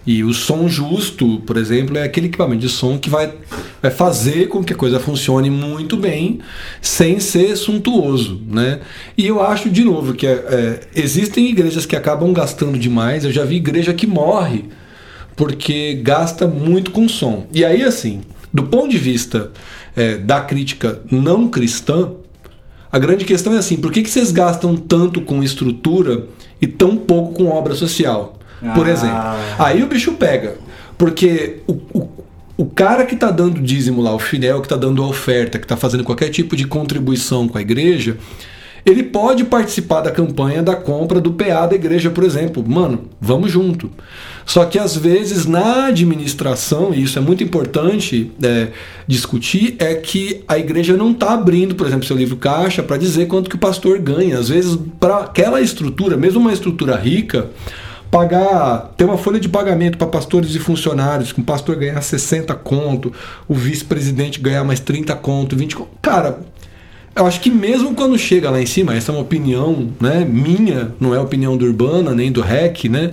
E 0.07 0.23
o 0.23 0.33
som 0.33 0.69
justo, 0.69 1.41
por 1.41 1.57
exemplo, 1.57 1.99
é 1.99 2.05
aquele 2.05 2.29
equipamento 2.29 2.61
de 2.61 2.69
som 2.69 2.97
que 2.97 3.11
vai, 3.11 3.33
vai 3.83 3.91
fazer 3.91 4.47
com 4.47 4.63
que 4.63 4.75
a 4.75 4.77
coisa 4.77 5.01
funcione 5.01 5.51
muito 5.51 5.97
bem, 5.97 6.39
sem 6.81 7.19
ser 7.19 7.57
suntuoso, 7.57 8.41
né? 8.49 8.79
E 9.19 9.27
eu 9.27 9.43
acho, 9.43 9.69
de 9.69 9.83
novo, 9.83 10.15
que 10.15 10.29
é, 10.29 10.31
é, 10.31 10.81
existem 10.95 11.51
igrejas 11.51 11.85
que 11.85 11.97
acabam 11.97 12.33
gastando 12.33 12.79
demais. 12.79 13.25
Eu 13.25 13.33
já 13.33 13.45
vi 13.45 13.57
igreja 13.57 13.93
que 13.93 14.07
morre 14.07 14.67
porque 15.35 15.95
gasta 15.95 16.47
muito 16.47 16.93
com 16.93 17.09
som. 17.09 17.49
E 17.53 17.65
aí, 17.65 17.83
assim, 17.83 18.21
do 18.53 18.63
ponto 18.63 18.89
de 18.89 18.99
vista 18.99 19.51
é, 19.97 20.17
da 20.17 20.41
crítica 20.41 21.01
não 21.11 21.49
cristã, 21.49 22.11
a 22.91 22.99
grande 22.99 23.25
questão 23.25 23.55
é 23.55 23.59
assim: 23.59 23.77
por 23.77 23.91
que, 23.93 24.03
que 24.03 24.11
vocês 24.11 24.31
gastam 24.33 24.77
tanto 24.77 25.21
com 25.21 25.43
estrutura 25.43 26.27
e 26.61 26.67
tão 26.67 26.97
pouco 26.97 27.35
com 27.35 27.49
obra 27.49 27.75
social? 27.75 28.39
Por 28.75 28.87
Ah. 28.87 28.91
exemplo. 28.91 29.19
Aí 29.59 29.83
o 29.83 29.87
bicho 29.87 30.13
pega. 30.13 30.57
Porque 30.97 31.57
o, 31.67 31.73
o, 31.93 32.09
o 32.57 32.67
cara 32.67 33.05
que 33.05 33.15
está 33.15 33.31
dando 33.31 33.61
dízimo 33.61 34.01
lá, 34.01 34.15
o 34.15 34.19
fiel 34.19 34.61
que 34.61 34.67
está 34.67 34.77
dando 34.77 35.03
a 35.03 35.07
oferta, 35.09 35.59
que 35.59 35.65
está 35.65 35.77
fazendo 35.77 36.05
qualquer 36.05 36.31
tipo 36.31 36.55
de 36.57 36.67
contribuição 36.67 37.49
com 37.49 37.59
a 37.59 37.61
igreja, 37.61 38.17
ele 38.85 39.03
pode 39.03 39.45
participar 39.45 40.03
da 40.03 40.11
campanha 40.11 40.63
da 40.63 40.77
compra 40.77 41.21
do 41.21 41.33
PA 41.33 41.67
da 41.67 41.75
igreja, 41.75 42.11
por 42.11 42.23
exemplo. 42.23 42.65
Mano, 42.67 43.09
vamos 43.21 43.51
junto. 43.51 43.91
Só 44.45 44.65
que 44.67 44.79
às 44.79 44.95
vezes 44.95 45.47
na 45.47 45.87
administração, 45.87 46.93
e 46.93 47.03
isso 47.03 47.19
é 47.19 47.23
muito 47.23 47.43
importante 47.43 48.31
é, 48.43 48.69
discutir, 49.07 49.77
é 49.79 49.95
que 49.95 50.43
a 50.47 50.59
igreja 50.59 50.97
não 50.97 51.13
está 51.13 51.33
abrindo, 51.33 51.75
por 51.75 51.87
exemplo, 51.87 52.07
seu 52.07 52.17
livro 52.17 52.37
caixa 52.37 52.83
para 52.83 52.99
dizer 52.99 53.27
quanto 53.27 53.49
que 53.49 53.57
o 53.57 53.59
pastor 53.59 53.99
ganha. 53.99 54.39
Às 54.39 54.51
vezes, 54.51 54.79
para 55.01 55.19
aquela 55.19 55.63
estrutura, 55.63 56.17
mesmo 56.17 56.41
uma 56.41 56.53
estrutura 56.53 56.95
rica, 56.95 57.51
pagar, 58.11 58.93
ter 58.97 59.05
uma 59.05 59.19
folha 59.19 59.41
de 59.41 59.49
pagamento 59.49 59.99
para 59.99 60.07
pastores 60.07 60.55
e 60.55 60.61
funcionários, 60.61 61.33
que 61.33 61.41
um 61.41 61.45
pastor 61.45 61.75
ganhar 61.75 62.01
60 62.01 62.55
conto, 62.55 63.13
o 63.49 63.55
vice-presidente 63.55 64.39
ganhar 64.39 64.63
mais 64.63 64.79
30 64.79 65.17
conto, 65.17 65.57
20 65.57 65.75
conto. 65.75 65.91
Cara, 66.01 66.39
eu 67.17 67.27
acho 67.27 67.41
que 67.41 67.51
mesmo 67.51 67.95
quando 67.95 68.19
chega 68.19 68.51
lá 68.51 68.61
em 68.61 68.67
cima, 68.67 68.95
essa 68.95 69.13
é 69.13 69.15
uma 69.15 69.23
opinião 69.23 69.91
né, 70.01 70.27
minha, 70.29 70.93
não 70.99 71.15
é 71.15 71.21
opinião 71.21 71.57
do 71.57 71.65
Urbana 71.65 72.13
nem 72.15 72.33
do 72.33 72.41
REC, 72.41 72.89
né? 72.89 73.13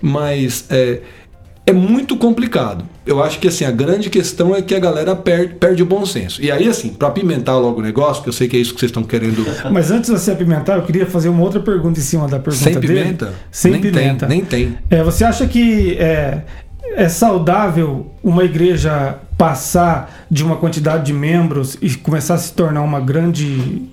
Mas 0.00 0.64
é, 0.70 1.00
é 1.66 1.72
muito 1.72 2.16
complicado. 2.16 2.84
Eu 3.04 3.22
acho 3.22 3.38
que 3.38 3.48
assim, 3.48 3.64
a 3.64 3.70
grande 3.70 4.08
questão 4.08 4.54
é 4.54 4.62
que 4.62 4.74
a 4.74 4.78
galera 4.78 5.14
perde, 5.14 5.54
perde 5.54 5.82
o 5.82 5.86
bom 5.86 6.06
senso. 6.06 6.42
E 6.42 6.50
aí, 6.50 6.66
assim, 6.66 6.90
para 6.90 7.08
apimentar 7.08 7.58
logo 7.58 7.80
o 7.80 7.82
negócio, 7.82 8.22
que 8.22 8.28
eu 8.28 8.32
sei 8.32 8.48
que 8.48 8.56
é 8.56 8.60
isso 8.60 8.72
que 8.72 8.80
vocês 8.80 8.90
estão 8.90 9.02
querendo. 9.02 9.44
Mas 9.70 9.90
antes 9.90 10.10
de 10.10 10.18
você 10.18 10.30
apimentar, 10.30 10.76
eu 10.78 10.82
queria 10.82 11.04
fazer 11.04 11.28
uma 11.28 11.42
outra 11.42 11.60
pergunta 11.60 11.98
em 11.98 12.02
cima 12.02 12.26
da 12.26 12.38
pergunta 12.38 12.64
Sem 12.64 12.74
dele. 12.74 12.86
pimenta? 12.86 13.34
Sem 13.50 13.72
nem 13.72 13.80
pimenta. 13.80 14.26
Tem, 14.26 14.36
nem 14.38 14.44
tem. 14.44 14.78
É, 14.88 15.02
você 15.02 15.24
acha 15.24 15.46
que 15.46 15.96
é, 15.98 16.42
é 16.96 17.08
saudável 17.08 18.10
uma 18.22 18.44
igreja 18.44 19.18
passar 19.38 20.26
de 20.28 20.42
uma 20.42 20.56
quantidade 20.56 21.06
de 21.06 21.12
membros 21.12 21.78
e 21.80 21.94
começar 21.94 22.34
a 22.34 22.38
se 22.38 22.52
tornar 22.52 22.82
uma 22.82 23.00
grande, 23.00 23.88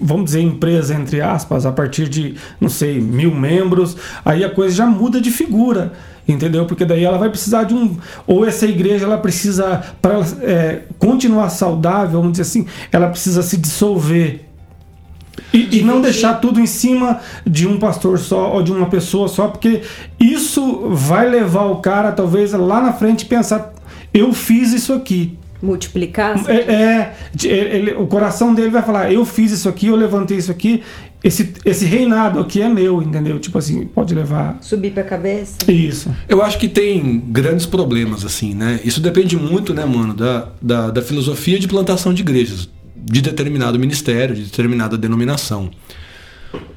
vamos 0.00 0.26
dizer, 0.26 0.40
empresa, 0.40 0.94
entre 0.94 1.20
aspas, 1.20 1.66
a 1.66 1.72
partir 1.72 2.08
de, 2.08 2.36
não 2.60 2.68
sei, 2.68 3.00
mil 3.00 3.34
membros? 3.34 3.96
Aí 4.24 4.44
a 4.44 4.48
coisa 4.48 4.76
já 4.76 4.86
muda 4.86 5.20
de 5.20 5.32
figura. 5.32 5.92
Entendeu? 6.28 6.66
Porque 6.66 6.84
daí 6.84 7.04
ela 7.04 7.16
vai 7.16 7.30
precisar 7.30 7.64
de 7.64 7.74
um. 7.74 7.96
Ou 8.26 8.46
essa 8.46 8.66
igreja 8.66 9.06
ela 9.06 9.16
precisa, 9.16 9.82
para 10.00 10.20
é, 10.42 10.82
continuar 10.98 11.48
saudável, 11.48 12.20
vamos 12.20 12.32
dizer 12.32 12.42
assim, 12.42 12.66
ela 12.92 13.08
precisa 13.08 13.42
se 13.42 13.56
dissolver. 13.56 14.44
E, 15.52 15.78
e 15.78 15.82
não 15.82 16.02
deixar 16.02 16.34
tudo 16.34 16.60
em 16.60 16.66
cima 16.66 17.20
de 17.46 17.66
um 17.66 17.78
pastor 17.78 18.18
só 18.18 18.52
ou 18.52 18.62
de 18.62 18.70
uma 18.70 18.86
pessoa 18.86 19.26
só, 19.26 19.48
porque 19.48 19.80
isso 20.20 20.90
vai 20.90 21.26
levar 21.26 21.64
o 21.64 21.76
cara, 21.76 22.12
talvez, 22.12 22.52
lá 22.52 22.82
na 22.82 22.92
frente 22.92 23.24
pensar: 23.24 23.72
eu 24.12 24.32
fiz 24.32 24.72
isso 24.72 24.92
aqui. 24.92 25.36
Multiplicar? 25.60 26.40
É, 26.48 26.54
é, 26.72 27.14
de- 27.34 27.48
ele- 27.48 27.92
o 27.94 28.06
coração 28.06 28.54
dele 28.54 28.70
vai 28.70 28.82
falar: 28.82 29.12
eu 29.12 29.24
fiz 29.24 29.50
isso 29.50 29.68
aqui, 29.68 29.88
eu 29.88 29.96
levantei 29.96 30.36
isso 30.36 30.52
aqui, 30.52 30.82
esse, 31.24 31.52
esse 31.64 31.84
reinado 31.84 32.38
aqui 32.38 32.62
é 32.62 32.68
meu, 32.68 33.02
entendeu? 33.02 33.40
Tipo 33.40 33.58
assim, 33.58 33.84
pode 33.86 34.14
levar. 34.14 34.56
Subir 34.60 34.92
pra 34.92 35.02
cabeça? 35.02 35.56
Isso. 35.70 36.14
Eu 36.28 36.42
acho 36.42 36.58
que 36.58 36.68
tem 36.68 37.18
grandes 37.26 37.66
problemas, 37.66 38.24
assim, 38.24 38.54
né? 38.54 38.78
Isso 38.84 39.00
depende 39.00 39.36
muito, 39.36 39.74
né, 39.74 39.84
mano, 39.84 40.14
da, 40.14 40.48
da, 40.62 40.90
da 40.90 41.02
filosofia 41.02 41.58
de 41.58 41.66
plantação 41.66 42.14
de 42.14 42.22
igrejas. 42.22 42.68
de 42.94 43.20
determinado 43.20 43.78
ministério, 43.80 44.36
de 44.36 44.42
determinada 44.44 44.96
denominação. 44.96 45.70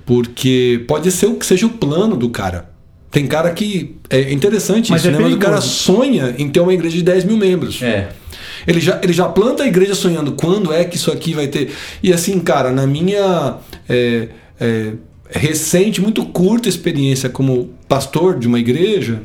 Porque 0.06 0.84
pode 0.88 1.12
ser 1.12 1.28
o 1.28 1.36
que 1.36 1.46
seja 1.46 1.66
o 1.66 1.70
plano 1.70 2.16
do 2.16 2.30
cara. 2.30 2.71
Tem 3.12 3.28
cara 3.28 3.52
que. 3.52 3.98
É 4.10 4.32
interessante 4.32 4.90
Mas 4.90 5.02
isso, 5.02 5.10
é 5.10 5.12
né? 5.12 5.20
Mas 5.20 5.34
o 5.34 5.38
cara 5.38 5.60
sonha 5.60 6.34
em 6.38 6.50
ter 6.50 6.62
uma 6.62 6.74
igreja 6.74 6.96
de 6.96 7.04
10 7.04 7.26
mil 7.26 7.38
membros. 7.38 7.82
É. 7.82 8.10
Ele 8.66 8.80
já, 8.80 9.00
ele 9.04 9.12
já 9.12 9.28
planta 9.28 9.64
a 9.64 9.68
igreja 9.68 9.94
sonhando 9.94 10.32
quando 10.32 10.72
é 10.72 10.86
que 10.86 10.96
isso 10.96 11.12
aqui 11.12 11.34
vai 11.34 11.48
ter. 11.48 11.72
E 12.02 12.14
assim, 12.14 12.40
cara, 12.40 12.72
na 12.72 12.88
minha 12.88 13.58
é, 13.90 14.30
é, 14.60 14.94
recente, 15.30 16.00
muito 16.00 16.26
curta 16.26 16.70
experiência 16.70 17.28
como 17.30 17.70
pastor 17.88 18.40
de 18.40 18.48
uma 18.48 18.60
igreja, 18.60 19.22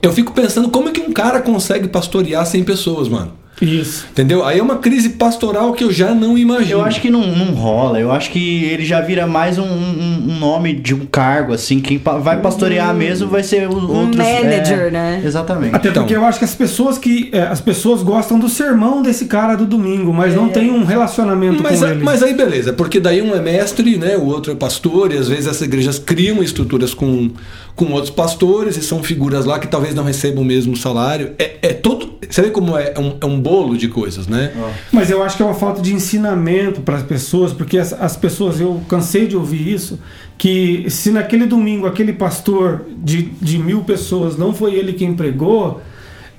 eu 0.00 0.12
fico 0.12 0.32
pensando 0.32 0.70
como 0.70 0.88
é 0.88 0.92
que 0.92 1.00
um 1.00 1.12
cara 1.12 1.42
consegue 1.42 1.88
pastorear 1.88 2.46
100 2.46 2.64
pessoas, 2.64 3.08
mano. 3.08 3.32
Isso. 3.60 4.06
Entendeu? 4.10 4.44
Aí 4.44 4.58
é 4.58 4.62
uma 4.62 4.76
crise 4.78 5.10
pastoral 5.10 5.72
que 5.72 5.84
eu 5.84 5.92
já 5.92 6.12
não 6.14 6.36
imagino. 6.36 6.80
Eu 6.80 6.84
acho 6.84 7.00
que 7.00 7.08
não, 7.08 7.24
não 7.26 7.54
rola. 7.54 8.00
Eu 8.00 8.10
acho 8.10 8.30
que 8.30 8.64
ele 8.64 8.84
já 8.84 9.00
vira 9.00 9.26
mais 9.26 9.58
um, 9.58 9.62
um- 9.64 10.24
um 10.30 10.38
nome 10.38 10.74
de 10.74 10.94
um 10.94 11.06
cargo, 11.06 11.52
assim. 11.52 11.80
Quem 11.80 11.98
pa- 11.98 12.18
vai 12.18 12.40
pastorear 12.40 12.92
mesmo 12.94 13.28
vai 13.28 13.42
ser 13.42 13.68
o 13.68 13.74
outros... 13.90 14.16
manager, 14.16 14.78
é, 14.86 14.90
né? 14.90 15.22
Exatamente. 15.24 15.74
Até 15.74 15.88
Então. 15.90 16.02
porque 16.02 16.16
eu 16.16 16.24
acho 16.24 16.38
que 16.38 16.44
as 16.44 16.54
pessoas 16.54 16.98
que. 16.98 17.30
é, 17.32 17.42
as 17.42 17.60
pessoas 17.60 18.02
gostam 18.02 18.38
do 18.38 18.48
sermão 18.48 19.02
desse 19.02 19.26
cara 19.26 19.54
do 19.56 19.64
domingo, 19.66 20.12
mas 20.12 20.34
não 20.34 20.48
tem 20.48 20.70
um 20.70 20.84
relacionamento 20.84 21.62
Mas, 21.62 21.78
com 21.78 21.84
a- 21.86 21.90
ele. 21.90 22.02
mas 22.04 22.22
aí 22.22 22.34
beleza, 22.34 22.72
porque 22.72 22.98
daí 22.98 23.22
um 23.22 23.34
é 23.34 23.40
mestre, 23.40 23.96
né, 23.96 24.16
o 24.16 24.24
outro 24.26 24.50
é 24.52 24.54
pastor, 24.54 25.12
e 25.12 25.16
às 25.18 25.28
vezes 25.28 25.46
essas 25.46 25.62
igrejas 25.62 25.98
criam 25.98 26.42
estruturas 26.42 26.92
com, 26.92 27.30
com 27.74 27.90
outros 27.92 28.10
pastores, 28.10 28.76
e 28.76 28.82
são 28.82 29.02
figuras 29.02 29.44
lá 29.44 29.58
que 29.58 29.66
talvez 29.66 29.94
não 29.94 30.04
recebam 30.04 30.42
o 30.42 30.44
mesmo 30.44 30.76
salário. 30.76 31.32
É, 31.38 31.56
é 31.60 31.72
todo. 31.72 32.14
Você 32.28 32.42
vê 32.42 32.50
como 32.50 32.78
é, 32.78 32.94
um, 32.98 33.16
é 33.20 33.26
um 33.26 33.40
bolo 33.40 33.76
de 33.76 33.88
coisas, 33.88 34.26
né? 34.28 34.52
Mas 34.92 35.10
eu 35.10 35.22
acho 35.22 35.36
que 35.36 35.42
é 35.42 35.46
uma 35.46 35.54
falta 35.54 35.82
de 35.82 35.92
ensinamento 35.92 36.80
para 36.82 36.96
as 36.96 37.02
pessoas, 37.02 37.52
porque 37.52 37.76
as, 37.78 37.92
as 37.92 38.16
pessoas, 38.16 38.60
eu 38.60 38.80
cansei 38.88 39.26
de 39.26 39.36
ouvir 39.36 39.68
isso, 39.68 39.98
que 40.38 40.88
se 40.88 41.10
naquele 41.10 41.46
domingo 41.46 41.86
aquele 41.86 42.12
pastor 42.12 42.82
de, 42.96 43.22
de 43.22 43.58
mil 43.58 43.82
pessoas 43.82 44.36
não 44.36 44.54
foi 44.54 44.74
ele 44.74 44.92
quem 44.92 45.14
pregou, 45.14 45.80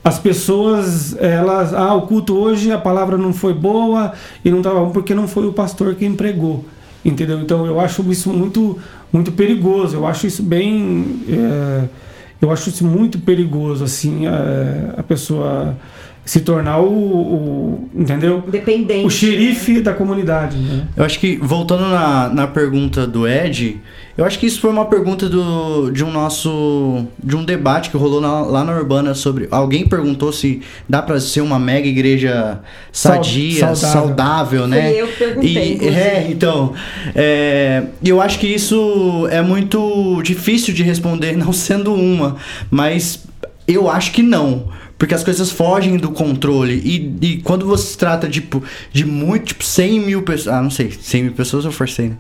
as 0.04 0.20
pessoas, 0.20 1.18
elas, 1.20 1.74
ah, 1.74 1.96
o 1.96 2.04
culto 2.04 2.36
hoje 2.36 2.72
a 2.72 2.78
palavra 2.78 3.18
não 3.18 3.34
foi 3.34 3.54
boa 3.54 4.14
e 4.44 4.52
não 4.52 4.60
estava 4.60 4.80
bom 4.80 4.92
porque 4.92 5.16
não 5.16 5.28
foi 5.28 5.48
o 5.48 5.52
pastor 5.52 5.96
quem 5.96 6.14
pregou. 6.14 6.64
Entendeu? 7.04 7.40
Então 7.40 7.66
eu 7.66 7.80
acho 7.80 8.04
isso 8.12 8.32
muito, 8.32 8.80
muito 9.16 9.32
perigoso. 9.32 9.96
Eu 9.98 10.06
acho 10.06 10.28
isso 10.28 10.44
bem. 10.44 11.22
é, 11.30 11.84
eu 12.42 12.52
acho 12.52 12.70
isso 12.70 12.86
muito 12.86 13.18
perigoso, 13.20 13.84
assim, 13.84 14.28
é, 14.28 14.94
a 14.98 15.02
pessoa 15.04 15.76
se 16.26 16.42
tornar 16.42 16.80
o, 16.80 16.88
o- 16.92 17.90
entendeu? 17.96 18.44
Dependente. 18.48 19.06
O 19.06 19.10
xerife 19.10 19.80
da 19.82 19.94
comunidade, 19.94 20.58
né? 20.58 20.86
Eu 20.98 21.06
acho 21.06 21.20
que, 21.20 21.38
voltando 21.38 21.84
na, 21.88 22.30
na 22.30 22.48
pergunta 22.48 23.08
do 23.08 23.28
Ed, 23.28 23.80
eu 24.18 24.24
acho 24.24 24.40
que 24.40 24.46
isso 24.46 24.62
foi 24.62 24.70
uma 24.72 24.86
pergunta 24.86 25.28
do, 25.28 25.92
de 25.92 26.04
um 26.04 26.12
nosso. 26.12 27.06
de 27.22 27.36
um 27.36 27.44
debate 27.44 27.90
que 27.90 27.98
rolou 27.98 28.22
na- 28.22 28.42
lá 28.42 28.64
na 28.64 28.74
Urbana 28.74 29.14
sobre. 29.14 29.48
Alguém 29.52 29.88
perguntou 29.88 30.32
se 30.32 30.62
dá 30.88 31.02
pra 31.02 31.20
ser 31.20 31.42
uma 31.42 31.60
mega 31.60 31.88
igreja 31.88 32.60
sadia, 32.92 33.76
Saudável. 33.76 33.76
saudável, 34.08 34.68
né? 34.68 34.90
Foi 34.92 35.02
eu 35.02 35.08
que 35.08 35.14
perguntei, 35.18 35.78
E- 35.82 35.88
é, 35.90 36.28
então. 36.30 36.74
é, 37.14 37.84
eu 38.04 38.22
acho 38.22 38.40
que 38.40 38.48
isso 38.48 39.28
é 39.32 39.42
muito 39.42 40.22
difícil 40.24 40.74
de 40.74 40.84
responder, 40.84 41.36
não 41.38 41.52
sendo 41.52 41.94
uma, 41.94 42.38
mas 42.72 43.26
eu 43.68 43.90
acho 43.90 44.12
que 44.12 44.22
não. 44.24 44.70
Porque 44.98 45.14
as 45.14 45.24
coisas 45.26 45.52
fogem 45.52 45.98
do 45.98 46.10
controle. 46.12 46.82
E, 46.86 47.26
e 47.26 47.38
quando 47.42 47.66
você 47.66 47.88
se 47.88 47.98
trata, 47.98 48.30
tipo, 48.30 48.64
de 48.94 49.04
muito, 49.06 49.48
tipo, 49.48 49.64
100 49.64 50.00
mil 50.00 50.22
pessoas. 50.22 50.56
Ah, 50.56 50.62
não 50.62 50.70
sei, 50.70 50.90
100 50.90 51.24
mil 51.24 51.32
pessoas 51.34 51.66
eu 51.66 51.72
forcei, 51.72 52.10
né? 52.10 52.16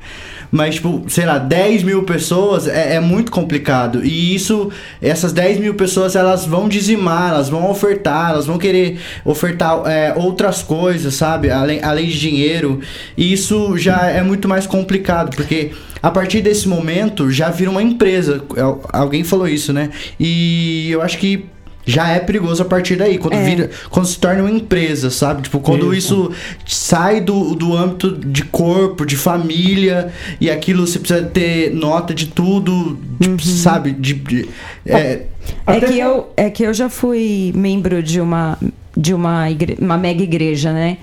Mas, 0.51 0.75
tipo, 0.75 1.03
sei 1.07 1.25
lá, 1.25 1.37
10 1.37 1.83
mil 1.83 2.03
pessoas 2.03 2.67
é, 2.67 2.95
é 2.95 2.99
muito 2.99 3.31
complicado. 3.31 4.03
E 4.05 4.35
isso, 4.35 4.69
essas 5.01 5.31
10 5.31 5.59
mil 5.59 5.73
pessoas, 5.75 6.15
elas 6.17 6.45
vão 6.45 6.67
dizimar, 6.67 7.29
elas 7.31 7.47
vão 7.49 7.69
ofertar, 7.71 8.31
elas 8.31 8.45
vão 8.45 8.57
querer 8.57 8.99
ofertar 9.23 9.81
é, 9.87 10.13
outras 10.15 10.61
coisas, 10.61 11.13
sabe? 11.15 11.49
Além, 11.49 11.81
além 11.81 12.07
de 12.07 12.19
dinheiro. 12.19 12.81
E 13.17 13.31
isso 13.31 13.77
já 13.77 14.05
é 14.07 14.21
muito 14.21 14.47
mais 14.49 14.67
complicado, 14.67 15.33
porque 15.35 15.71
a 16.03 16.11
partir 16.11 16.41
desse 16.41 16.67
momento 16.67 17.31
já 17.31 17.49
vira 17.49 17.71
uma 17.71 17.81
empresa. 17.81 18.43
Al- 18.57 18.81
Alguém 18.91 19.23
falou 19.23 19.47
isso, 19.47 19.71
né? 19.71 19.89
E 20.19 20.89
eu 20.91 21.01
acho 21.01 21.17
que 21.17 21.45
já 21.85 22.09
é 22.09 22.19
perigoso 22.19 22.61
a 22.63 22.65
partir 22.65 22.95
daí, 22.95 23.17
quando 23.17 23.33
É. 23.35 23.43
vira, 23.43 23.69
quando 23.89 24.05
se 24.07 24.17
torna 24.17 24.41
uma 24.41 24.51
empresa, 24.51 25.09
sabe? 25.11 25.43
Tipo, 25.43 25.59
quando 25.59 25.93
isso, 25.93 26.31
sai 26.65 27.21
do, 27.21 27.53
do 27.55 27.75
âmbito 27.77 28.11
de 28.11 28.43
corpo, 28.45 29.05
de 29.05 29.15
família, 29.15 30.11
e 30.41 30.49
aquilo 30.49 30.87
você 30.87 30.97
precisa 30.99 31.23
ter 31.23 31.73
nota 31.73 32.13
de 32.13 32.27
tudo, 32.27 32.97
tipo, 33.21 33.41
sabe? 33.43 33.91
De, 33.91 34.13
de- 34.15 34.49
é, 34.85 34.97
É 34.97 35.25
Até 35.67 35.87
que, 35.87 35.99
eu, 35.99 36.27
é 36.35 36.49
que 36.49 36.63
eu 36.63 36.73
já 36.73 36.89
fui 36.89 37.51
membro 37.55 38.01
de 38.01 38.19
uma, 38.19 38.57
de 38.97 39.13
uma, 39.13 39.49
igre- 39.51 39.77
uma 39.79 39.97
mega 39.97 40.23
igreja, 40.23 40.73
né? 40.73 40.97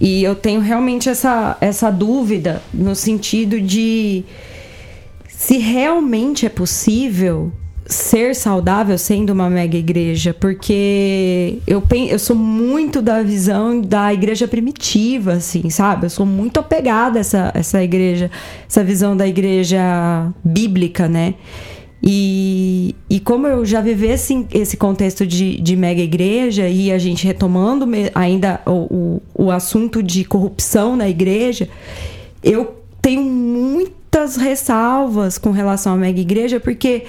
E 0.00 0.22
eu 0.24 0.34
tenho 0.34 0.60
realmente 0.60 1.08
essa, 1.08 1.56
essa 1.60 1.88
dúvida 1.90 2.60
no 2.74 2.94
sentido 2.96 3.60
de 3.60 4.24
se 5.28 5.58
realmente 5.58 6.44
é 6.44 6.48
possível 6.48 7.52
ser 7.88 8.34
saudável 8.34 8.98
sendo 8.98 9.32
uma 9.32 9.48
mega 9.48 9.76
igreja, 9.76 10.34
porque 10.34 11.58
eu, 11.66 11.80
pen- 11.80 12.08
eu 12.08 12.18
sou 12.18 12.34
muito 12.34 13.00
da 13.00 13.22
visão 13.22 13.80
da 13.80 14.12
igreja 14.12 14.48
primitiva, 14.48 15.34
assim, 15.34 15.70
sabe? 15.70 16.06
Eu 16.06 16.10
sou 16.10 16.26
muito 16.26 16.58
apegada 16.58 17.18
a 17.18 17.20
essa, 17.20 17.52
essa 17.54 17.82
igreja, 17.82 18.30
essa 18.68 18.82
visão 18.82 19.16
da 19.16 19.26
igreja 19.26 20.32
bíblica, 20.44 21.08
né? 21.08 21.34
E, 22.02 22.94
e 23.08 23.18
como 23.20 23.46
eu 23.46 23.64
já 23.64 23.80
vivi 23.80 24.06
esse, 24.08 24.46
esse 24.52 24.76
contexto 24.76 25.26
de, 25.26 25.60
de 25.60 25.76
mega 25.76 26.02
igreja 26.02 26.68
e 26.68 26.92
a 26.92 26.98
gente 26.98 27.26
retomando 27.26 27.86
ainda 28.14 28.60
o, 28.66 29.20
o, 29.36 29.46
o 29.46 29.50
assunto 29.50 30.02
de 30.02 30.24
corrupção 30.24 30.94
na 30.96 31.08
igreja, 31.08 31.68
eu 32.42 32.76
tenho 33.00 33.22
muitas 33.22 34.36
ressalvas 34.36 35.38
com 35.38 35.50
relação 35.50 35.94
à 35.94 35.96
mega 35.96 36.20
igreja, 36.20 36.60
porque 36.60 37.04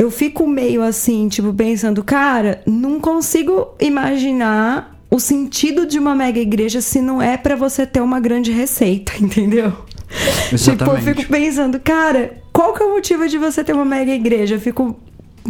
eu 0.00 0.10
fico 0.10 0.48
meio 0.48 0.82
assim, 0.82 1.28
tipo, 1.28 1.52
pensando, 1.52 2.02
cara, 2.02 2.62
não 2.66 2.98
consigo 2.98 3.74
imaginar 3.78 4.98
o 5.10 5.20
sentido 5.20 5.84
de 5.84 5.98
uma 5.98 6.14
mega 6.14 6.40
igreja 6.40 6.80
se 6.80 7.02
não 7.02 7.20
é 7.20 7.36
pra 7.36 7.54
você 7.54 7.84
ter 7.86 8.00
uma 8.00 8.18
grande 8.18 8.50
receita, 8.50 9.12
entendeu? 9.20 9.70
Tipo, 9.70 10.52
eu 10.52 10.54
Exatamente. 10.54 11.04
fico 11.04 11.30
pensando, 11.30 11.78
cara, 11.78 12.42
qual 12.50 12.72
que 12.72 12.82
é 12.82 12.86
o 12.86 12.94
motivo 12.94 13.28
de 13.28 13.36
você 13.36 13.62
ter 13.62 13.74
uma 13.74 13.84
mega 13.84 14.10
igreja? 14.10 14.54
Eu 14.54 14.60
fico. 14.60 14.96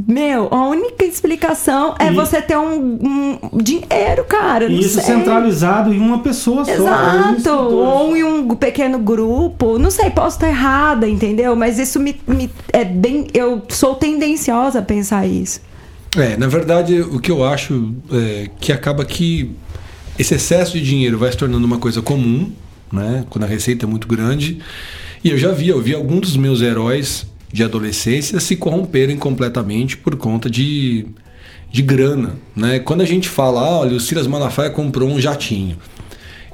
Meu, 0.07 0.49
a 0.53 0.69
única 0.69 1.05
explicação 1.05 1.95
é 1.99 2.11
E- 2.11 2.15
você 2.15 2.41
ter 2.41 2.57
um, 2.57 3.39
um 3.53 3.59
dinheiro, 3.59 4.25
cara. 4.29 4.67
E 4.67 4.79
isso 4.81 4.95
sei. 5.01 5.15
centralizado 5.17 5.93
em 5.93 5.99
uma 5.99 6.21
pessoa 6.21 6.65
só. 6.65 6.71
Exato, 6.73 7.39
Isso, 7.39 7.51
ou 7.53 8.17
em 8.17 8.23
um 8.23 8.55
pequeno 8.55 8.99
grupo. 8.99 9.79
Não 9.79 9.91
sei, 9.91 10.09
posso 10.11 10.37
estar 10.37 10.49
errada, 10.49 11.09
entendeu? 11.09 11.57
Mas 11.57 11.79
isso 11.79 11.99
me, 11.99 12.15
me- 12.27 12.51
é 12.73 12.85
bem. 12.85 13.27
Eu 13.35 13.63
sou 13.69 13.95
tendenciosa 13.97 14.79
a 14.79 14.83
pensar 14.83 15.27
isso. 15.27 15.61
É, 16.17 16.37
na 16.37 16.47
verdade, 16.47 17.01
o 17.01 17.19
que 17.21 17.31
eu 17.31 17.45
acho 17.45 17.95
é 18.13 18.49
que 18.61 18.73
acaba 18.73 19.05
que 19.05 19.51
esse 20.19 20.35
excesso 20.35 20.73
de 20.73 20.83
dinheiro 20.85 21.19
vai 21.19 21.31
se 21.31 21.37
tornando 21.39 21.65
uma 21.67 21.79
coisa 21.79 22.01
comum, 22.03 22.51
né? 22.93 23.25
Quando 23.31 23.45
a 23.45 23.47
receita 23.47 23.87
é 23.87 23.89
muito 23.89 24.07
grande. 24.09 24.59
E 25.23 25.31
eu 25.31 25.39
já 25.39 25.53
vi, 25.53 25.69
eu 25.69 25.81
vi 25.81 25.95
alguns 25.95 26.21
dos 26.29 26.37
meus 26.37 26.63
heróis 26.63 27.27
de 27.53 27.65
adolescência 27.65 28.39
se 28.41 28.57
corromperem 28.57 29.17
completamente 29.17 29.97
por 29.97 30.15
conta 30.17 30.49
de, 30.49 31.07
de 31.71 31.83
grana, 31.83 32.37
né? 32.55 32.79
Quando 32.79 33.01
a 33.01 33.05
gente 33.07 33.29
fala, 33.29 33.61
ah, 33.61 33.79
olha, 33.81 33.97
o 33.97 34.01
Silas 34.01 34.27
Malafaia 34.27 34.71
comprou 34.71 35.09
um 35.09 35.21
jatinho. 35.21 35.77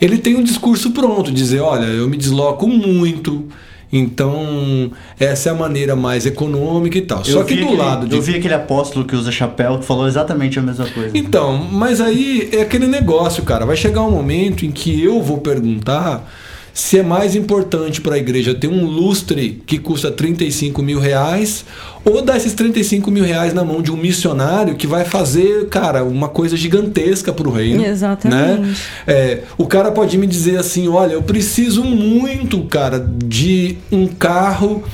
Ele 0.01 0.19
tem 0.19 0.37
um 0.37 0.43
discurso 0.43 0.91
pronto, 0.91 1.31
dizer, 1.33 1.61
olha, 1.61 1.87
eu 1.87 2.09
me 2.09 2.17
desloco 2.17 2.67
muito, 2.69 3.47
então 3.93 4.91
essa 5.19 5.49
é 5.49 5.53
a 5.53 5.55
maneira 5.55 5.97
mais 5.97 6.27
econômica 6.27 6.99
e 6.99 7.03
tal. 7.03 7.25
Só 7.25 7.43
que 7.45 7.55
do 7.57 7.65
aquele- 7.65 7.77
lado 7.79 8.07
de 8.07 8.15
Eu 8.17 8.21
vi 8.23 8.35
aquele 8.35 8.55
apóstolo 8.55 9.05
que 9.05 9.15
usa 9.17 9.31
chapéu 9.33 9.79
que 9.79 9.85
falou 9.87 10.07
exatamente 10.07 10.59
a 10.59 10.63
mesma 10.63 10.87
coisa. 10.87 11.17
então, 11.17 11.57
mas 11.57 12.01
aí 12.01 12.49
é 12.53 12.63
aquele 12.63 12.87
negócio, 12.87 13.43
cara. 13.43 13.65
Vai 13.65 13.77
chegar 13.77 14.03
um 14.03 14.11
momento 14.11 14.67
em 14.67 14.71
que 14.71 15.03
eu 15.03 15.23
vou 15.23 15.39
perguntar 15.39 16.31
se 16.77 16.99
é 16.99 17.03
mais 17.03 17.35
importante 17.35 18.03
para 18.03 18.17
a 18.17 18.19
igreja 18.19 18.55
ter 18.55 18.69
um 18.69 18.85
lustre 18.85 19.63
que 19.65 19.79
custa 19.79 20.11
35 20.11 20.83
mil 20.83 21.01
reais 21.01 21.65
ou 22.05 22.21
dar 22.21 22.37
esses 22.37 22.53
35 22.53 23.11
mil 23.11 23.25
reais 23.25 23.55
na 23.55 23.65
mão 23.65 23.81
de 23.81 23.91
um 23.91 23.97
missionário 23.97 24.75
que 24.75 24.87
vai 24.87 25.07
fazer, 25.07 25.71
cara, 25.71 26.05
uma 26.05 26.29
coisa 26.29 26.55
gigantesca 26.55 27.33
para 27.33 27.49
o 27.49 27.51
reino. 27.51 27.83
Exatamente. 27.83 28.61
Né? 28.61 28.77
É, 29.07 29.41
o 29.57 29.67
cara 29.67 29.91
pode 29.91 30.19
me 30.19 30.27
dizer 30.27 30.59
assim: 30.59 30.87
olha, 30.87 31.15
eu 31.15 31.23
preciso 31.23 31.83
muito, 31.83 32.63
cara, 32.65 32.99
de 33.01 33.79
um 33.91 34.07
carro 34.07 34.85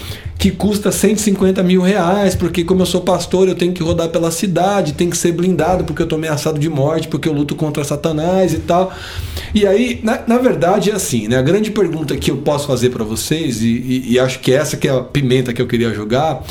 que 0.42 0.50
custa 0.50 0.90
150 0.90 1.62
mil 1.62 1.81
reais, 1.83 2.35
porque 2.35 2.64
como 2.64 2.83
eu 2.83 2.87
sou 2.87 3.00
pastor, 3.02 3.46
eu 3.46 3.55
tenho 3.55 3.72
que 3.72 3.81
rodar 3.81 4.09
pela 4.09 4.28
cidade, 4.33 4.92
tem 4.92 5.09
que 5.09 5.16
ser 5.16 5.31
blindado 5.31 5.85
porque 5.85 6.02
eu 6.02 6.07
tô 6.09 6.16
ameaçado 6.16 6.59
de 6.59 6.68
morte, 6.68 7.07
porque 7.07 7.28
eu 7.28 7.33
luto 7.33 7.55
contra 7.55 7.85
Satanás 7.85 8.52
e 8.52 8.59
tal. 8.59 8.92
E 9.55 9.64
aí, 9.64 10.00
na, 10.02 10.20
na 10.26 10.38
verdade, 10.38 10.90
é 10.90 10.94
assim, 10.94 11.28
né? 11.28 11.37
A 11.37 11.42
grande 11.42 11.70
pergunta 11.70 12.16
que 12.16 12.28
eu 12.28 12.38
posso 12.38 12.66
fazer 12.66 12.90
para 12.90 13.05
vocês, 13.05 13.62
e, 13.62 13.68
e, 13.68 14.12
e, 14.14 14.18
acho 14.18 14.40
que 14.40 14.52
essa 14.52 14.76
que 14.76 14.88
é 14.88 14.90
a 14.90 15.00
pimenta 15.00 15.52
que 15.52 15.62
eu 15.62 15.66
queria 15.68 15.94
jogar, 15.94 16.42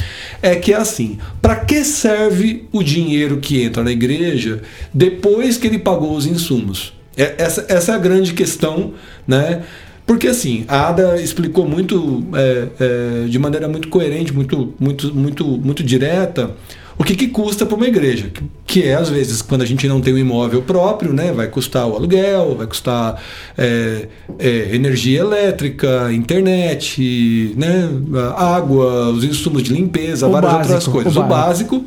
é 0.42 0.56
que 0.56 0.72
é 0.72 0.78
assim, 0.78 1.18
para 1.42 1.58
que 1.58 1.84
serve 1.84 2.70
o 2.72 2.82
dinheiro 2.82 3.40
que 3.42 3.62
entra 3.62 3.84
na 3.84 3.92
igreja 3.92 4.62
depois 4.94 5.58
que 5.58 5.68
ele 5.68 5.78
pagou 5.78 6.16
os 6.16 6.26
insumos? 6.26 6.94
É, 7.18 7.36
essa, 7.38 7.66
essa 7.68 7.92
é 7.92 7.96
a 7.96 8.00
grande 8.00 8.34
questão, 8.34 8.94
né? 9.28 9.64
Porque 10.12 10.28
assim, 10.28 10.66
a 10.68 10.90
Ada 10.90 11.22
explicou 11.22 11.66
muito, 11.66 12.22
é, 12.34 12.68
é, 12.82 13.28
de 13.30 13.40
maneira 13.40 13.66
muito 13.70 13.88
coerente, 13.88 14.34
muito, 14.34 14.74
muito, 14.78 15.16
muito, 15.16 15.46
muito 15.46 15.82
direta, 15.82 16.52
o 16.98 17.04
que, 17.06 17.16
que 17.16 17.30
custa 17.30 17.66
para 17.66 17.78
uma 17.78 17.88
igreja. 17.88 18.28
Que, 18.28 18.44
que, 18.66 18.84
é, 18.84 18.96
às 18.96 19.08
vezes, 19.08 19.42
quando 19.42 19.62
a 19.62 19.66
gente 19.66 19.88
não 19.88 20.02
tem 20.02 20.14
um 20.14 20.18
imóvel 20.18 20.64
próprio, 20.64 21.14
né, 21.14 21.32
vai 21.32 21.48
custar 21.48 21.88
o 21.88 21.96
aluguel, 21.96 22.58
vai 22.58 22.68
custar 22.68 23.24
é, 23.58 24.10
é 24.38 24.76
energia 24.76 25.22
elétrica, 25.22 26.12
internet, 26.12 27.54
né, 27.56 27.90
água, 28.36 29.12
os 29.12 29.24
insumos 29.24 29.64
de 29.64 29.72
limpeza, 29.72 30.28
o 30.28 30.32
várias 30.32 30.52
básico, 30.52 30.74
outras 30.74 30.88
coisas. 30.90 31.16
O, 31.16 31.22
o 31.22 31.24
básico 31.24 31.86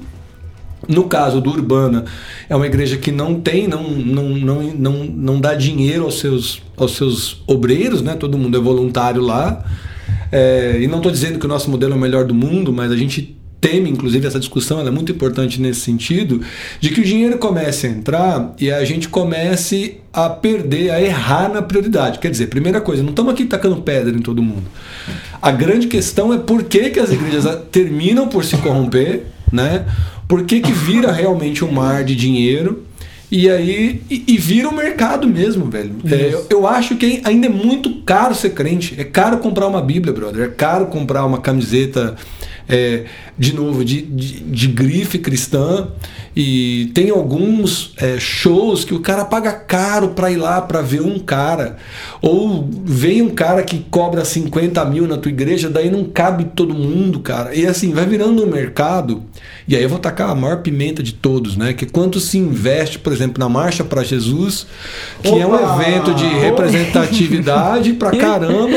no 0.88 1.05
caso 1.05 1.40
do 1.40 1.51
Urbana, 1.51 2.05
é 2.49 2.55
uma 2.55 2.66
igreja 2.66 2.97
que 2.97 3.11
não 3.11 3.40
tem, 3.40 3.66
não, 3.66 3.83
não, 3.83 4.29
não, 4.31 4.62
não, 4.62 5.05
não 5.05 5.40
dá 5.40 5.55
dinheiro 5.55 6.05
aos 6.05 6.18
seus, 6.18 6.62
aos 6.77 6.97
seus 6.97 7.42
obreiros, 7.47 8.03
né? 8.03 8.14
todo 8.14 8.38
mundo 8.38 8.57
é 8.57 8.61
voluntário 8.61 9.23
lá. 9.23 9.64
É, 10.31 10.79
e 10.81 10.87
não 10.87 10.99
estou 10.99 11.12
dizendo 11.12 11.38
que 11.38 11.47
o 11.47 11.49
nosso 11.49 11.70
modelo 11.70 11.92
é 11.92 11.97
o 11.97 12.01
melhor 12.01 12.25
do 12.25 12.35
mundo, 12.35 12.73
mas 12.73 12.90
a 12.90 12.97
gente 12.97 13.37
teme, 13.64 13.88
inclusive, 13.88 14.27
essa 14.27 14.38
discussão 14.38 14.87
é 14.87 14.90
muito 14.90 15.11
importante 15.11 15.59
nesse 15.59 15.81
sentido, 15.81 16.42
de 16.81 16.90
que 16.90 17.01
o 17.01 17.05
dinheiro 17.05 17.38
comece 17.38 17.87
a 17.87 17.90
entrar 17.90 18.55
e 18.61 18.70
a 18.70 18.85
gente 18.85 19.09
comece 19.09 20.03
a 20.12 20.29
perder, 20.29 20.90
a 20.90 21.01
errar 21.01 21.49
na 21.49 21.62
prioridade. 21.62 22.18
Quer 22.18 22.31
dizer, 22.31 22.49
primeira 22.49 22.79
coisa, 22.79 23.03
não 23.03 23.09
estamos 23.09 23.33
aqui 23.33 23.47
tacando 23.47 23.77
pedra 23.77 24.14
em 24.14 24.20
todo 24.20 24.42
mundo. 24.42 24.64
A 25.40 25.51
grande 25.51 25.87
questão 25.87 26.31
é 26.31 26.37
por 26.37 26.64
que, 26.64 26.90
que 26.90 27.01
as 27.01 27.11
igrejas 27.11 27.59
terminam 27.73 28.29
por 28.29 28.44
se 28.44 28.55
corromper, 28.59 29.23
né? 29.51 29.87
Por 30.27 30.45
que, 30.45 30.61
que 30.61 30.73
vira 30.73 31.13
realmente 31.13 31.65
um 31.65 31.71
mar 31.71 32.05
de 32.05 32.17
dinheiro? 32.17 32.85
E 33.31 33.51
aí 33.51 34.03
e, 34.09 34.25
e 34.29 34.39
vira 34.39 34.69
o 34.69 34.73
um 34.73 34.77
mercado 34.77 35.27
mesmo, 35.27 35.67
velho. 35.67 35.97
É, 36.05 36.33
eu, 36.33 36.47
eu, 36.51 36.67
acho 36.67 36.97
que 36.97 37.21
ainda 37.25 37.47
é 37.47 37.51
muito 37.51 38.03
caro 38.03 38.35
ser 38.35 38.51
crente. 38.51 38.95
É 38.99 39.05
caro 39.05 39.39
comprar 39.39 39.67
uma 39.67 39.83
Bíblia, 39.83 40.13
brother. 40.13 40.45
É 40.45 40.49
caro 40.49 40.87
comprar 40.87 41.25
uma 41.25 41.39
camiseta 41.39 42.15
é, 42.69 43.05
de 43.39 43.55
novo, 43.55 43.85
de, 43.85 44.03
de, 44.03 44.41
de, 44.41 44.67
grife 44.69 45.19
cristã. 45.19 45.89
E 46.37 46.91
tem 46.95 47.11
alguns 47.11 47.93
é, 47.97 48.19
shows 48.19 48.85
que 48.85 48.95
o 48.95 49.01
cara 49.01 49.25
paga 49.25 49.53
caro 49.53 50.11
para 50.11 50.31
ir 50.31 50.37
lá 50.37 50.61
para 50.61 50.81
ver 50.81 51.01
um 51.01 51.19
cara. 51.19 51.77
Ou 52.21 52.69
vem 52.85 53.23
um 53.23 53.31
cara 53.31 53.63
que 53.63 53.85
cobra 53.91 54.25
50 54.25 54.85
mil 54.87 55.07
na 55.07 55.17
tua 55.17 55.31
igreja, 55.31 55.71
daí 55.71 55.91
não 55.91 56.05
cabe 56.05 56.45
todo 56.57 56.75
mundo, 56.75 57.21
cara. 57.21 57.55
E 57.55 57.67
assim, 57.67 57.93
vai 57.93 58.07
virando 58.07 58.45
um 58.45 58.51
mercado. 58.51 59.23
E 59.66 59.74
aí 59.74 59.83
eu 59.83 59.88
vou 59.88 59.98
tacar 59.98 60.31
a 60.31 60.35
maior 60.35 60.59
pimenta 60.59 61.03
de 61.03 61.14
todos, 61.14 61.57
né? 61.57 61.72
Que 61.72 61.87
quanto 61.87 62.20
se 62.20 62.37
investe, 62.37 62.98
por 62.98 63.12
exemplo, 63.12 63.38
na 63.38 63.48
Marcha 63.48 63.83
para 63.83 64.03
Jesus, 64.03 64.66
que 65.22 65.29
Opa! 65.31 65.38
é 65.38 65.46
um 65.46 65.81
evento 65.81 66.14
de 66.14 66.27
representatividade 66.27 67.94
pra 67.94 68.11
caramba. 68.16 68.77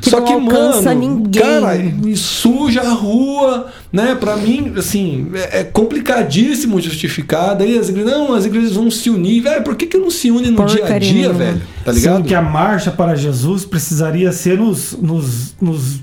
Que 0.00 0.08
só 0.08 0.22
que, 0.22 0.34
mano, 0.34 0.94
ninguém. 0.94 1.42
cara, 1.42 1.76
suja 2.16 2.80
a 2.80 2.92
rua, 2.92 3.70
né? 3.92 4.14
Para 4.14 4.36
mim, 4.36 4.72
assim, 4.76 5.28
é, 5.34 5.60
é 5.60 5.64
complicadíssimo 5.64 6.80
justificar. 6.80 7.54
Daí 7.54 7.78
as 7.78 7.90
igrejas, 7.90 8.12
não, 8.12 8.32
as 8.32 8.46
igrejas 8.46 8.72
vão 8.72 8.90
se 8.90 9.10
unir. 9.10 9.42
Velho, 9.42 9.62
por 9.62 9.76
que, 9.76 9.86
que 9.86 9.98
não 9.98 10.10
se 10.10 10.30
unem 10.30 10.50
no 10.50 10.56
Porcaria 10.56 10.86
dia 10.86 10.96
a 10.96 10.98
dia, 10.98 11.12
nenhuma. 11.28 11.38
velho? 11.38 11.62
Tá 11.84 11.92
ligado? 11.92 12.16
Sim, 12.18 12.22
que 12.22 12.34
a 12.34 12.42
marcha 12.42 12.90
para 12.90 13.14
Jesus 13.14 13.66
precisaria 13.66 14.32
ser 14.32 14.56
nos, 14.56 14.92
nos, 14.92 15.54
nos 15.60 16.00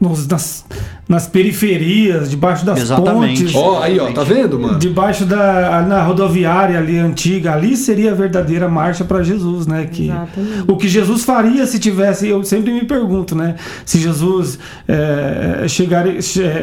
nos, 0.00 0.26
nas, 0.26 0.64
nas 1.08 1.26
periferias, 1.26 2.28
debaixo 2.28 2.66
das 2.66 2.80
Exatamente. 2.80 3.40
pontes. 3.40 3.54
Ó, 3.54 3.78
oh, 3.78 3.82
aí, 3.82 3.98
ó, 3.98 4.12
tá 4.12 4.22
vendo, 4.22 4.60
mano? 4.60 4.78
Debaixo 4.78 5.24
da 5.24 5.82
na 5.88 6.02
rodoviária 6.02 6.78
ali 6.78 6.98
antiga, 6.98 7.54
ali 7.54 7.76
seria 7.76 8.12
a 8.12 8.14
verdadeira 8.14 8.68
marcha 8.68 9.04
para 9.04 9.22
Jesus, 9.22 9.66
né? 9.66 9.88
Que 9.90 10.10
Exatamente. 10.10 10.64
o 10.70 10.76
que 10.76 10.86
Jesus 10.86 11.24
faria 11.24 11.66
se 11.66 11.78
tivesse, 11.78 12.28
eu 12.28 12.44
sempre 12.44 12.72
me 12.72 12.84
pergunto, 12.84 13.34
né? 13.34 13.54
Se 13.86 13.98
Jesus 13.98 14.58
é, 14.86 15.66
chegar, 15.66 16.04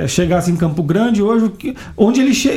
chegasse 0.07 0.51
em 0.51 0.55
Campo 0.55 0.83
Grande 0.83 1.23
hoje, 1.23 1.51
onde 1.97 2.21
ele 2.21 2.35
che, 2.35 2.51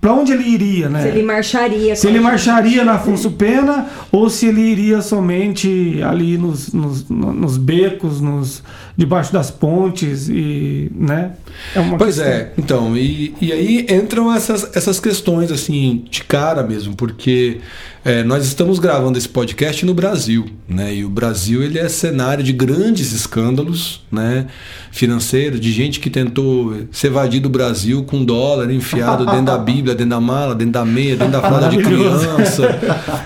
para 0.00 0.12
onde 0.12 0.32
ele 0.32 0.46
iria, 0.46 0.90
né? 0.90 1.00
Se 1.00 1.08
ele 1.08 1.22
marcharia. 1.22 1.96
Se 1.96 2.06
ele 2.06 2.20
marcharia 2.20 2.84
na 2.84 2.94
Afonso 2.94 3.30
Pena 3.30 3.86
ou 4.12 4.28
se 4.28 4.46
ele 4.46 4.60
iria 4.60 5.00
somente 5.00 6.02
ali 6.02 6.36
nos, 6.36 6.74
nos, 6.74 7.08
nos 7.08 7.56
becos, 7.56 8.20
nos 8.20 8.62
debaixo 8.96 9.32
das 9.32 9.50
pontes 9.50 10.28
e, 10.28 10.90
né? 11.06 11.32
É 11.74 11.96
pois 11.96 12.16
questão. 12.16 12.32
é, 12.32 12.50
então, 12.58 12.96
e, 12.96 13.34
e 13.40 13.52
aí 13.52 13.86
entram 13.88 14.34
essas, 14.34 14.76
essas 14.76 14.98
questões, 14.98 15.52
assim, 15.52 16.04
de 16.10 16.24
cara 16.24 16.62
mesmo, 16.62 16.94
porque 16.96 17.60
é, 18.04 18.22
nós 18.22 18.44
estamos 18.44 18.78
gravando 18.78 19.16
esse 19.16 19.28
podcast 19.28 19.86
no 19.86 19.94
Brasil, 19.94 20.46
né? 20.68 20.94
E 20.94 21.04
o 21.04 21.08
Brasil, 21.08 21.62
ele 21.62 21.78
é 21.78 21.88
cenário 21.88 22.42
de 22.42 22.52
grandes 22.52 23.12
escândalos, 23.12 24.04
né? 24.10 24.46
Financeiro, 24.90 25.58
de 25.58 25.72
gente 25.72 26.00
que 26.00 26.10
tentou 26.10 26.74
se 26.90 27.06
evadir 27.06 27.40
do 27.40 27.48
Brasil 27.48 28.04
com 28.04 28.24
dólar 28.24 28.70
enfiado 28.70 29.24
dentro 29.26 29.46
da 29.46 29.58
Bíblia, 29.58 29.94
dentro 29.94 30.10
da 30.10 30.20
mala, 30.20 30.54
dentro 30.54 30.72
da 30.72 30.84
meia, 30.84 31.16
dentro 31.16 31.32
da 31.32 31.40
fralda 31.40 31.68
de 31.68 31.78
criança, 31.78 32.68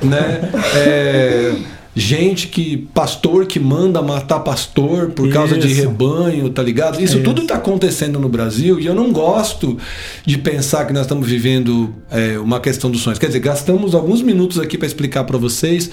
né? 0.03 0.51
É, 0.77 1.55
gente 1.95 2.47
que 2.47 2.89
pastor 2.95 3.47
que 3.47 3.59
manda 3.59 4.01
matar 4.01 4.41
pastor 4.41 5.11
por 5.11 5.27
Isso. 5.27 5.35
causa 5.35 5.59
de 5.59 5.73
rebanho, 5.73 6.49
tá 6.51 6.63
ligado? 6.63 6.95
Isso, 7.03 7.17
Isso. 7.17 7.25
tudo 7.25 7.43
está 7.43 7.57
acontecendo 7.57 8.19
no 8.19 8.29
Brasil 8.29 8.79
e 8.79 8.87
eu 8.87 8.95
não 8.95 9.13
gosto 9.13 9.77
de 10.25 10.39
pensar 10.39 10.87
que 10.87 10.93
nós 10.93 11.03
estamos 11.03 11.29
vivendo 11.29 11.93
é, 12.11 12.39
uma 12.39 12.61
questão 12.61 12.91
dos 12.91 13.01
sonhos. 13.01 13.19
Quer 13.19 13.27
dizer, 13.27 13.41
gastamos 13.41 13.95
alguns 13.95 14.23
minutos 14.23 14.59
aqui 14.59 14.79
para 14.79 14.87
explicar 14.87 15.25
para 15.25 15.37
vocês 15.37 15.91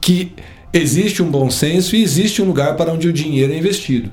que 0.00 0.32
existe 0.72 1.22
um 1.22 1.30
bom 1.30 1.50
senso 1.50 1.96
e 1.96 2.02
existe 2.02 2.42
um 2.42 2.44
lugar 2.44 2.76
para 2.76 2.92
onde 2.92 3.08
o 3.08 3.12
dinheiro 3.12 3.52
é 3.52 3.56
investido. 3.56 4.10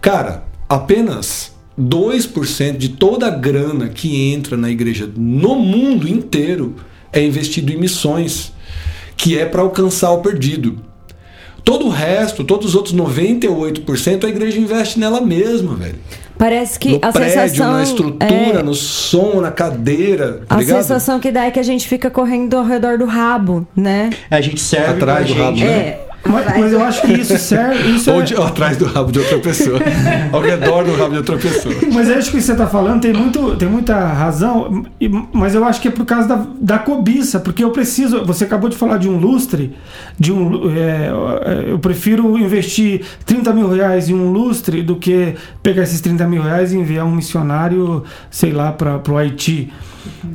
Cara, 0.00 0.44
apenas 0.68 1.52
2% 1.80 2.76
de 2.76 2.90
toda 2.90 3.26
a 3.28 3.30
grana 3.30 3.88
que 3.88 4.32
entra 4.32 4.56
na 4.56 4.70
igreja 4.70 5.10
no 5.16 5.56
mundo 5.56 6.08
inteiro 6.08 6.76
é 7.12 7.24
investido 7.24 7.72
em 7.72 7.76
missões 7.76 8.53
que 9.16 9.38
é 9.38 9.44
para 9.44 9.62
alcançar 9.62 10.10
o 10.12 10.18
perdido. 10.18 10.78
Todo 11.64 11.86
o 11.86 11.88
resto, 11.88 12.44
todos 12.44 12.68
os 12.68 12.74
outros 12.74 12.94
98%, 12.94 14.24
a 14.24 14.28
igreja 14.28 14.58
investe 14.58 15.00
nela 15.00 15.20
mesma, 15.20 15.74
velho. 15.74 15.98
Parece 16.36 16.78
que 16.78 16.90
no 16.90 16.98
a 17.00 17.12
prédio, 17.12 17.40
sensação. 17.40 17.72
Na 17.72 17.82
estrutura, 17.82 18.60
é... 18.60 18.62
no 18.62 18.74
som, 18.74 19.40
na 19.40 19.50
cadeira. 19.50 20.42
Tá 20.46 20.56
a 20.56 20.58
ligado? 20.58 20.76
sensação 20.82 21.20
que 21.20 21.30
dá 21.30 21.44
é 21.44 21.50
que 21.50 21.60
a 21.60 21.62
gente 21.62 21.86
fica 21.86 22.10
correndo 22.10 22.56
ao 22.56 22.64
redor 22.64 22.98
do 22.98 23.04
rabo, 23.04 23.66
né? 23.74 24.10
A 24.30 24.40
gente 24.40 24.60
serve 24.60 24.94
atrás 24.94 25.26
do 25.26 25.32
gente. 25.32 25.40
rabo, 25.40 25.58
né? 25.58 25.66
É. 25.66 26.03
Mas, 26.26 26.58
mas, 26.58 26.72
eu 26.72 26.82
acho 26.82 27.02
que 27.02 27.12
isso 27.12 27.38
serve. 27.38 27.96
Isso 27.96 28.10
Ou, 28.10 28.22
de, 28.22 28.34
ou 28.34 28.44
atrás 28.44 28.76
do 28.76 28.86
rabo 28.86 29.12
de 29.12 29.18
outra 29.18 29.38
pessoa. 29.38 29.78
ao 30.32 30.40
redor 30.40 30.84
do 30.84 30.94
rabo 30.96 31.10
de 31.10 31.18
outra 31.18 31.36
pessoa. 31.36 31.74
Mas 31.92 32.08
eu 32.08 32.16
acho 32.16 32.30
que 32.30 32.40
você 32.40 32.52
está 32.52 32.66
falando 32.66 33.02
tem, 33.02 33.12
muito, 33.12 33.56
tem 33.56 33.68
muita 33.68 33.94
razão, 33.94 34.84
mas 35.32 35.54
eu 35.54 35.64
acho 35.64 35.80
que 35.80 35.88
é 35.88 35.90
por 35.90 36.06
causa 36.06 36.26
da, 36.28 36.46
da 36.60 36.78
cobiça, 36.78 37.38
porque 37.38 37.62
eu 37.62 37.70
preciso. 37.70 38.24
Você 38.24 38.44
acabou 38.44 38.70
de 38.70 38.76
falar 38.76 38.98
de 38.98 39.08
um 39.08 39.18
lustre, 39.18 39.74
de 40.18 40.32
um. 40.32 40.70
É, 40.74 41.10
eu 41.70 41.78
prefiro 41.78 42.38
investir 42.38 43.02
30 43.26 43.52
mil 43.52 43.68
reais 43.68 44.08
em 44.08 44.14
um 44.14 44.32
lustre 44.32 44.82
do 44.82 44.96
que 44.96 45.34
pegar 45.62 45.82
esses 45.82 46.00
30 46.00 46.26
mil 46.26 46.42
reais 46.42 46.72
e 46.72 46.76
enviar 46.76 47.04
um 47.04 47.14
missionário, 47.14 48.02
sei 48.30 48.52
lá, 48.52 48.72
para 48.72 49.00
o 49.08 49.18
Haiti. 49.18 49.70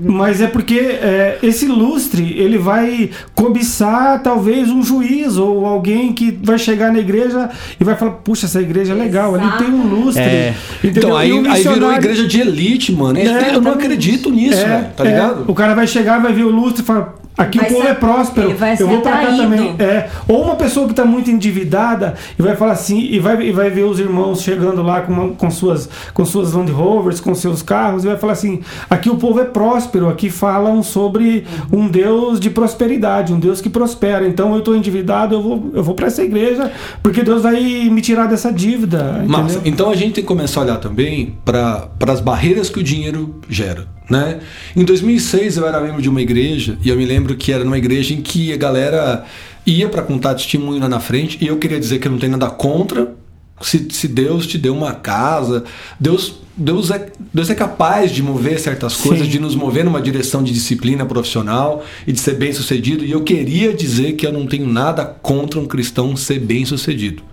Mas 0.01 0.41
é 0.41 0.47
porque 0.47 0.75
é, 0.75 1.39
esse 1.43 1.67
lustre 1.67 2.33
ele 2.37 2.57
vai 2.57 3.09
cobiçar 3.35 4.21
talvez 4.21 4.69
um 4.69 4.81
juiz 4.81 5.37
ou 5.37 5.65
alguém 5.65 6.13
que 6.13 6.31
vai 6.43 6.57
chegar 6.57 6.91
na 6.91 6.99
igreja 6.99 7.49
e 7.79 7.83
vai 7.83 7.95
falar: 7.95 8.11
puxa, 8.11 8.45
essa 8.45 8.61
igreja 8.61 8.93
é 8.93 8.95
legal, 8.95 9.35
ali 9.35 9.57
tem 9.57 9.67
um 9.67 9.87
lustre. 9.87 10.23
É. 10.23 10.55
Então, 10.83 11.15
aí, 11.15 11.33
um 11.33 11.49
aí 11.49 11.63
virou 11.63 11.91
igreja 11.93 12.27
de 12.27 12.41
elite, 12.41 12.91
mano. 12.91 13.19
É, 13.19 13.55
eu 13.55 13.61
não 13.61 13.73
acredito 13.73 14.29
nisso, 14.29 14.61
é, 14.61 14.91
tá 14.95 15.03
ligado? 15.03 15.45
o 15.47 15.53
cara 15.53 15.73
vai 15.73 15.87
chegar, 15.87 16.19
vai 16.19 16.33
ver 16.33 16.43
o 16.43 16.49
lustre 16.49 16.81
e 16.81 16.85
fala 16.85 17.15
Aqui 17.37 17.57
Vai 17.57 17.67
o 17.69 17.71
povo 17.73 17.83
ser- 17.85 17.91
é 17.91 17.93
próspero. 17.93 18.47
ele 18.49 18.57
vai 18.57 18.75
eu 18.77 18.85
vou 18.87 19.01
pra 19.01 19.11
cá 19.19 19.27
também. 19.27 19.75
É. 19.79 20.09
Ou 20.27 20.43
uma 20.43 20.55
pessoa 20.55 20.85
que 20.87 20.91
está 20.91 21.05
muito 21.05 21.31
endividada 21.31 22.15
e 22.37 22.41
vai 22.41 22.53
falar 22.57 22.73
assim, 22.73 22.99
e 22.99 23.17
vai, 23.17 23.41
e 23.41 23.51
vai 23.53 23.69
ver 23.69 23.83
os 23.83 23.97
irmãos 23.97 24.41
chegando 24.41 24.81
lá 24.83 24.99
com, 25.01 25.13
uma- 25.13 25.29
com, 25.29 25.49
suas, 25.49 25.87
com 26.13 26.25
suas 26.25 26.51
Land 26.51 26.69
Rovers, 26.71 27.21
com 27.21 27.33
seus 27.33 27.61
carros, 27.61 28.03
e 28.03 28.07
vai 28.07 28.17
falar 28.17 28.33
assim: 28.33 28.59
aqui 28.89 29.09
o 29.09 29.15
povo 29.15 29.39
é 29.39 29.45
próspero, 29.45 30.09
aqui 30.09 30.29
falam 30.29 30.83
sobre 30.83 31.45
um 31.71 31.87
Deus 31.87 32.41
de 32.41 32.49
prosperidade, 32.49 33.31
um 33.33 33.39
Deus 33.39 33.61
que 33.61 33.69
prospera. 33.69 34.27
Então 34.27 34.51
eu 34.53 34.59
estou 34.59 34.75
endividado, 34.75 35.35
eu 35.35 35.41
vou, 35.41 35.71
eu 35.73 35.83
vou 35.83 35.95
para 35.95 36.07
essa 36.07 36.21
igreja, 36.21 36.69
porque 37.01 37.23
Deus 37.23 37.41
vai 37.43 37.55
me 37.89 38.01
tirar 38.01 38.25
dessa 38.25 38.51
dívida. 38.51 39.23
Entendeu? 39.25 39.61
Então 39.63 39.89
a 39.89 39.95
gente 39.95 40.13
tem 40.15 40.23
que 40.23 40.27
começar 40.27 40.59
a 40.59 40.63
olhar 40.63 40.77
também 40.77 41.37
para 41.45 41.87
as 42.07 42.19
barreiras 42.19 42.69
que 42.69 42.79
o 42.79 42.83
dinheiro 42.83 43.35
gera. 43.47 43.87
Né? 44.09 44.39
Em 44.75 44.83
2006 44.83 45.57
eu 45.57 45.67
era 45.67 45.79
membro 45.79 46.01
de 46.01 46.09
uma 46.09 46.21
igreja 46.21 46.77
e 46.83 46.89
eu 46.89 46.97
me 46.97 47.05
lembro 47.05 47.35
que 47.35 47.51
era 47.51 47.63
numa 47.63 47.77
igreja 47.77 48.13
em 48.13 48.21
que 48.21 48.51
a 48.51 48.57
galera 48.57 49.23
ia 49.65 49.87
para 49.87 50.01
contar 50.01 50.33
testemunho 50.33 50.79
lá 50.79 50.89
na 50.89 50.99
frente 50.99 51.37
e 51.39 51.47
eu 51.47 51.57
queria 51.57 51.79
dizer 51.79 51.99
que 51.99 52.07
eu 52.07 52.11
não 52.11 52.17
tenho 52.17 52.31
nada 52.31 52.49
contra 52.49 53.13
se, 53.61 53.87
se 53.91 54.07
Deus 54.07 54.47
te 54.47 54.57
deu 54.57 54.73
uma 54.73 54.93
casa, 54.93 55.63
Deus, 55.99 56.35
Deus, 56.55 56.91
é, 56.91 57.11
Deus 57.33 57.49
é 57.49 57.55
capaz 57.55 58.11
de 58.11 58.23
mover 58.23 58.59
certas 58.59 58.95
coisas, 58.95 59.25
Sim. 59.25 59.31
de 59.31 59.39
nos 59.39 59.55
mover 59.55 59.83
numa 59.83 60.01
direção 60.01 60.43
de 60.43 60.53
disciplina 60.53 61.05
profissional 61.05 61.83
e 62.07 62.11
de 62.11 62.19
ser 62.19 62.35
bem 62.35 62.53
sucedido. 62.53 63.03
E 63.03 63.11
eu 63.11 63.21
queria 63.21 63.73
dizer 63.73 64.13
que 64.13 64.25
eu 64.25 64.31
não 64.31 64.47
tenho 64.47 64.67
nada 64.67 65.05
contra 65.05 65.59
um 65.59 65.65
cristão 65.65 66.15
ser 66.15 66.39
bem 66.39 66.65
sucedido. 66.65 67.23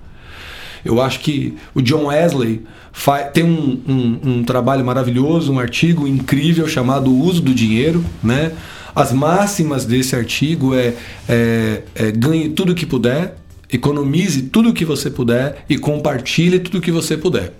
Eu 0.86 1.00
acho 1.02 1.20
que 1.20 1.54
o 1.74 1.82
John 1.82 2.06
Wesley 2.06 2.62
tem 3.32 3.44
um, 3.44 3.80
um- 3.86 4.30
um 4.38 4.44
trabalho 4.44 4.84
maravilhoso, 4.84 5.52
um 5.52 5.58
artigo 5.58 6.06
incrível 6.06 6.66
chamado 6.68 7.10
O 7.10 7.20
Uso 7.24 7.42
do 7.42 7.52
Dinheiro. 7.54 8.04
Né? 8.22 8.52
As 8.94 9.12
máximas 9.12 9.84
desse 9.84 10.16
artigo 10.16 10.74
é, 10.74 10.94
é- 11.28 11.82
é 11.94 12.10
ganhe 12.12 12.48
tudo 12.48 12.74
que 12.74 12.86
puder, 12.86 13.36
economize 13.72 14.42
tudo 14.42 14.72
que 14.72 14.84
você 14.84 15.10
puder 15.10 15.64
e 15.68 15.76
compartilhe 15.76 16.58
tudo 16.60 16.80
que 16.80 16.90
você 16.90 17.16
puder. 17.16 17.52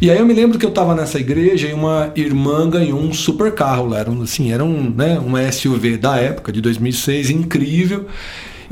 E 0.00 0.10
aí 0.10 0.18
eu 0.18 0.26
me 0.26 0.34
lembro 0.34 0.58
que 0.58 0.66
eu 0.66 0.70
estava 0.70 0.94
nessa 0.94 1.18
igreja 1.18 1.68
e 1.68 1.72
uma 1.72 2.12
irmã 2.16 2.68
ganhou 2.68 3.00
um 3.00 3.12
super 3.12 3.52
carro 3.52 3.94
era 3.94 4.10
um, 4.10 4.22
assim, 4.22 4.52
era 4.52 4.64
um, 4.64 4.90
né, 4.90 5.18
uma 5.18 5.40
SUV 5.50 5.96
da 5.96 6.16
época, 6.16 6.52
de 6.52 6.60
2006, 6.60 7.30
incrível. 7.30 8.06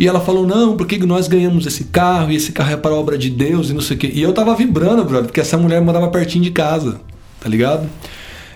E 0.03 0.09
ela 0.09 0.21
falou: 0.21 0.45
Não, 0.45 0.77
por 0.77 0.85
que 0.85 0.99
nós 1.07 1.29
ganhamos 1.29 1.65
esse 1.65 1.85
carro? 1.85 2.33
E 2.33 2.35
esse 2.35 2.51
carro 2.51 2.73
é 2.73 2.77
para 2.77 2.91
a 2.91 2.97
obra 2.97 3.17
de 3.17 3.31
Deus 3.31 3.71
e 3.71 3.73
não 3.73 3.81
sei 3.81 3.97
o 3.97 4.01
quê. 4.01 4.11
E 4.13 4.21
eu 4.21 4.33
tava 4.33 4.53
vibrando, 4.53 5.05
brother, 5.05 5.27
porque 5.27 5.41
essa 5.41 5.57
mulher 5.57 5.81
morava 5.81 6.09
pertinho 6.09 6.43
de 6.43 6.51
casa, 6.51 7.01
tá 7.41 7.49
ligado? 7.49 7.89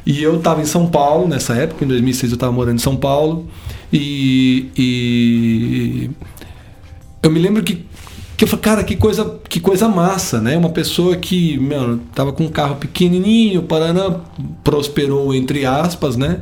E 0.05 0.21
eu 0.21 0.41
tava 0.41 0.61
em 0.61 0.65
São 0.65 0.89
Paulo 0.89 1.29
nessa 1.29 1.55
época, 1.55 1.85
em 1.85 1.89
2006 1.89 2.33
eu 2.33 2.39
tava 2.39 2.51
morando 2.51 2.75
em 2.75 2.83
São 2.83 2.97
Paulo. 2.97 3.47
E. 3.93 4.73
e 4.77 6.11
eu 7.23 7.31
me 7.31 7.39
lembro 7.39 7.63
que, 7.63 7.87
que 8.37 8.43
eu 8.43 8.49
falei, 8.49 8.65
cara, 8.65 8.83
que 8.83 8.97
coisa, 8.97 9.39
que 9.49 9.61
coisa 9.61 9.89
massa, 9.89 10.41
né? 10.41 10.57
Uma 10.57 10.71
pessoa 10.71 11.15
que, 11.15 11.57
meu, 11.59 12.01
tava 12.13 12.33
com 12.33 12.43
um 12.43 12.51
carro 12.51 12.75
pequenininho, 12.75 13.63
Paraná 13.63 14.17
prosperou, 14.65 15.33
entre 15.33 15.65
aspas, 15.65 16.17
né? 16.17 16.41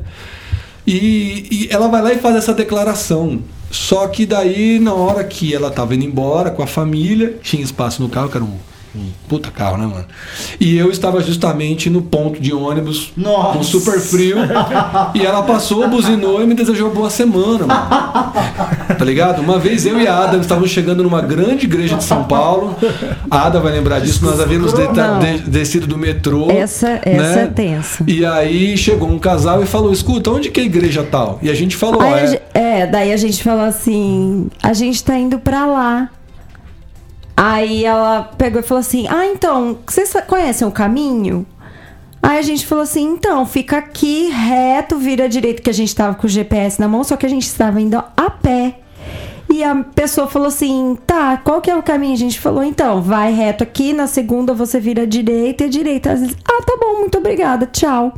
E, 0.86 1.46
e 1.50 1.68
ela 1.70 1.88
vai 1.88 2.00
lá 2.00 2.10
e 2.14 2.18
faz 2.18 2.36
essa 2.36 2.54
declaração. 2.54 3.42
Só 3.74 4.06
que 4.06 4.24
daí, 4.24 4.78
na 4.78 4.94
hora 4.94 5.24
que 5.24 5.52
ela 5.52 5.68
tava 5.68 5.96
indo 5.96 6.04
embora 6.04 6.48
com 6.48 6.62
a 6.62 6.66
família, 6.66 7.36
tinha 7.42 7.60
espaço 7.60 8.00
no 8.00 8.08
carro, 8.08 8.28
que 8.28 8.36
era 8.36 8.44
um, 8.44 8.56
um 8.96 9.06
puta 9.28 9.50
carro, 9.50 9.76
né, 9.78 9.86
mano? 9.86 10.04
E 10.60 10.76
eu 10.76 10.90
estava 10.90 11.20
justamente 11.20 11.90
no 11.90 12.02
ponto 12.02 12.40
de 12.40 12.52
ônibus, 12.52 13.12
Nossa. 13.16 13.58
com 13.58 13.62
super 13.64 13.98
frio, 14.00 14.36
e 15.14 15.24
ela 15.24 15.42
passou, 15.42 15.88
buzinou 15.88 16.42
e 16.42 16.46
me 16.46 16.54
desejou 16.54 16.90
boa 16.92 17.10
semana, 17.10 17.66
mano. 17.66 18.32
Tá 18.98 19.04
ligado? 19.04 19.40
Uma 19.42 19.58
vez 19.58 19.84
eu 19.86 20.00
e 20.00 20.06
a 20.06 20.16
Ada 20.24 20.36
estávamos 20.38 20.70
chegando 20.70 21.02
numa 21.02 21.20
grande 21.20 21.66
igreja 21.66 21.96
de 21.96 22.04
São 22.04 22.24
Paulo. 22.24 22.76
A 23.30 23.46
Ada 23.46 23.60
vai 23.60 23.72
lembrar 23.72 24.00
disso, 24.00 24.24
nós 24.24 24.40
havíamos 24.40 24.72
de- 24.72 25.38
descido 25.50 25.86
do 25.86 25.98
metrô. 25.98 26.50
Essa- 26.50 27.00
essa 27.02 27.40
é 27.40 27.46
tensa. 27.46 28.04
E 28.06 28.24
aí 28.24 28.76
chegou 28.76 29.08
um 29.08 29.18
casal 29.18 29.62
e 29.62 29.66
falou: 29.66 29.92
escuta, 29.92 30.30
onde 30.30 30.50
que 30.50 30.60
é 30.60 30.62
a 30.62 30.66
igreja 30.66 31.02
tal? 31.02 31.38
E 31.42 31.50
a 31.50 31.54
gente 31.54 31.76
falou: 31.76 32.00
Aí 32.00 32.12
a 32.12 32.58
é, 32.58 32.80
é, 32.80 32.86
daí 32.86 33.12
a 33.12 33.16
gente 33.16 33.42
falou 33.42 33.64
assim: 33.64 34.48
a 34.62 34.72
gente 34.72 35.02
tá 35.02 35.16
indo 35.18 35.38
pra 35.38 35.66
lá. 35.66 36.08
Aí 37.36 37.84
ela 37.84 38.30
pegou 38.38 38.60
e 38.60 38.64
falou 38.64 38.80
assim: 38.80 39.06
Ah, 39.08 39.26
então, 39.26 39.78
vocês 39.86 40.12
conhecem 40.26 40.66
o 40.66 40.70
caminho? 40.70 41.46
Aí 42.24 42.38
a 42.38 42.42
gente 42.42 42.66
falou 42.66 42.84
assim: 42.84 43.04
então, 43.04 43.44
fica 43.44 43.76
aqui 43.76 44.30
reto, 44.30 44.96
vira 44.96 45.28
direito, 45.28 45.60
que 45.60 45.68
a 45.68 45.74
gente 45.74 45.94
tava 45.94 46.14
com 46.14 46.26
o 46.26 46.30
GPS 46.30 46.80
na 46.80 46.88
mão, 46.88 47.04
só 47.04 47.16
que 47.16 47.26
a 47.26 47.28
gente 47.28 47.46
estava 47.46 47.78
indo 47.78 47.96
a 47.96 48.30
pé. 48.30 48.78
E 49.52 49.62
a 49.62 49.74
pessoa 49.94 50.26
falou 50.26 50.48
assim: 50.48 50.96
tá, 51.06 51.36
qual 51.36 51.60
que 51.60 51.70
é 51.70 51.76
o 51.76 51.82
caminho? 51.82 52.14
A 52.14 52.18
gente 52.18 52.40
falou: 52.40 52.64
então, 52.64 53.02
vai 53.02 53.30
reto 53.30 53.62
aqui, 53.62 53.92
na 53.92 54.06
segunda 54.06 54.54
você 54.54 54.80
vira 54.80 55.06
direita 55.06 55.64
e 55.64 55.68
direita. 55.68 56.16
Vezes, 56.16 56.34
ah, 56.44 56.62
tá 56.64 56.78
bom, 56.80 57.00
muito 57.00 57.18
obrigada, 57.18 57.66
tchau. 57.66 58.14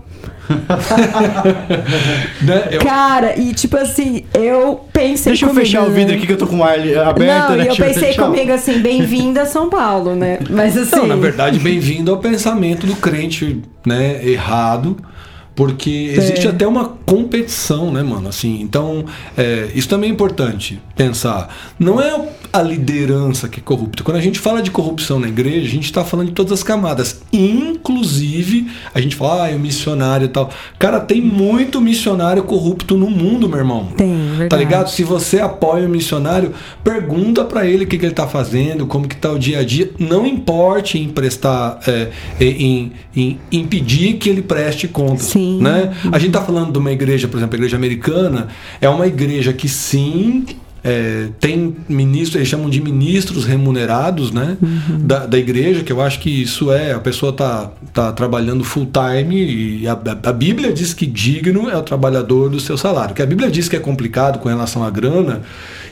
né, 2.42 2.68
eu- 2.70 2.80
Cara, 2.80 3.38
e 3.38 3.52
tipo 3.54 3.76
assim, 3.76 4.24
eu 4.34 4.80
pensei 4.92 5.30
Deixa 5.32 5.44
eu 5.44 5.48
comigo, 5.50 5.66
fechar 5.66 5.82
o 5.84 5.88
né? 5.90 5.94
vidro 5.98 6.14
aqui 6.16 6.26
que 6.26 6.32
eu 6.32 6.38
tô 6.38 6.46
com 6.46 6.58
o 6.58 6.64
ar 6.64 6.78
aberto, 6.78 7.18
Não, 7.50 7.56
né? 7.56 7.64
e 7.64 7.66
eu 7.68 7.74
Deixa 7.76 7.84
pensei 7.84 8.12
tchau. 8.12 8.26
comigo 8.30 8.52
assim, 8.52 8.78
bem-vinda 8.80 9.42
a 9.42 9.46
São 9.46 9.68
Paulo, 9.68 10.14
né? 10.14 10.38
Mas 10.50 10.76
assim. 10.76 10.96
Não, 10.96 11.06
na 11.06 11.16
verdade, 11.16 11.58
bem-vindo 11.58 12.10
ao 12.10 12.18
pensamento 12.18 12.86
do 12.86 12.96
crente, 12.96 13.60
né, 13.84 14.20
errado, 14.22 14.96
porque 15.56 16.12
existe 16.14 16.46
É. 16.46 16.50
até 16.50 16.66
uma 16.66 16.84
competição, 17.06 17.90
né, 17.90 18.02
mano? 18.02 18.28
Assim, 18.28 18.60
então, 18.60 19.04
é, 19.36 19.70
isso 19.74 19.88
também 19.88 20.10
é 20.10 20.12
importante 20.12 20.78
pensar. 20.94 21.48
Não 21.78 22.00
é 22.00 22.28
a 22.52 22.62
liderança 22.62 23.48
que 23.48 23.58
é 23.60 23.62
corrupta. 23.62 24.04
Quando 24.04 24.18
a 24.18 24.20
gente 24.20 24.38
fala 24.38 24.60
de 24.62 24.70
corrupção 24.70 25.18
na 25.18 25.28
igreja, 25.28 25.66
a 25.66 25.70
gente 25.70 25.86
está 25.86 26.04
falando 26.04 26.28
de 26.28 26.32
todas 26.34 26.52
as 26.52 26.62
camadas, 26.62 27.22
inclusive 27.32 28.68
a 28.94 29.00
gente 29.00 29.16
fala, 29.16 29.44
ah, 29.44 29.50
é 29.50 29.56
o 29.56 29.58
missionário 29.60 30.26
e 30.26 30.28
tal. 30.28 30.50
Cara, 30.78 31.00
tem 31.00 31.20
muito 31.20 31.80
missionário 31.80 32.42
corrupto 32.42 32.96
no 32.96 33.08
mundo, 33.10 33.48
meu 33.48 33.58
irmão. 33.58 33.88
Tem, 33.96 34.14
verdade. 34.28 34.48
Tá 34.50 34.56
ligado? 34.56 34.90
Se 34.90 35.02
você 35.04 35.40
apoia 35.40 35.86
o 35.86 35.88
missionário, 35.88 36.52
pergunta 36.84 37.44
pra 37.44 37.66
ele 37.66 37.84
o 37.84 37.86
que, 37.86 37.98
que 37.98 38.04
ele 38.06 38.14
tá 38.14 38.26
fazendo, 38.26 38.86
como 38.86 39.08
que 39.08 39.16
tá 39.16 39.32
o 39.32 39.38
dia 39.38 39.60
a 39.60 39.64
dia. 39.64 39.90
Não 39.98 40.26
importe 40.26 40.98
em 40.98 41.08
prestar, 41.08 41.80
é, 41.86 42.08
em, 42.40 42.92
em 43.16 43.38
impedir 43.50 44.14
que 44.14 44.28
ele 44.28 44.42
preste 44.42 44.86
contas. 44.86 45.26
Sim. 45.26 45.45
Né? 45.60 45.92
A 46.12 46.18
gente 46.18 46.32
tá 46.32 46.42
falando 46.42 46.72
de 46.72 46.78
uma 46.78 46.92
igreja, 46.92 47.28
por 47.28 47.36
exemplo, 47.38 47.54
a 47.54 47.58
igreja 47.58 47.76
americana, 47.76 48.48
é 48.80 48.88
uma 48.88 49.06
igreja 49.06 49.52
que 49.52 49.68
sim. 49.68 50.44
é, 50.84 51.28
tem 51.40 51.74
ministros, 51.88 52.36
eles 52.36 52.48
chamam 52.48 52.70
de 52.70 52.80
ministros 52.80 53.44
remunerados 53.44 54.30
né, 54.30 54.56
da, 55.00 55.26
da 55.26 55.36
igreja, 55.36 55.82
que 55.82 55.92
eu 55.92 56.00
acho 56.00 56.20
que 56.20 56.30
isso 56.30 56.70
é, 56.70 56.92
a 56.92 57.00
pessoa 57.00 57.32
tá, 57.32 57.72
tá 57.92 58.12
trabalhando 58.12 58.62
full 58.62 58.86
time 58.92 59.34
e 59.82 59.88
a, 59.88 59.98
a- 60.22 60.32
Bíblia 60.32 60.72
diz 60.72 60.94
que 60.94 61.04
digno 61.04 61.68
é 61.68 61.76
o 61.76 61.82
trabalhador 61.82 62.48
do 62.48 62.60
seu 62.60 62.76
salário. 62.78 63.14
Que 63.16 63.22
a 63.22 63.26
Bíblia 63.26 63.50
diz 63.50 63.68
que 63.68 63.74
é 63.74 63.80
complicado 63.80 64.38
com 64.38 64.48
relação 64.48 64.84
à 64.84 64.90
grana 64.90 65.42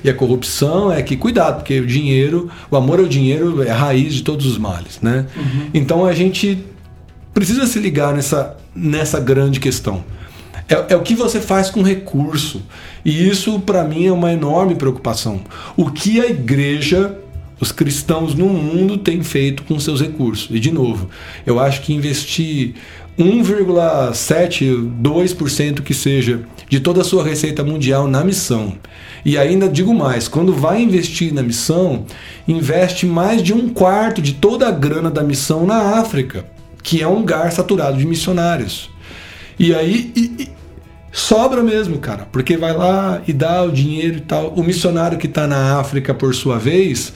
e 0.04 0.08
a 0.08 0.14
corrupção 0.14 0.92
é 0.92 1.02
que 1.02 1.16
cuidado, 1.16 1.56
porque 1.56 1.80
o 1.80 1.86
dinheiro, 1.86 2.48
o 2.70 2.76
amor 2.76 3.00
ao 3.00 3.06
dinheiro 3.06 3.64
é 3.64 3.70
a 3.70 3.76
raiz 3.76 4.14
de 4.14 4.22
todos 4.22 4.46
os 4.46 4.58
males. 4.58 5.00
Né? 5.02 5.26
Então 5.72 6.06
a 6.06 6.12
gente 6.12 6.58
precisa 7.32 7.66
se 7.66 7.80
ligar 7.80 8.14
nessa, 8.14 8.56
nessa 8.74 9.20
grande 9.20 9.60
questão. 9.60 10.04
É, 10.68 10.94
é 10.94 10.96
o 10.96 11.02
que 11.02 11.14
você 11.14 11.40
faz 11.40 11.70
com 11.70 11.82
recurso. 11.82 12.62
E 13.04 13.28
isso, 13.28 13.60
para 13.60 13.84
mim, 13.84 14.06
é 14.06 14.12
uma 14.12 14.32
enorme 14.32 14.74
preocupação. 14.74 15.40
O 15.76 15.90
que 15.90 16.20
a 16.20 16.26
igreja, 16.26 17.18
os 17.60 17.70
cristãos 17.70 18.34
no 18.34 18.46
mundo, 18.46 18.96
têm 18.96 19.22
feito 19.22 19.62
com 19.64 19.78
seus 19.78 20.00
recursos? 20.00 20.48
E, 20.50 20.58
de 20.58 20.70
novo, 20.70 21.10
eu 21.44 21.60
acho 21.60 21.82
que 21.82 21.92
investir 21.92 22.74
1,7, 23.18 24.90
2% 25.02 25.82
que 25.82 25.94
seja 25.94 26.40
de 26.68 26.80
toda 26.80 27.02
a 27.02 27.04
sua 27.04 27.22
receita 27.22 27.62
mundial 27.62 28.08
na 28.08 28.24
missão. 28.24 28.74
E 29.24 29.38
ainda 29.38 29.68
digo 29.68 29.94
mais, 29.94 30.28
quando 30.28 30.52
vai 30.52 30.82
investir 30.82 31.32
na 31.32 31.42
missão, 31.42 32.04
investe 32.48 33.06
mais 33.06 33.42
de 33.42 33.52
um 33.52 33.68
quarto 33.68 34.20
de 34.20 34.34
toda 34.34 34.66
a 34.66 34.70
grana 34.70 35.10
da 35.10 35.22
missão 35.22 35.64
na 35.64 35.98
África, 35.98 36.44
que 36.84 37.02
é 37.02 37.08
um 37.08 37.14
lugar 37.18 37.50
saturado 37.50 37.96
de 37.98 38.06
missionários. 38.06 38.90
E 39.58 39.74
aí 39.74 40.12
e- 40.14 40.42
e 40.42 40.48
sobra 41.10 41.62
mesmo, 41.62 41.98
cara, 41.98 42.28
porque 42.30 42.56
vai 42.56 42.72
lá 42.76 43.22
e 43.26 43.32
dá 43.32 43.62
o 43.64 43.72
dinheiro 43.72 44.18
e 44.18 44.20
tal. 44.20 44.50
O 44.54 44.62
missionário 44.62 45.18
que 45.18 45.26
está 45.26 45.46
na 45.46 45.80
África, 45.80 46.12
por 46.12 46.34
sua 46.34 46.58
vez, 46.58 47.12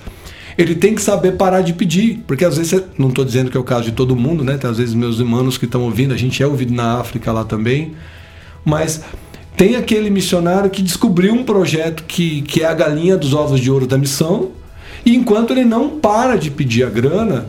ele 0.57 0.75
tem 0.75 0.95
que 0.95 1.03
saber 1.03 1.33
parar 1.33 1.61
de 1.61 1.73
pedir, 1.73 2.25
porque 2.27 2.45
às 2.45 2.57
vezes, 2.57 2.83
não 2.97 3.11
estou 3.11 3.25
dizendo 3.25 3.51
que 3.51 3.57
é 3.57 3.61
o 3.61 3.65
caso 3.65 3.85
de 3.85 3.93
todo 3.93 4.17
mundo, 4.17 4.43
né? 4.43 4.57
Tem, 4.57 4.69
às 4.71 4.79
vezes 4.79 4.95
meus 4.95 5.19
irmãos 5.21 5.59
que 5.59 5.67
estão 5.67 5.83
ouvindo, 5.83 6.15
a 6.15 6.17
gente 6.17 6.43
é 6.43 6.47
ouvido 6.47 6.73
na 6.73 6.99
África 6.99 7.31
lá 7.31 7.45
também, 7.45 7.93
mas 8.65 9.03
tem 9.57 9.77
aquele 9.77 10.09
missionário 10.09 10.71
que 10.71 10.81
descobriu 10.83 11.35
um 11.35 11.45
projeto 11.45 12.05
que, 12.05 12.43
que 12.43 12.63
é 12.63 12.67
a 12.67 12.75
galinha 12.75 13.17
dos 13.17 13.35
ovos 13.35 13.61
de 13.61 13.71
ouro 13.71 13.87
da 13.87 13.99
missão, 13.99 14.51
e 15.05 15.15
enquanto 15.15 15.51
ele 15.53 15.65
não 15.65 15.91
para 15.99 16.37
de 16.37 16.51
pedir 16.51 16.85
a 16.85 16.91
grana, 16.91 17.47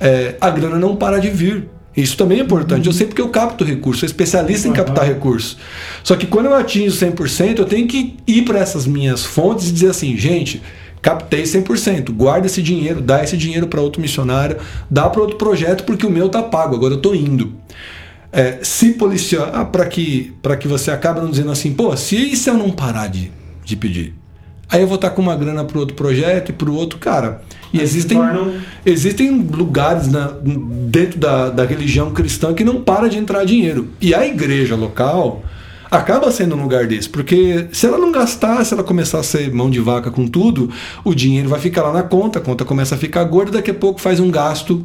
é, 0.00 0.36
a 0.40 0.50
grana 0.50 0.78
não 0.78 0.96
para 0.96 1.18
de 1.18 1.30
vir. 1.30 1.68
Isso 1.96 2.16
também 2.16 2.40
é 2.40 2.42
importante. 2.42 2.86
Eu 2.86 2.92
sei 2.92 3.06
porque 3.06 3.22
eu 3.22 3.28
capto 3.28 3.64
recurso, 3.64 4.00
sou 4.00 4.06
especialista 4.06 4.66
em 4.66 4.72
captar 4.72 5.06
recursos. 5.06 5.56
Só 6.02 6.16
que 6.16 6.26
quando 6.26 6.46
eu 6.46 6.54
atingo 6.54 6.90
100%, 6.90 7.58
eu 7.58 7.64
tenho 7.64 7.86
que 7.86 8.16
ir 8.26 8.42
para 8.42 8.58
essas 8.58 8.84
minhas 8.86 9.24
fontes 9.24 9.68
e 9.68 9.72
dizer 9.72 9.90
assim, 9.90 10.16
gente, 10.16 10.60
captei 11.00 11.44
100%, 11.44 12.10
guarda 12.10 12.46
esse 12.46 12.62
dinheiro, 12.62 13.00
dá 13.00 13.22
esse 13.22 13.36
dinheiro 13.36 13.68
para 13.68 13.80
outro 13.80 14.02
missionário, 14.02 14.56
dá 14.90 15.08
para 15.08 15.20
outro 15.20 15.36
projeto 15.36 15.84
porque 15.84 16.04
o 16.06 16.10
meu 16.10 16.28
tá 16.28 16.42
pago, 16.42 16.74
agora 16.74 16.94
eu 16.94 17.00
tô 17.00 17.14
indo. 17.14 17.54
É, 18.32 18.58
se 18.62 18.94
policiar 18.94 19.50
ah, 19.54 19.64
para 19.64 19.86
que 19.86 20.32
para 20.42 20.56
que 20.56 20.66
você 20.66 20.90
acabe 20.90 21.20
não 21.20 21.30
dizendo 21.30 21.52
assim, 21.52 21.72
pô, 21.72 21.96
se 21.96 22.16
e 22.16 22.36
se 22.36 22.50
eu 22.50 22.54
não 22.54 22.70
parar 22.70 23.06
de, 23.06 23.30
de 23.64 23.76
pedir? 23.76 24.14
Aí 24.74 24.80
eu 24.82 24.88
vou 24.88 24.96
estar 24.96 25.10
com 25.10 25.22
uma 25.22 25.36
grana 25.36 25.62
para 25.64 25.78
outro 25.78 25.94
projeto 25.94 26.48
e 26.48 26.52
para 26.52 26.68
o 26.68 26.74
outro 26.74 26.98
cara. 26.98 27.42
E 27.72 27.80
existem, 27.80 28.18
tornam- 28.18 28.54
existem 28.84 29.30
lugares 29.30 30.08
na- 30.08 30.32
dentro 30.42 31.18
da, 31.18 31.48
da 31.50 31.64
religião 31.64 32.10
cristã 32.12 32.52
que 32.52 32.64
não 32.64 32.80
para 32.82 33.08
de 33.08 33.16
entrar 33.18 33.44
dinheiro. 33.44 33.88
E 34.00 34.12
a 34.14 34.26
igreja 34.26 34.74
local 34.74 35.44
acaba 35.90 36.28
sendo 36.32 36.56
um 36.56 36.62
lugar 36.62 36.86
desse, 36.88 37.08
porque 37.08 37.66
se 37.70 37.86
ela 37.86 37.98
não 37.98 38.10
gastar, 38.10 38.64
se 38.64 38.74
ela 38.74 38.82
começar 38.82 39.20
a 39.20 39.22
ser 39.22 39.52
mão 39.52 39.70
de 39.70 39.78
vaca 39.78 40.10
com 40.10 40.26
tudo, 40.26 40.68
o 41.04 41.14
dinheiro 41.14 41.48
vai 41.48 41.60
ficar 41.60 41.82
lá 41.82 41.92
na 41.92 42.02
conta, 42.02 42.40
a 42.40 42.42
conta 42.42 42.64
começa 42.64 42.96
a 42.96 42.98
ficar 42.98 43.22
gorda, 43.24 43.52
daqui 43.52 43.70
a 43.70 43.74
pouco 43.74 44.00
faz 44.00 44.18
um 44.18 44.28
gasto 44.28 44.84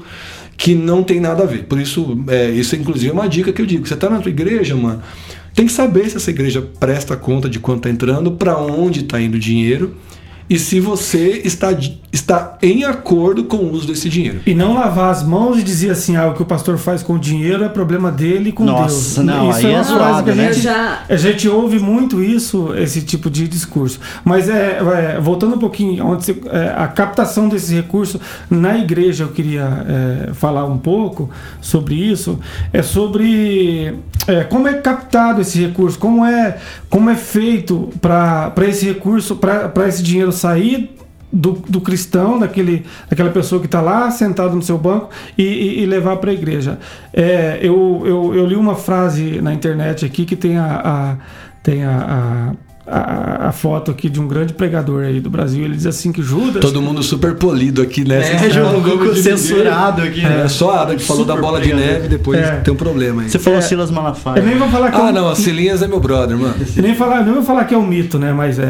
que 0.55 0.75
não 0.75 1.01
tem 1.03 1.19
nada 1.19 1.43
a 1.43 1.45
ver. 1.47 1.63
Por 1.63 1.79
isso, 1.79 2.23
é, 2.27 2.49
isso 2.51 2.75
inclusive 2.75 3.09
é 3.09 3.13
uma 3.13 3.27
dica 3.27 3.51
que 3.51 3.59
eu 3.61 3.65
digo. 3.65 3.87
Você 3.87 3.95
está 3.95 4.07
na 4.09 4.19
tua 4.19 4.29
igreja, 4.29 4.75
mano, 4.75 5.01
tem 5.53 5.65
que 5.65 5.71
saber 5.71 6.09
se 6.09 6.17
essa 6.17 6.29
igreja 6.29 6.61
presta 6.79 7.15
conta 7.15 7.49
de 7.49 7.59
quanto 7.59 7.79
está 7.79 7.89
entrando, 7.89 8.31
para 8.33 8.57
onde 8.57 9.01
está 9.01 9.19
indo 9.19 9.35
o 9.35 9.39
dinheiro 9.39 9.95
e 10.49 10.57
se 10.57 10.79
você 10.79 11.41
está, 11.45 11.69
está 12.11 12.57
em 12.61 12.83
acordo 12.83 13.43
com 13.43 13.57
o 13.57 13.71
uso 13.71 13.87
desse 13.87 14.09
dinheiro. 14.09 14.41
E 14.45 14.53
não 14.55 14.73
lavar 14.73 15.11
as 15.11 15.21
mãos 15.23 15.59
e 15.59 15.63
dizer 15.63 15.91
assim, 15.91 16.15
ah, 16.15 16.27
o 16.27 16.33
que 16.33 16.41
o 16.41 16.45
pastor 16.45 16.77
faz 16.77 17.03
com 17.03 17.13
o 17.13 17.19
dinheiro 17.19 17.63
é 17.63 17.69
problema 17.69 18.11
dele 18.11 18.49
e 18.49 18.51
com 18.51 18.63
Nossa, 18.65 19.21
Deus. 19.21 19.25
não, 19.35 19.49
isso 19.51 19.59
aí 19.59 19.73
é 19.73 19.75
uma 19.75 19.81
é 19.81 19.83
frase 19.83 19.97
zoado, 19.99 20.23
que 20.23 20.29
a 20.31 20.35
né? 20.35 20.53
gente, 20.53 20.63
já- 20.63 21.03
a 21.07 21.15
gente 21.15 21.47
ouve 21.47 21.77
muito 21.79 22.21
isso, 22.23 22.73
esse 22.75 23.01
tipo 23.01 23.29
de 23.29 23.47
discurso. 23.47 23.99
Mas 24.25 24.49
é, 24.49 24.79
é, 25.15 25.19
voltando 25.21 25.55
um 25.55 25.59
pouquinho, 25.59 26.05
onde 26.05 26.25
você- 26.25 26.41
é, 26.51 26.73
a 26.75 26.87
captação 26.87 27.47
desses 27.47 27.69
recursos 27.69 28.19
na 28.49 28.77
igreja, 28.77 29.25
eu 29.25 29.29
queria 29.29 29.85
é, 30.29 30.33
falar 30.33 30.65
um 30.65 30.77
pouco 30.77 31.29
sobre 31.61 31.93
isso. 31.95 32.39
É 32.73 32.81
sobre 32.81 33.93
é, 34.27 34.43
como 34.43 34.67
é 34.67 34.73
captado 34.73 35.41
esse 35.41 35.59
recurso, 35.59 35.97
como 35.99 36.25
é, 36.25 36.57
como 36.89 37.09
é 37.09 37.15
feito 37.15 37.89
para 38.01 38.51
esse 38.67 38.85
recurso, 38.85 39.35
para 39.35 39.87
esse 39.87 40.01
dinheiro 40.03 40.31
sair 40.39 40.95
do, 41.31 41.51
do 41.69 41.79
cristão, 41.81 42.39
daquele, 42.39 42.85
daquela 43.09 43.29
pessoa 43.29 43.59
que 43.61 43.67
está 43.67 43.81
lá 43.81 44.09
sentado 44.09 44.55
no 44.55 44.61
seu 44.63 44.77
banco 44.77 45.09
e, 45.37 45.43
e- 45.43 45.83
e 45.83 45.85
levar 45.85 46.15
para 46.17 46.31
a 46.31 46.33
igreja. 46.33 46.79
É, 47.13 47.59
eu, 47.61 48.01
eu, 48.05 48.33
eu 48.35 48.45
li 48.47 48.55
uma 48.55 48.75
frase 48.75 49.39
na 49.41 49.53
internet 49.53 50.05
aqui 50.05 50.25
que 50.25 50.35
tem 50.35 50.57
a, 50.57 50.81
a- 50.83 51.17
tem 51.61 51.83
a, 51.85 51.91
a, 51.91 52.68
a- 52.91 53.47
a 53.49 53.51
foto 53.51 53.91
aqui 53.91 54.09
de 54.09 54.19
um 54.19 54.27
grande 54.27 54.53
pregador 54.53 55.03
aí 55.03 55.19
do 55.19 55.29
Brasil. 55.29 55.63
Ele 55.65 55.75
diz 55.75 55.85
assim 55.85 56.11
que 56.11 56.21
Judas. 56.21 56.61
Todo 56.61 56.81
mundo 56.81 57.01
super 57.03 57.35
polido 57.35 57.81
aqui, 57.81 58.03
né? 58.07 58.19
É, 58.19 58.37
falam 58.49 58.81
João 58.83 59.13
de 59.13 59.21
censurado 59.21 60.01
aqui, 60.01 60.21
ninguém. 60.21 60.29
né? 60.37 60.43
É, 60.45 60.47
só 60.47 60.71
a 60.71 60.81
Ada 60.81 60.95
que 60.95 61.03
falou 61.03 61.25
da 61.25 61.33
Super 61.33 61.45
bola 61.45 61.61
de 61.61 61.73
neve, 61.73 62.07
depois 62.07 62.39
É. 62.39 62.57
tem 62.57 62.73
um 62.73 62.77
problema 62.77 63.21
aí. 63.23 63.29
Você 63.29 63.39
falou 63.39 63.59
É. 63.59 63.61
Silas 63.61 63.91
Malafaia. 63.91 64.39
Eu 64.39 64.45
nem 64.45 64.57
vou 64.57 64.67
falar 64.69 64.91
que 64.91 64.97
é 64.97 64.99
Ah, 64.99 65.03
um- 65.05 65.11
não, 65.11 65.29
a 65.29 65.35
Silinhas 65.35 65.81
é 65.81 65.87
meu 65.87 65.99
brother, 65.99 66.37
mano. 66.37 66.55
Eu 66.75 66.81
nem, 66.83 66.95
falar, 66.95 67.23
nem 67.23 67.33
vou 67.33 67.43
falar 67.43 67.65
que 67.65 67.73
é 67.73 67.77
um 67.77 67.85
mito, 67.85 68.17
né? 68.19 68.33
Mas 68.33 68.57
é, 68.59 68.63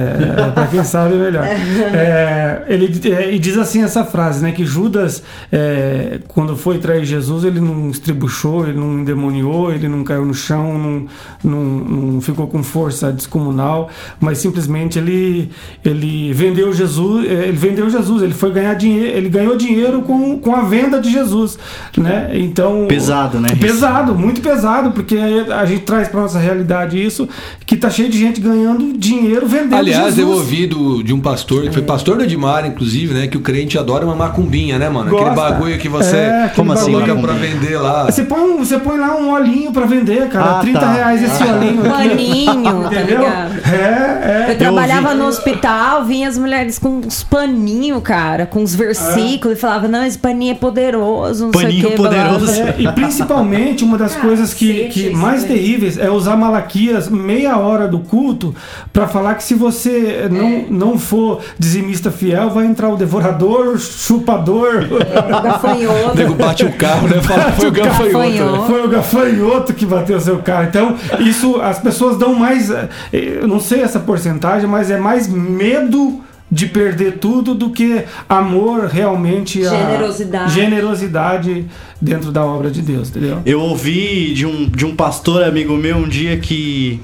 é 0.48 0.52
para 0.52 0.68
quem 0.68 0.84
sabe 0.84 1.16
é 1.16 1.18
melhor. 1.18 1.44
É, 1.44 2.64
ele 2.68 3.00
é, 3.12 3.34
e 3.34 3.40
diz 3.40 3.58
assim 3.58 3.84
essa 3.84 4.04
frase, 4.04 4.42
né? 4.44 4.52
Que 4.52 4.66
Judas, 4.66 5.24
é, 5.52 6.20
quando 6.28 6.56
foi 6.56 6.78
trair 6.80 7.06
Jesus, 7.06 7.44
ele 7.44 7.60
não 7.60 7.90
estribuchou, 7.90 8.68
ele 8.68 8.78
não 8.80 9.00
endemoniou, 9.00 9.72
ele 9.74 9.88
não 9.88 10.04
caiu 10.04 10.26
no 10.26 10.34
chão, 10.34 10.78
não, 10.78 11.06
não, 11.44 11.64
não 11.64 12.22
ficou 12.22 12.48
com 12.48 12.62
força 12.64 13.12
descomunal, 13.12 13.90
mas 14.20 14.38
simplesmente 14.38 14.97
ele, 14.99 15.49
ele 15.84 16.32
vendeu 16.34 16.72
Jesus, 16.74 17.26
é, 17.26 17.47
ele 17.47 17.57
vendeu 17.57 17.89
Jesus, 17.89 18.22
ele 18.24 18.34
foi 18.34 18.51
ganhar 18.51 18.74
dinheiro, 18.76 19.18
ele 19.18 19.30
ganhou 19.30 19.55
dinheiro 19.57 20.01
com, 20.01 20.39
com 20.39 20.55
a 20.55 20.62
venda 20.62 20.99
de 20.99 21.12
Jesus, 21.12 21.57
né? 21.97 22.30
Então 22.34 22.86
Pesado, 22.88 23.39
né? 23.39 23.49
Pesado, 23.60 24.16
muito 24.16 24.41
pesado, 24.41 24.91
porque 24.91 25.18
a 25.18 25.66
gente 25.66 25.82
traz 25.84 26.07
para 26.07 26.22
nossa 26.22 26.39
realidade 26.39 27.03
isso, 27.03 27.28
que 27.66 27.76
tá 27.76 27.89
cheio 27.89 28.10
de 28.10 28.18
gente 28.18 28.39
ganhando 28.41 28.97
dinheiro 28.97 29.47
vendendo 29.47 29.76
Aliás, 29.76 30.16
Jesus. 30.16 30.20
eu 30.20 30.30
ouvi 30.30 30.68
do, 30.68 31.03
de 31.03 31.14
um 31.14 31.20
pastor, 31.20 31.64
que 31.64 31.72
foi 31.72 31.82
pastor 31.82 32.18
do 32.18 32.24
Edmar, 32.24 32.66
inclusive, 32.66 33.14
né? 33.14 33.28
Que 33.28 33.38
o 33.38 33.41
crente 33.41 33.78
adora 33.78 34.05
uma 34.05 34.16
macumbinha, 34.16 34.78
né, 34.80 34.89
mano? 34.89 35.07
Aquele 35.10 35.30
Gosta. 35.30 35.36
bagulho 35.36 35.78
que 35.78 35.89
você 35.89 36.16
É, 36.18 36.43
aquele 36.45 36.55
Como 36.55 36.72
assim, 36.74 36.91
coloca 36.91 37.16
pra 37.16 37.34
vender 37.34 37.78
lá. 37.78 38.05
Você 38.05 38.24
põe, 38.24 38.39
um- 38.41 38.57
você 38.57 38.78
põe 38.80 38.97
lá 38.97 39.16
um 39.18 39.32
olhinho 39.32 39.72
para 39.72 39.86
vender, 39.86 40.28
cara, 40.30 40.57
Ah, 40.57 40.60
30 40.62 40.80
tá. 40.80 40.91
reais 40.91 41.24
esse 41.24 41.43
olhinho 41.43 41.80
aqui. 41.82 42.10
Paninho, 42.10 42.64
tá 42.84 42.93
Entendeu? 42.93 43.20
ligado? 43.20 43.51
É, 43.74 43.99
Eu 44.00 44.52
é. 44.52 44.56
trabalhava 44.56 45.10
ouvi. 45.10 45.20
no 45.20 45.28
hospital, 45.28 46.06
vinha 46.06 46.28
as 46.28 46.38
mulheres 46.38 46.80
com 46.80 46.89
uns 47.00 47.24
paninhos, 47.24 48.02
cara, 48.04 48.45
com 48.45 48.62
uns 48.62 48.74
versículos, 48.76 49.58
e 49.58 49.60
falava, 49.62 49.88
não, 49.88 50.04
esse 50.06 50.18
paninho 50.18 50.52
é 50.52 50.56
poderoso, 50.56 51.45
não 51.45 51.52
Paninho 51.52 51.82
sei 51.82 51.88
o 51.89 51.91
que. 51.91 51.97
poderoso. 51.97 52.52
É, 52.62 52.76
e 52.80 52.91
principalmente 52.91 53.84
uma 53.84 53.97
das 53.97 54.16
coisas 54.16 54.54
que, 54.54 54.88
que 54.89 55.10
mais 55.12 55.43
terríveis 55.43 55.97
é 55.97 56.10
usar 56.10 56.36
Malaquias 56.36 57.10
meia 57.10 57.58
hora 57.58 57.88
do 57.88 58.00
culto 58.00 58.56
para 58.93 59.08
falar 59.08 59.36
que 59.36 59.43
se 59.43 59.54
você 59.54 60.28
não, 60.32 60.47
É. 60.47 60.66
não 60.70 60.97
for 60.97 61.41
dizimista 61.58 62.12
fiel, 62.12 62.50
vai 62.50 62.66
entrar 62.66 62.89
o 62.89 62.95
devorador, 62.95 63.78
chupador. 63.78 64.88
O 65.30 65.41
gafanhoto. 65.41 66.12
O 66.12 66.16
nego 66.16 66.34
bate 66.36 66.66
o 66.66 66.72
carro, 66.74 67.08
né? 67.08 67.22
Fala 67.22 67.52
foi 67.52 67.68
o 67.68 67.72
gafanhoto. 67.72 68.18
né? 68.18 68.32
gafanhoto. 68.34 68.66
Foi 68.68 68.86
o 68.86 68.89
gafanhoto 68.89 69.74
que 69.74 69.86
bateu 69.86 70.18
o 70.18 70.22
seu 70.22 70.38
carro. 70.39 70.64
Então, 70.70 70.95
isso 71.20 71.60
as 71.62 71.80
pessoas 71.80 72.18
dão 72.18 72.34
mais. 72.34 72.70
eh, 72.72 72.88
Eu 73.14 73.47
não 73.47 73.60
sei 73.60 73.84
essa 73.90 74.00
porcentagem, 74.00 74.68
mas 74.70 74.90
é 74.92 74.98
mais 74.98 75.28
medo 75.28 76.22
de 76.52 76.66
perder 76.66 77.18
tudo 77.20 77.54
do 77.54 77.70
que 77.70 78.04
amor 78.28 78.86
realmente 78.88 79.64
a 79.66 79.70
Generosidade. 79.70 80.54
generosidade 80.54 81.66
dentro 82.02 82.32
da 82.32 82.44
obra 82.44 82.72
de 82.72 82.82
Deus, 82.82 83.10
entendeu? 83.10 83.40
Eu 83.46 83.60
ouvi 83.62 84.34
de 84.34 84.46
um, 84.48 84.68
de 84.68 84.84
um 84.86 84.96
pastor 84.96 85.44
amigo 85.44 85.76
meu 85.78 85.98
um 85.98 86.08
dia 86.10 86.38
que 86.38 87.00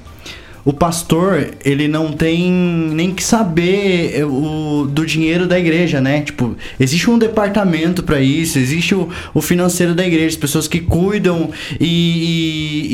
o 0.63 0.73
pastor, 0.73 1.49
ele 1.63 1.87
não 1.87 2.11
tem 2.11 2.51
nem 2.51 3.13
que 3.13 3.23
saber 3.23 4.17
é, 4.19 4.25
o, 4.25 4.87
do 4.89 5.05
dinheiro 5.05 5.45
da 5.47 5.59
igreja, 5.59 6.01
né? 6.01 6.21
Tipo, 6.21 6.55
existe 6.79 7.07
um 7.07 7.19
departamento 7.19 8.01
para 8.01 8.19
isso, 8.19 8.57
existe 8.57 8.95
o, 8.95 9.07
o 9.31 9.41
financeiro 9.43 9.93
da 9.93 10.03
igreja, 10.03 10.29
as 10.29 10.35
pessoas 10.35 10.67
que 10.67 10.79
cuidam 10.79 11.51
e, 11.79 11.85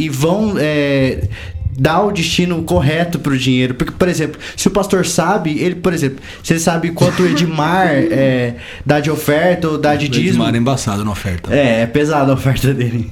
e- 0.01 0.03
e 0.05 0.09
vão 0.09 0.55
é, 0.59 1.29
dar 1.77 2.01
o 2.03 2.11
destino 2.11 2.61
correto 2.63 3.19
pro 3.19 3.37
dinheiro. 3.37 3.73
Porque, 3.73 3.91
por 3.91 4.07
exemplo, 4.07 4.39
se 4.55 4.67
o 4.67 4.71
pastor 4.71 5.05
sabe, 5.05 5.59
ele, 5.59 5.75
por 5.75 5.93
exemplo, 5.93 6.17
se 6.43 6.53
ele 6.53 6.59
sabe 6.59 6.91
quanto 6.91 7.23
o 7.23 7.27
Edmar 7.27 7.87
é, 8.11 8.55
dá 8.85 8.99
de 8.99 9.09
oferta 9.09 9.67
ou 9.69 9.77
dá 9.77 9.95
de 9.95 10.05
O 10.05 10.09
dízimo. 10.09 10.29
Edmar 10.43 10.55
é 10.55 10.57
embaçado 10.57 11.03
na 11.05 11.11
oferta. 11.11 11.53
É, 11.53 11.81
é 11.81 11.87
pesada 11.87 12.31
a 12.31 12.35
oferta 12.35 12.73
dele. 12.73 13.11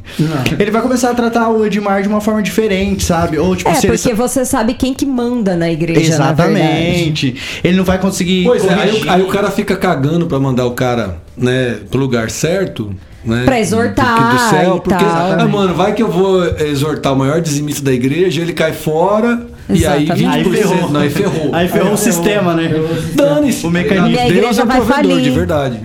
Ele 0.59 0.71
vai 0.71 0.81
começar 0.81 1.09
a 1.11 1.13
tratar 1.13 1.49
o 1.49 1.65
Edmar 1.65 2.01
de 2.01 2.07
uma 2.07 2.21
forma 2.21 2.41
diferente, 2.43 3.03
sabe? 3.03 3.37
Ou 3.37 3.55
tipo, 3.55 3.69
É, 3.69 3.77
ele 3.77 3.87
porque 3.87 4.13
você 4.13 4.45
sabe 4.45 4.73
quem 4.73 4.93
que 4.93 5.05
manda 5.05 5.55
na 5.55 5.69
igreja, 5.71 6.17
na 6.17 6.33
verdade. 6.33 6.59
Exatamente. 6.59 7.35
Ele 7.63 7.77
não 7.77 7.83
vai 7.83 7.97
conseguir. 7.99 8.43
Pois 8.45 8.63
é, 8.65 8.73
aí, 8.73 8.91
o- 9.01 9.11
aí 9.11 9.21
o 9.21 9.27
cara 9.27 9.49
fica 9.51 9.75
cagando 9.75 10.27
pra 10.27 10.39
mandar 10.39 10.65
o 10.65 10.71
cara, 10.71 11.17
né, 11.37 11.77
pro 11.89 11.99
lugar 11.99 12.29
certo. 12.29 12.93
Né, 13.23 13.43
Pra 13.43 13.59
exortar 13.59 14.33
do, 14.33 14.49
céu, 14.49 14.77
e 14.77 14.81
porque, 14.81 15.03
tal. 15.03 15.39
ah, 15.39 15.45
mano, 15.47 15.73
vai 15.73 15.93
que 15.93 16.01
eu 16.01 16.09
vou 16.09 16.41
exortar 16.57 17.11
o 17.13 17.17
maior 17.17 17.41
dizimista 17.41 17.83
da 17.83 17.91
igreja, 17.91 18.41
ele 18.41 18.53
cai 18.53 18.71
fora 18.71 19.45
e 19.69 19.85
aí 19.85 20.03
Exatamente. 20.05 20.49
20%. 20.49 20.53
Aí 20.53 20.55
ferrou. 20.55 20.89
Não, 20.91 20.99
aí 21.01 21.09
ferrou. 21.09 21.49
Aí 21.55 21.67
ferrou 21.67 21.93
o 21.93 21.97
sistema, 21.97 22.53
né? 22.53 22.71
Dane-se. 23.13 23.67
O 23.67 23.69
mecanismo. 23.69 24.09
E 24.09 24.19
a 24.19 24.23
Deus 24.23 24.35
igreja 24.37 24.61
é 24.61 24.65
vai 24.65 24.77
provedor, 24.77 24.95
falir. 25.11 25.21
de 25.21 25.29
verdade. 25.31 25.79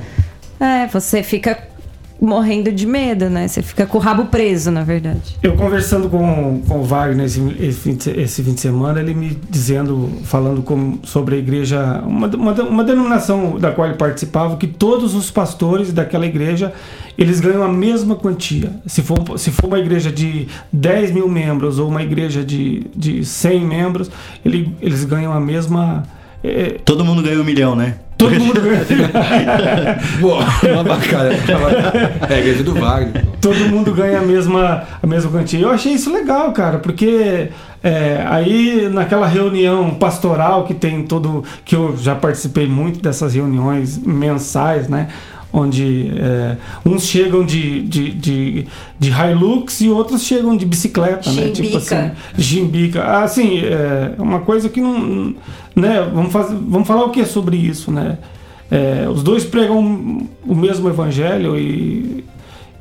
É, 0.61 0.87
você 0.87 1.22
fica 1.24 1.59
morrendo 2.25 2.72
de 2.72 2.87
medo, 2.87 3.29
né? 3.29 3.47
Você 3.47 3.62
fica 3.62 3.87
com 3.87 3.99
o 3.99 4.01
rabo 4.01 4.27
preso, 4.27 4.70
na 4.70 4.83
verdade. 4.83 5.37
Eu 5.43 5.55
conversando 5.55 6.09
com, 6.09 6.62
com 6.66 6.81
o 6.81 6.85
Wagner 6.85 7.27
esse, 7.27 7.41
esse, 7.61 7.81
fim 7.81 7.95
de, 7.95 8.11
esse 8.11 8.43
fim 8.43 8.55
de 8.55 8.61
semana, 8.61 9.01
ele 9.01 9.14
me 9.14 9.39
dizendo, 9.49 10.11
falando 10.25 10.62
com, 10.62 10.99
sobre 11.03 11.37
a 11.37 11.39
igreja, 11.39 12.03
uma, 12.07 12.27
uma, 12.29 12.53
uma 12.62 12.85
denominação 12.85 13.59
da 13.59 13.70
qual 13.72 13.89
ele 13.89 13.97
participava, 13.97 14.57
que 14.57 14.66
todos 14.66 15.14
os 15.14 15.31
pastores 15.31 15.93
daquela 15.93 16.27
igreja, 16.27 16.72
eles 17.16 17.41
ganham 17.41 17.62
a 17.62 17.68
mesma 17.68 18.16
quantia. 18.16 18.72
Se 18.87 19.03
for, 19.03 19.39
se 19.39 19.51
for 19.51 19.66
uma 19.66 19.79
igreja 19.79 20.11
de 20.11 20.49
10 20.72 21.12
mil 21.12 21.29
membros 21.29 21.79
ou 21.79 21.89
uma 21.89 22.03
igreja 22.03 22.45
de, 22.45 22.87
de 22.95 23.25
100 23.25 23.64
membros, 23.64 24.11
ele, 24.45 24.75
eles 24.81 25.05
ganham 25.05 25.33
a 25.33 25.41
mesma... 25.41 26.03
é, 26.43 26.79
Todo 26.85 27.05
mundo 27.05 27.22
ganha 27.22 27.41
um 27.41 27.45
milhão, 27.45 27.77
né? 27.77 27.97
Todo 28.31 28.45
mundo 28.45 28.61
ganha... 28.61 29.99
Uma 30.72 30.85
bacana. 30.85 31.31
É, 32.29 32.35
a 32.35 32.39
igreja 32.39 32.62
do 32.62 32.75
Wagner. 32.75 33.25
todo 33.41 33.59
mundo 33.68 33.93
ganha 33.93 34.18
a 34.18 34.22
mesma, 34.22 34.85
a 35.03 35.07
mesma 35.07 35.31
quantia. 35.31 35.61
Eu 35.61 35.70
achei 35.70 35.93
isso 35.93 36.12
legal, 36.12 36.53
cara, 36.53 36.79
porque 36.79 37.51
é, 37.83 38.25
aí 38.29 38.89
naquela 38.91 39.27
reunião 39.27 39.91
pastoral 39.95 40.64
que 40.64 40.72
tem 40.72 41.03
todo. 41.03 41.45
que 41.64 41.77
eu 41.77 41.95
já 41.97 42.14
participei 42.14 42.66
muito 42.66 43.01
dessas 43.01 43.35
reuniões 43.35 43.99
mensais, 43.99 44.89
né? 44.89 45.09
Onde 45.55 46.11
é, 46.18 46.57
uns 46.84 47.05
chegam 47.05 47.46
de, 47.46 47.82
de, 47.82 48.11
de, 48.11 48.66
de 48.98 49.11
Hilux 49.11 49.80
e 49.80 49.88
outros 49.88 50.24
chegam 50.24 50.57
de 50.57 50.66
bicicleta, 50.66 51.30
né? 51.30 51.50
Tipo 51.50 51.76
assim, 51.76 52.11
Jimbica. 52.36 53.05
Assim, 53.22 53.61
é 53.61 54.16
uma 54.18 54.40
coisa 54.40 54.68
que 54.68 54.80
não. 54.80 55.32
Né? 55.76 56.11
Vamos, 56.12 56.32
fazer, 56.32 56.57
vamos 56.61 56.88
falar 56.88 57.05
o 57.05 57.11
que 57.11 57.24
sobre 57.24 57.57
isso, 57.57 57.92
né? 57.92 58.18
É, 58.68 59.09
os 59.09 59.22
dois 59.22 59.44
pregam 59.44 60.26
o 60.44 60.55
mesmo 60.55 60.88
evangelho 60.88 61.57
e, 61.57 62.24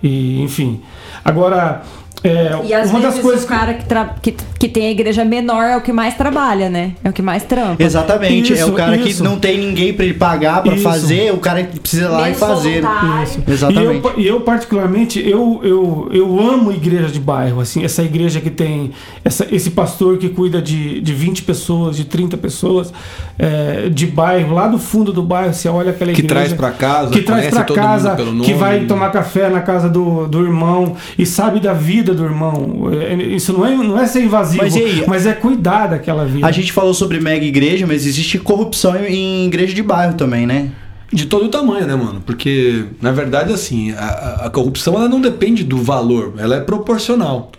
e 0.02 0.42
enfim. 0.42 0.82
Agora, 1.24 1.84
é, 2.24 2.58
e 2.64 2.74
às 2.74 2.90
uma 2.90 3.00
vezes 3.00 3.16
das 3.16 3.24
coisas 3.24 3.44
o 3.44 3.48
cara 3.48 3.74
que, 3.74 4.32
que, 4.32 4.44
que, 4.58 4.70
tem 4.70 4.88
a 4.88 4.92
igreja 4.92 5.26
menor 5.26 5.66
é 5.66 5.76
o 5.76 5.82
que 5.82 5.92
mais 5.92 6.16
trabalha, 6.16 6.70
né? 6.70 6.94
É 7.04 7.10
o 7.10 7.14
que 7.14 7.22
mais 7.22 7.44
trampa. 7.44 7.84
Exatamente. 7.84 8.54
Isso, 8.54 8.62
é 8.62 8.66
o 8.66 8.72
cara 8.72 8.96
isso. 8.96 9.18
que 9.18 9.24
não 9.28 9.38
tem 9.38 9.58
ninguém 9.58 9.94
para 9.94 10.06
ele 10.06 10.14
pagar 10.14 10.64
para 10.64 10.78
fazer, 10.78 11.34
o 11.34 11.38
cara 11.38 11.64
que 11.64 11.82
precisa 11.82 12.06
ir 12.06 12.08
lá 12.08 12.30
e 12.30 12.34
fazer. 12.34 12.82
Isso. 13.24 13.44
Exatamente. 13.46 14.08
E 14.18 14.26
eu, 14.26 14.36
eu, 14.36 14.42
particularmente, 14.42 15.20
eu, 15.20 15.60
eu, 15.64 16.10
eu 16.14 16.40
amo 16.40 16.72
igreja 16.72 17.10
de 17.10 17.20
bairro, 17.20 17.60
assim, 17.60 17.84
essa 17.84 18.02
igreja 18.02 18.40
que 18.40 18.50
tem 18.50 18.92
essa, 19.26 19.46
esse 19.52 19.72
pastor 19.72 20.18
que 20.18 20.30
cuida 20.30 20.62
de, 20.62 21.02
de 21.02 21.14
20 21.14 21.44
pessoas, 21.44 21.98
de 21.98 22.06
30 22.06 22.38
pessoas, 22.38 22.94
é, 23.38 23.90
de 23.90 24.08
bairro, 24.08 24.54
lá 24.54 24.70
do 24.70 24.80
fundo 24.80 25.12
do 25.12 25.24
bairro, 25.24 25.54
você 25.54 25.68
olha 25.68 25.92
aquela 25.92 26.12
igreja. 26.12 26.22
Que 26.22 26.34
traz 26.34 26.54
para 26.54 26.72
casa, 26.72 27.12
que 27.12 27.22
traz 27.22 27.50
para 27.50 27.66
casa, 27.66 28.16
que 28.46 28.54
vai 28.54 28.86
tomar 28.86 29.12
café 29.12 29.50
na 29.50 29.60
casa 29.60 29.90
do, 29.90 30.26
do 30.26 30.42
irmão 30.42 30.96
e 31.18 31.26
sabe 31.26 31.60
da 31.60 31.74
vida 31.74 32.13
vida 32.14 32.16
do 32.16 32.24
irmão. 32.24 32.90
É, 32.92 33.16
isso 33.16 33.52
não 33.52 33.66
é, 33.66 33.76
não 33.76 34.00
é 34.00 34.06
ser 34.06 34.24
invasivo, 34.24 34.64
mas, 34.64 34.76
aí, 34.76 35.04
mas 35.08 35.26
é 35.26 35.34
cuidar 35.34 35.88
daquela 35.88 36.26
vida. 36.26 36.46
A 36.46 36.52
gente 36.52 36.72
falou 36.72 36.94
sobre 36.94 37.20
mega 37.20 37.46
igreja, 37.46 37.86
mas 37.86 38.06
existe 38.06 38.40
corrupção 38.40 38.96
em 38.96 39.48
igreja 39.48 39.74
de 39.74 39.84
bairro 39.84 40.14
também, 40.14 40.46
né? 40.46 40.72
De 41.12 41.26
todo 41.26 41.46
o 41.46 41.50
tamanho, 41.50 41.86
né, 41.86 41.96
mano? 41.96 42.22
Porque, 42.26 42.86
na 43.02 43.12
verdade, 43.12 43.54
assim, 43.54 43.92
a, 43.92 44.46
a 44.46 44.50
corrupção 44.50 44.96
ela 44.96 45.08
não 45.08 45.22
depende 45.22 45.64
do 45.64 45.78
valor, 45.78 46.34
ela 46.38 46.56
é 46.56 46.60
proporcional. 46.60 47.52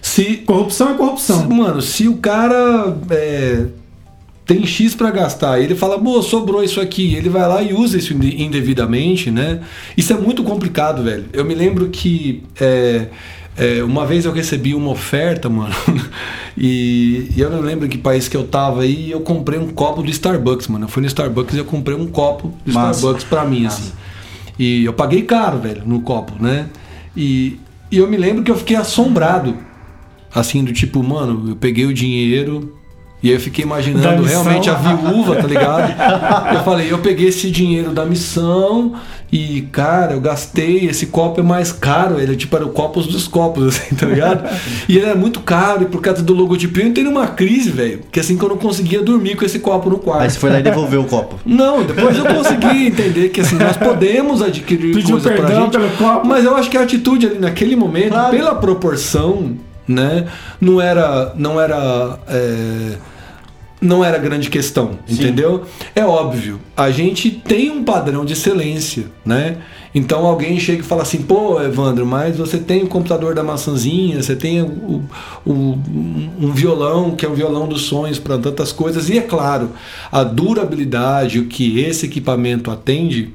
Se, 0.00 0.38
corrupção 0.38 0.90
é 0.90 0.94
corrupção. 0.94 1.42
Se, 1.42 1.48
mano, 1.48 1.82
se 1.82 2.08
o 2.08 2.16
cara 2.16 2.96
é, 3.10 3.66
tem 4.44 4.66
X 4.66 4.94
para 4.94 5.10
gastar, 5.10 5.60
ele 5.60 5.74
fala, 5.74 5.98
pô, 5.98 6.20
sobrou 6.22 6.62
isso 6.62 6.80
aqui, 6.80 7.14
ele 7.14 7.28
vai 7.28 7.48
lá 7.48 7.62
e 7.62 7.72
usa 7.72 7.98
isso 7.98 8.12
indevidamente, 8.12 9.30
né? 9.30 9.60
Isso 9.96 10.12
é 10.12 10.16
muito 10.16 10.42
complicado, 10.42 11.02
velho. 11.02 11.24
Eu 11.32 11.44
me 11.44 11.54
lembro 11.54 11.88
que. 11.88 12.42
É, 12.60 13.06
é, 13.56 13.82
uma 13.82 14.06
vez 14.06 14.24
eu 14.24 14.32
recebi 14.32 14.74
uma 14.74 14.90
oferta, 14.90 15.48
mano, 15.48 15.74
e, 16.56 17.30
e, 17.36 17.40
eu 17.40 17.50
não 17.50 17.60
lembro 17.60 17.86
que 17.88 17.98
país 17.98 18.26
que 18.26 18.36
eu 18.36 18.46
tava 18.46 18.82
aí, 18.82 19.08
e 19.08 19.10
eu 19.10 19.20
comprei 19.20 19.58
um 19.58 19.68
copo 19.68 20.02
do 20.02 20.10
Starbucks, 20.10 20.68
mano. 20.68 20.86
Eu 20.86 20.88
fui 20.88 21.02
no 21.02 21.06
Starbucks 21.06 21.54
e 21.54 21.58
eu 21.58 21.64
comprei 21.64 21.96
um 21.96 22.06
copo 22.06 22.54
do 22.64 22.72
Massa. 22.72 22.98
Starbucks 22.98 23.24
pra 23.24 23.44
mim, 23.44 23.64
Massa. 23.64 23.82
assim. 23.82 23.92
E 24.58 24.84
eu 24.84 24.92
paguei 24.92 25.22
caro, 25.22 25.58
velho, 25.58 25.82
no 25.84 26.00
copo, 26.00 26.42
né? 26.42 26.66
E, 27.16 27.58
e 27.90 27.98
eu 27.98 28.08
me 28.08 28.16
lembro 28.16 28.42
que 28.42 28.50
eu 28.50 28.56
fiquei 28.56 28.76
assombrado, 28.76 29.56
assim, 30.34 30.64
do 30.64 30.72
tipo, 30.72 31.02
mano, 31.02 31.50
eu 31.50 31.56
peguei 31.56 31.84
o 31.84 31.92
dinheiro, 31.92 32.74
e 33.22 33.28
aí 33.28 33.34
eu 33.34 33.40
fiquei 33.40 33.64
imaginando 33.64 34.22
realmente 34.22 34.68
a 34.68 34.74
viúva, 34.74 35.36
tá 35.36 35.46
ligado? 35.46 35.92
eu 36.56 36.64
falei, 36.64 36.92
eu 36.92 36.98
peguei 36.98 37.28
esse 37.28 37.50
dinheiro 37.50 37.90
da 37.90 38.04
missão 38.04 38.94
e, 39.32 39.62
cara, 39.72 40.12
eu 40.12 40.20
gastei, 40.20 40.86
esse 40.86 41.06
copo 41.06 41.40
é 41.40 41.42
mais 41.42 41.72
caro, 41.72 42.20
ele 42.20 42.34
é 42.34 42.36
tipo 42.36 42.54
era 42.54 42.66
o 42.66 42.68
copos 42.68 43.06
dos 43.06 43.26
copos, 43.26 43.64
assim, 43.68 43.94
tá 43.94 44.04
ligado? 44.04 44.46
e 44.86 44.98
ele 44.98 45.06
é 45.06 45.14
muito 45.14 45.40
caro, 45.40 45.84
e 45.84 45.86
por 45.86 46.02
causa 46.02 46.22
do 46.22 46.34
logotipo, 46.34 46.80
eu 46.80 46.86
entrei 46.86 47.04
numa 47.04 47.28
crise, 47.28 47.70
velho, 47.70 48.00
que 48.10 48.20
assim 48.20 48.36
que 48.36 48.44
eu 48.44 48.48
não 48.50 48.58
conseguia 48.58 49.00
dormir 49.00 49.36
com 49.36 49.44
esse 49.44 49.60
copo 49.60 49.88
no 49.88 49.98
quarto. 49.98 50.22
Aí 50.22 50.30
você 50.30 50.38
foi 50.38 50.50
lá 50.50 50.58
e 50.58 50.62
devolveu 50.62 51.00
o 51.02 51.06
copo. 51.06 51.38
Não, 51.46 51.82
depois 51.82 52.16
eu 52.16 52.26
consegui 52.26 52.88
entender 52.88 53.28
que 53.28 53.40
assim, 53.40 53.56
nós 53.56 53.76
podemos 53.76 54.42
adquirir 54.42 54.94
Pediu 54.94 55.18
coisa 55.18 55.30
pra 55.30 55.54
gente, 55.54 55.78
mas 56.24 56.44
eu 56.44 56.56
acho 56.56 56.68
que 56.68 56.76
a 56.76 56.82
atitude 56.82 57.26
ali 57.26 57.38
naquele 57.38 57.76
momento, 57.76 58.10
claro. 58.10 58.36
pela 58.36 58.54
proporção, 58.54 59.56
né, 59.86 60.26
não 60.60 60.80
era, 60.80 61.32
não 61.36 61.60
era 61.60 62.18
é, 62.28 62.96
não 63.82 64.04
era 64.04 64.16
grande 64.16 64.48
questão, 64.48 64.98
Sim. 65.06 65.14
entendeu? 65.14 65.64
É 65.94 66.04
óbvio, 66.04 66.60
a 66.76 66.90
gente 66.92 67.30
tem 67.30 67.70
um 67.70 67.82
padrão 67.82 68.24
de 68.24 68.32
excelência, 68.32 69.06
né? 69.26 69.58
Então 69.94 70.24
alguém 70.24 70.58
chega 70.58 70.80
e 70.80 70.84
fala 70.84 71.02
assim, 71.02 71.20
pô, 71.20 71.60
Evandro, 71.60 72.06
mas 72.06 72.36
você 72.38 72.56
tem 72.56 72.82
o 72.82 72.86
computador 72.86 73.34
da 73.34 73.42
maçãzinha, 73.42 74.22
você 74.22 74.34
tem 74.34 74.62
o, 74.62 75.02
o, 75.44 75.52
um 76.40 76.52
violão, 76.52 77.10
que 77.10 77.26
é 77.26 77.28
o 77.28 77.34
violão 77.34 77.68
dos 77.68 77.82
sonhos 77.82 78.18
para 78.18 78.38
tantas 78.38 78.72
coisas, 78.72 79.10
e 79.10 79.18
é 79.18 79.22
claro, 79.22 79.70
a 80.10 80.24
durabilidade, 80.24 81.40
o 81.40 81.46
que 81.46 81.80
esse 81.80 82.06
equipamento 82.06 82.70
atende, 82.70 83.34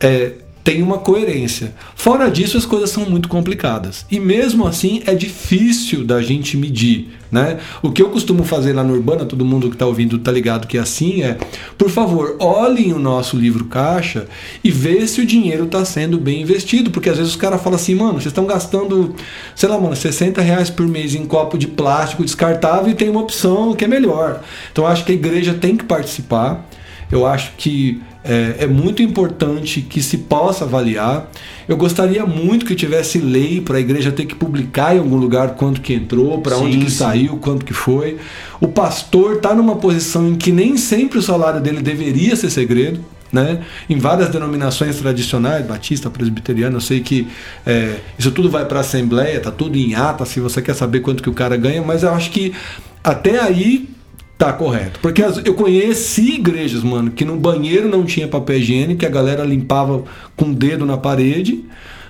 é, 0.00 0.32
tem 0.64 0.82
uma 0.82 0.96
coerência. 0.96 1.74
Fora 1.94 2.30
disso, 2.30 2.56
as 2.56 2.64
coisas 2.64 2.88
são 2.88 3.04
muito 3.04 3.28
complicadas. 3.28 4.06
E 4.10 4.18
mesmo 4.18 4.66
assim, 4.66 5.02
é 5.06 5.14
difícil 5.14 6.04
da 6.04 6.22
gente 6.22 6.56
medir. 6.56 7.10
Né? 7.34 7.58
O 7.82 7.90
que 7.90 8.00
eu 8.00 8.10
costumo 8.10 8.44
fazer 8.44 8.74
lá 8.74 8.84
no 8.84 8.94
Urbana, 8.94 9.24
todo 9.24 9.44
mundo 9.44 9.68
que 9.68 9.74
está 9.74 9.84
ouvindo 9.84 10.14
está 10.14 10.30
ligado 10.30 10.68
que 10.68 10.78
é 10.78 10.80
assim, 10.80 11.24
é, 11.24 11.36
por 11.76 11.90
favor, 11.90 12.36
olhem 12.38 12.92
o 12.92 12.98
nosso 13.00 13.36
livro 13.36 13.64
caixa 13.64 14.28
e 14.62 14.70
vê 14.70 15.04
se 15.08 15.20
o 15.20 15.26
dinheiro 15.26 15.64
está 15.64 15.84
sendo 15.84 16.16
bem 16.16 16.42
investido. 16.42 16.92
Porque 16.92 17.10
às 17.10 17.16
vezes 17.16 17.32
os 17.32 17.36
caras 17.36 17.60
falam 17.60 17.74
assim, 17.74 17.96
mano, 17.96 18.12
vocês 18.12 18.26
estão 18.26 18.46
gastando, 18.46 19.16
sei 19.56 19.68
lá, 19.68 19.80
mano, 19.80 19.96
60 19.96 20.40
reais 20.40 20.70
por 20.70 20.86
mês 20.86 21.16
em 21.16 21.26
copo 21.26 21.58
de 21.58 21.66
plástico 21.66 22.22
descartável 22.22 22.92
e 22.92 22.94
tem 22.94 23.08
uma 23.08 23.22
opção 23.22 23.74
que 23.74 23.84
é 23.84 23.88
melhor. 23.88 24.40
Então 24.70 24.86
acho 24.86 25.04
que 25.04 25.10
a 25.10 25.14
igreja 25.16 25.54
tem 25.54 25.76
que 25.76 25.84
participar. 25.84 26.64
Eu 27.10 27.26
acho 27.26 27.50
que 27.56 28.00
é, 28.24 28.56
é, 28.60 28.66
muito 28.66 29.02
importante 29.02 29.82
que 29.82 30.02
se 30.02 30.16
possa 30.16 30.64
avaliar. 30.64 31.30
Eu 31.68 31.76
gostaria 31.76 32.24
muito 32.24 32.64
que 32.64 32.74
tivesse 32.74 33.18
lei 33.18 33.60
para 33.60 33.76
a 33.76 33.80
igreja 33.80 34.10
ter 34.10 34.24
que 34.24 34.34
publicar 34.34 34.96
em 34.96 34.98
algum 34.98 35.16
lugar 35.16 35.50
quanto 35.56 35.82
que 35.82 35.92
entrou, 35.92 36.40
para 36.40 36.56
onde 36.56 36.78
que 36.78 36.90
sim. 36.90 36.96
saiu, 36.96 37.36
quanto 37.36 37.66
que 37.66 37.74
foi. 37.74 38.16
O 38.60 38.68
pastor 38.68 39.36
está 39.36 39.54
numa 39.54 39.76
posição 39.76 40.26
em 40.26 40.36
que 40.36 40.50
nem 40.50 40.78
sempre 40.78 41.18
o 41.18 41.22
salário 41.22 41.60
dele 41.60 41.82
deveria 41.82 42.34
ser 42.34 42.48
segredo. 42.50 43.04
Né? 43.30 43.64
Em 43.90 43.98
várias 43.98 44.28
denominações 44.28 44.96
tradicionais, 44.96 45.66
batista, 45.66 46.08
presbiteriana, 46.08 46.76
eu 46.76 46.80
sei 46.80 47.00
que 47.00 47.26
é, 47.66 47.96
isso 48.16 48.30
tudo 48.30 48.48
vai 48.48 48.64
para 48.64 48.78
a 48.78 48.80
assembleia, 48.80 49.40
tá 49.40 49.50
tudo 49.50 49.76
em 49.76 49.96
ata, 49.96 50.24
se 50.24 50.38
você 50.38 50.62
quer 50.62 50.74
saber 50.74 51.00
quanto 51.00 51.20
que 51.20 51.28
o 51.28 51.32
cara 51.32 51.56
ganha, 51.56 51.82
mas 51.82 52.04
eu 52.04 52.14
acho 52.14 52.30
que 52.30 52.54
até 53.02 53.40
aí 53.40 53.88
Tá 54.36 54.52
correto. 54.52 54.98
Porque 55.00 55.22
eu 55.44 55.54
conheci 55.54 56.34
igrejas, 56.34 56.82
mano, 56.82 57.10
que 57.10 57.24
no 57.24 57.36
banheiro 57.36 57.88
não 57.88 58.04
tinha 58.04 58.26
papel 58.26 58.58
higiênico, 58.58 59.00
que 59.00 59.06
a 59.06 59.10
galera 59.10 59.44
limpava 59.44 60.02
com 60.36 60.46
o 60.46 60.54
dedo 60.54 60.84
na 60.84 60.96
parede, 60.96 61.64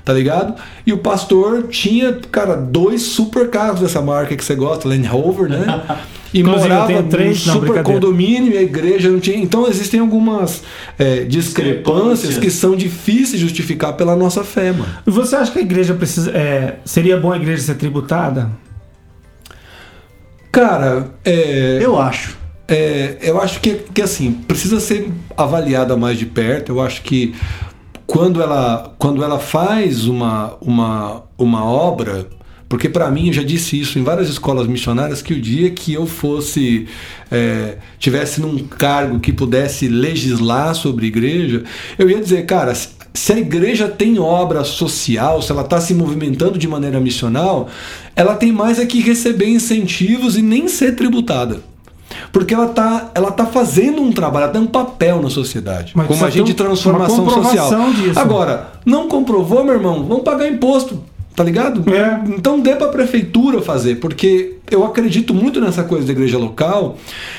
tá 0.04 0.12
ligado? 0.12 0.54
E 0.86 0.92
o 0.92 0.98
pastor 0.98 1.64
tinha, 1.68 2.12
cara, 2.32 2.56
dois 2.56 3.02
super 3.02 3.50
carros 3.50 3.80
dessa 3.80 4.00
marca 4.00 4.34
que 4.34 4.44
você 4.44 4.54
gosta, 4.54 4.88
Land 4.88 5.06
Rover, 5.06 5.48
né? 5.48 5.82
E 6.34 6.40
Inclusive, 6.40 6.68
morava 6.68 7.02
três, 7.04 7.46
num 7.46 7.52
super 7.52 7.80
condomínio 7.84 8.52
e 8.52 8.58
a 8.58 8.62
igreja 8.62 9.08
não 9.08 9.20
tinha. 9.20 9.36
Então 9.36 9.68
existem 9.68 10.00
algumas 10.00 10.64
é, 10.98 11.22
discrepâncias 11.22 12.36
que 12.38 12.50
são 12.50 12.74
difíceis 12.74 13.38
de 13.38 13.38
justificar 13.38 13.92
pela 13.92 14.16
nossa 14.16 14.42
fé, 14.42 14.72
mano. 14.72 14.88
E 15.06 15.10
você 15.12 15.36
acha 15.36 15.52
que 15.52 15.60
a 15.60 15.62
igreja 15.62 15.94
precisa. 15.94 16.32
É, 16.32 16.78
seria 16.84 17.16
bom 17.16 17.30
a 17.30 17.36
igreja 17.36 17.62
ser 17.62 17.76
tributada? 17.76 18.50
Cara, 20.54 21.10
é, 21.24 21.80
eu 21.82 21.98
acho. 21.98 22.38
É, 22.68 23.18
eu 23.20 23.40
acho 23.40 23.60
que, 23.60 23.74
que 23.92 24.00
assim, 24.00 24.30
precisa 24.30 24.78
ser 24.78 25.10
avaliada 25.36 25.96
mais 25.96 26.16
de 26.16 26.26
perto. 26.26 26.70
Eu 26.70 26.80
acho 26.80 27.02
que 27.02 27.34
quando 28.06 28.40
ela, 28.40 28.94
quando 28.96 29.24
ela 29.24 29.40
faz 29.40 30.06
uma, 30.06 30.56
uma, 30.60 31.24
uma 31.36 31.64
obra, 31.64 32.28
porque 32.68 32.88
para 32.88 33.10
mim, 33.10 33.26
eu 33.26 33.32
já 33.32 33.42
disse 33.42 33.80
isso 33.80 33.98
em 33.98 34.04
várias 34.04 34.28
escolas 34.28 34.68
missionárias, 34.68 35.20
que 35.20 35.34
o 35.34 35.40
dia 35.40 35.72
que 35.72 35.92
eu 35.92 36.06
fosse, 36.06 36.86
é, 37.32 37.78
tivesse 37.98 38.40
num 38.40 38.56
cargo 38.58 39.18
que 39.18 39.32
pudesse 39.32 39.88
legislar 39.88 40.72
sobre 40.76 41.06
igreja, 41.06 41.64
eu 41.98 42.08
ia 42.08 42.20
dizer, 42.20 42.46
cara, 42.46 42.72
se 43.14 43.32
a 43.32 43.38
igreja 43.38 43.88
tem 43.88 44.18
obra 44.18 44.64
social, 44.64 45.40
se 45.40 45.52
ela 45.52 45.62
está 45.62 45.80
se 45.80 45.94
movimentando 45.94 46.58
de 46.58 46.66
maneira 46.66 46.98
missional, 46.98 47.68
ela 48.16 48.34
tem 48.34 48.50
mais 48.50 48.80
é 48.80 48.86
que 48.86 49.00
receber 49.00 49.48
incentivos 49.48 50.36
e 50.36 50.42
nem 50.42 50.66
ser 50.66 50.96
tributada. 50.96 51.60
Porque 52.32 52.52
ela 52.52 52.66
está 52.66 53.10
ela 53.14 53.30
tá 53.30 53.46
fazendo 53.46 54.02
um 54.02 54.12
trabalho, 54.12 54.44
ela 54.44 54.52
tem 54.52 54.60
um 54.60 54.66
papel 54.66 55.22
na 55.22 55.30
sociedade, 55.30 55.92
Mas 55.94 56.08
como 56.08 56.24
agente 56.24 56.46
de 56.46 56.54
transformação 56.54 57.28
social. 57.30 57.92
Disso. 57.92 58.18
Agora, 58.18 58.72
não 58.84 59.08
comprovou, 59.08 59.64
meu 59.64 59.74
irmão? 59.74 60.04
Vamos 60.04 60.24
pagar 60.24 60.48
imposto. 60.48 61.00
Tá 61.36 61.42
ligado? 61.42 61.82
É. 61.92 62.20
Então 62.36 62.60
dê 62.60 62.76
pra 62.76 62.88
prefeitura 62.88 63.60
fazer, 63.60 63.96
porque 63.96 64.52
eu 64.70 64.84
acredito 64.84 65.34
muito 65.34 65.60
nessa 65.60 65.82
coisa 65.82 66.06
da 66.06 66.12
igreja 66.12 66.38
local, 66.38 66.96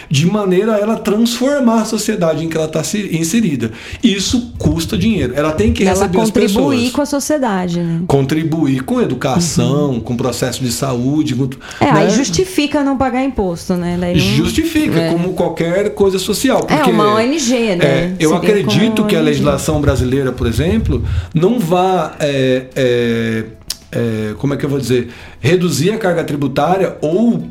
de 0.10 0.26
maneira 0.28 0.76
a 0.76 0.80
ela 0.80 0.98
transformar 0.98 1.82
a 1.82 1.86
sociedade 1.86 2.43
em 2.43 2.50
que 2.50 2.58
ela 2.58 2.66
está 2.68 2.82
inserida. 3.12 3.72
Isso 4.04 4.54
custa 4.58 4.98
dinheiro. 4.98 5.34
Ela 5.36 5.54
tem 5.54 5.72
que 5.72 5.84
Ela 5.84 5.91
receber 5.93 6.20
as 6.20 6.30
pessoas. 6.30 6.54
contribuir 6.66 6.91
com 6.91 7.02
a 7.02 7.06
sociedade, 7.06 7.80
né? 7.80 8.02
Contribuir 8.06 8.84
com 8.84 9.02
educação, 9.02 10.00
com 10.02 10.16
processo 10.18 10.62
de 10.64 10.72
saúde. 10.74 11.34
Com, 11.34 11.50
É, 11.80 11.86
né? 11.93 12.00
aí 12.02 12.10
justifica 12.10 12.84
não 12.84 12.98
pagar 12.98 13.24
imposto, 13.24 13.76
né? 13.76 13.98
Daí 14.00 14.20
Justifica, 14.20 15.00
É. 15.00 15.10
como 15.12 15.34
qualquer 15.34 15.93
coisa 15.96 16.20
social. 16.20 16.66
É 16.70 16.76
Porque, 16.76 16.91
uma 16.91 17.16
ONG, 17.16 17.76
né? 17.78 17.86
é, 17.86 18.16
eu 18.20 18.36
acredito 18.36 19.06
que 19.06 19.16
a 19.16 19.22
legislação 19.22 19.80
brasileira, 19.80 20.32
por 20.34 20.48
exemplo, 20.48 21.02
não 21.34 21.60
vá. 21.60 22.14
é, 22.20 23.46
é, 23.92 24.34
como 24.38 24.54
é 24.54 24.58
que 24.58 24.66
eu 24.66 24.70
vou 24.70 24.80
dizer? 24.80 25.10
Reduzir 25.40 25.92
a 25.92 25.98
carga 25.98 26.24
tributária 26.24 26.98
ou. 27.02 27.48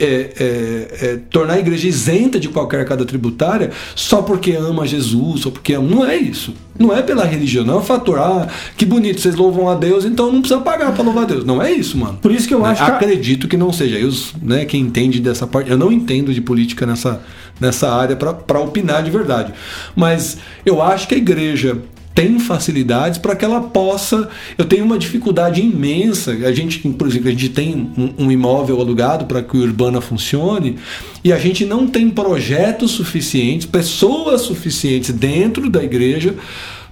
é, 0.00 0.04
é, 0.04 1.06
é, 1.06 1.16
tornar 1.28 1.54
a 1.54 1.58
igreja 1.58 1.88
isenta 1.88 2.38
de 2.38 2.48
qualquer 2.48 2.84
carga 2.84 3.04
tributária 3.04 3.72
só 3.96 4.22
porque 4.22 4.52
ama 4.52 4.86
Jesus, 4.86 5.40
só 5.40 5.50
porque 5.50 5.74
ama. 5.74 5.88
Não 5.90 6.06
é 6.06 6.16
isso. 6.16 6.54
Não 6.78 6.96
é 6.96 7.02
pela 7.02 7.24
religião, 7.24 7.64
não 7.64 7.74
é 7.74 7.76
um 7.78 7.82
fator. 7.82 8.16
Ah, 8.20 8.46
que 8.76 8.86
bonito, 8.86 9.20
vocês 9.20 9.34
louvam 9.34 9.68
a 9.68 9.74
Deus, 9.74 10.04
então 10.04 10.30
não 10.32 10.40
precisa 10.40 10.60
pagar 10.60 10.92
para 10.92 11.02
louvar 11.02 11.24
a 11.24 11.26
Deus. 11.26 11.44
Não 11.44 11.60
é 11.60 11.72
isso, 11.72 11.98
mano. 11.98 12.16
Por 12.22 12.30
isso 12.30 12.46
que 12.46 12.54
eu 12.54 12.60
Né? 12.62 12.68
acho 12.68 12.84
que 12.84 12.90
a- 12.92 12.94
Acredito 12.94 13.48
que 13.48 13.56
não 13.56 13.72
seja. 13.72 13.98
Eu, 13.98 14.12
né, 14.40 14.64
quem 14.64 14.82
entende 14.82 15.18
dessa 15.18 15.48
parte. 15.48 15.68
Eu 15.68 15.76
não 15.76 15.90
entendo 15.90 16.32
de 16.32 16.40
política 16.40 16.86
nessa, 16.86 17.20
nessa 17.60 17.92
área 17.92 18.14
para 18.14 18.60
opinar 18.60 19.02
de 19.02 19.10
verdade. 19.10 19.52
Mas 19.96 20.38
eu 20.64 20.80
acho 20.80 21.08
que 21.08 21.16
a 21.16 21.18
igreja 21.18 21.76
tem 22.18 22.40
facilidades 22.40 23.16
para 23.16 23.36
que 23.36 23.44
ela 23.44 23.60
possa. 23.60 24.28
Eu 24.58 24.64
tenho 24.64 24.84
uma 24.84 24.98
dificuldade 24.98 25.60
imensa. 25.60 26.32
A 26.32 26.52
gente, 26.52 26.80
por 26.80 27.06
exemplo, 27.06 27.28
a 27.28 27.30
gente 27.30 27.50
tem 27.50 27.92
um, 27.96 28.24
um 28.24 28.32
imóvel 28.32 28.80
alugado 28.80 29.24
para 29.26 29.40
que 29.40 29.56
o 29.56 29.60
Urbana 29.60 30.00
funcione 30.00 30.78
e 31.22 31.32
a 31.32 31.38
gente 31.38 31.64
não 31.64 31.86
tem 31.86 32.10
projetos 32.10 32.90
suficientes, 32.90 33.68
pessoas 33.68 34.40
suficientes 34.40 35.14
dentro 35.14 35.70
da 35.70 35.80
igreja 35.80 36.34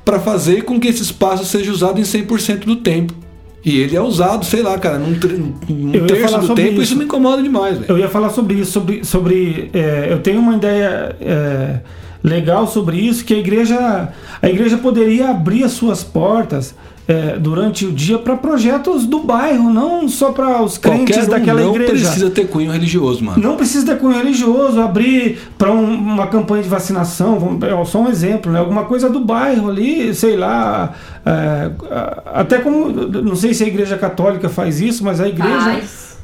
para 0.05 0.21
fazer 0.21 0.63
com 0.63 0.79
que 0.79 0.87
esse 0.87 1.03
espaço 1.03 1.45
seja 1.45 1.73
usado 1.73 1.99
em 1.99 2.05
100% 2.05 2.61
do 2.61 2.77
tempo. 2.77 3.13
E 3.65 3.81
ele 3.81 3.97
é 3.97 4.01
usado, 4.01 4.47
sei 4.47 4.63
lá, 4.63 4.79
cara, 4.79 4.97
num, 4.97 5.19
num 5.69 5.93
Eu 5.93 6.07
terço 6.07 6.39
do 6.39 6.47
sobre 6.47 6.63
tempo, 6.63 6.75
isso. 6.75 6.93
isso. 6.93 6.97
me 6.97 7.05
incomoda 7.05 7.43
demais, 7.43 7.79
velho. 7.79 7.91
Eu 7.91 7.99
ia 7.99 8.09
falar 8.09 8.31
sobre 8.31 8.55
isso, 8.55 8.71
sobre, 8.71 9.05
sobre 9.05 9.71
é, 9.75 10.07
eu 10.09 10.21
tenho 10.21 10.39
uma 10.39 10.55
ideia 10.55 11.17
é, 11.21 11.81
legal 12.27 12.67
sobre 12.67 12.97
isso, 12.99 13.25
que 13.25 13.33
a 13.33 13.39
igreja, 13.39 14.09
a 14.43 14.49
igreja 14.49 14.77
poderia 14.77 15.31
abrir 15.31 15.63
as 15.63 15.73
suas 15.73 16.03
portas 16.03 16.75
é, 17.07 17.37
durante 17.39 17.87
o 17.87 17.93
dia 17.93 18.19
para 18.19 18.37
projetos 18.37 19.07
do 19.07 19.21
bairro, 19.21 19.71
não 19.71 20.09
só 20.09 20.33
para 20.33 20.61
os 20.61 20.77
crentes 20.77 21.15
Qualquer 21.15 21.25
um 21.25 21.31
daquela 21.31 21.61
não 21.61 21.71
igreja. 21.77 21.93
precisa 21.93 22.31
ter 22.31 22.49
cunho 22.49 22.73
religioso, 22.73 23.25
mano. 23.25 23.41
Não 23.41 23.57
precisa 23.57 23.87
ter 23.87 23.99
cunho 24.01 24.17
religioso, 24.17 24.81
abrir 24.81 25.39
para 25.57 25.71
uma 25.71 26.27
campanha 26.27 26.65
de 26.65 26.69
vacinação, 26.69 27.39
vamos, 27.39 27.63
é 27.63 27.85
só 27.85 28.01
um 28.01 28.09
exemplo, 28.09 28.51
né? 28.51 28.59
Alguma 28.59 28.87
coisa 28.87 29.09
do 29.09 29.21
bairro 29.21 29.71
ali, 29.71 30.13
sei 30.13 30.37
lá. 30.37 30.95
é, 31.25 31.71
até 32.35 32.59
como. 32.59 32.91
Não 32.91 33.37
sei 33.37 33.55
se 33.55 33.63
a 33.63 33.69
igreja 33.69 33.97
católica 33.97 34.49
faz 34.49 34.81
isso, 34.81 35.05
mas 35.05 35.21
a 35.21 35.29
igreja. 35.29 35.61
Faz. 35.61 36.16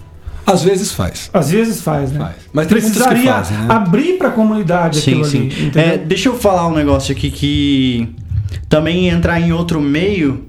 Às 0.47 0.63
vezes 0.63 0.93
faz. 0.93 1.31
Às 1.33 1.51
vezes 1.51 1.81
faz, 1.83 2.11
né? 2.13 2.19
Faz. 2.19 2.35
Mas 2.53 2.67
Precisaria 2.67 3.33
fazem, 3.33 3.57
né? 3.59 3.67
abrir 3.69 4.19
para 4.19 4.29
a 4.29 4.33
comunidade 4.33 5.01
Sim, 5.01 5.11
aquilo 5.13 5.25
sim. 5.25 5.51
ali. 5.51 5.73
É, 5.77 5.99
deixa 5.99 6.29
eu 6.29 6.37
falar 6.39 6.67
um 6.69 6.75
negócio 6.75 7.13
aqui 7.15 7.31
que 7.31 8.09
também 8.69 9.09
entrar 9.09 9.41
em 9.41 9.53
outro 9.53 9.81
meio 9.81 10.45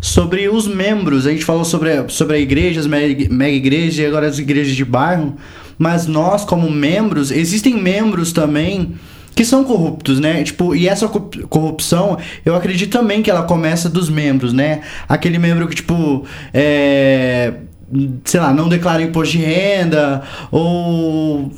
sobre 0.00 0.48
os 0.48 0.66
membros. 0.68 1.26
A 1.26 1.30
gente 1.30 1.44
falou 1.44 1.64
sobre, 1.64 2.08
sobre 2.08 2.36
a 2.36 2.38
igreja, 2.38 2.80
as 2.80 2.86
mega, 2.86 3.48
igrejas 3.48 3.98
e 3.98 4.06
agora 4.06 4.26
as 4.26 4.38
igrejas 4.38 4.76
de 4.76 4.84
bairro. 4.84 5.34
Mas 5.78 6.06
nós, 6.06 6.44
como 6.44 6.70
membros, 6.70 7.30
existem 7.30 7.74
membros 7.74 8.32
também 8.32 8.94
que 9.34 9.44
são 9.46 9.64
corruptos, 9.64 10.20
né? 10.20 10.42
Tipo, 10.42 10.74
e 10.76 10.86
essa 10.86 11.08
co- 11.08 11.30
corrupção, 11.48 12.18
eu 12.44 12.54
acredito 12.54 12.90
também 12.92 13.22
que 13.22 13.30
ela 13.30 13.44
começa 13.44 13.88
dos 13.88 14.10
membros, 14.10 14.52
né? 14.52 14.82
Aquele 15.08 15.38
membro 15.38 15.66
que, 15.66 15.74
tipo, 15.76 16.24
é 16.52 17.54
sei 18.24 18.40
lá, 18.40 18.52
não 18.52 18.68
declara 18.68 19.02
imposto 19.02 19.36
de 19.36 19.44
renda 19.44 20.22
ou 20.50 21.50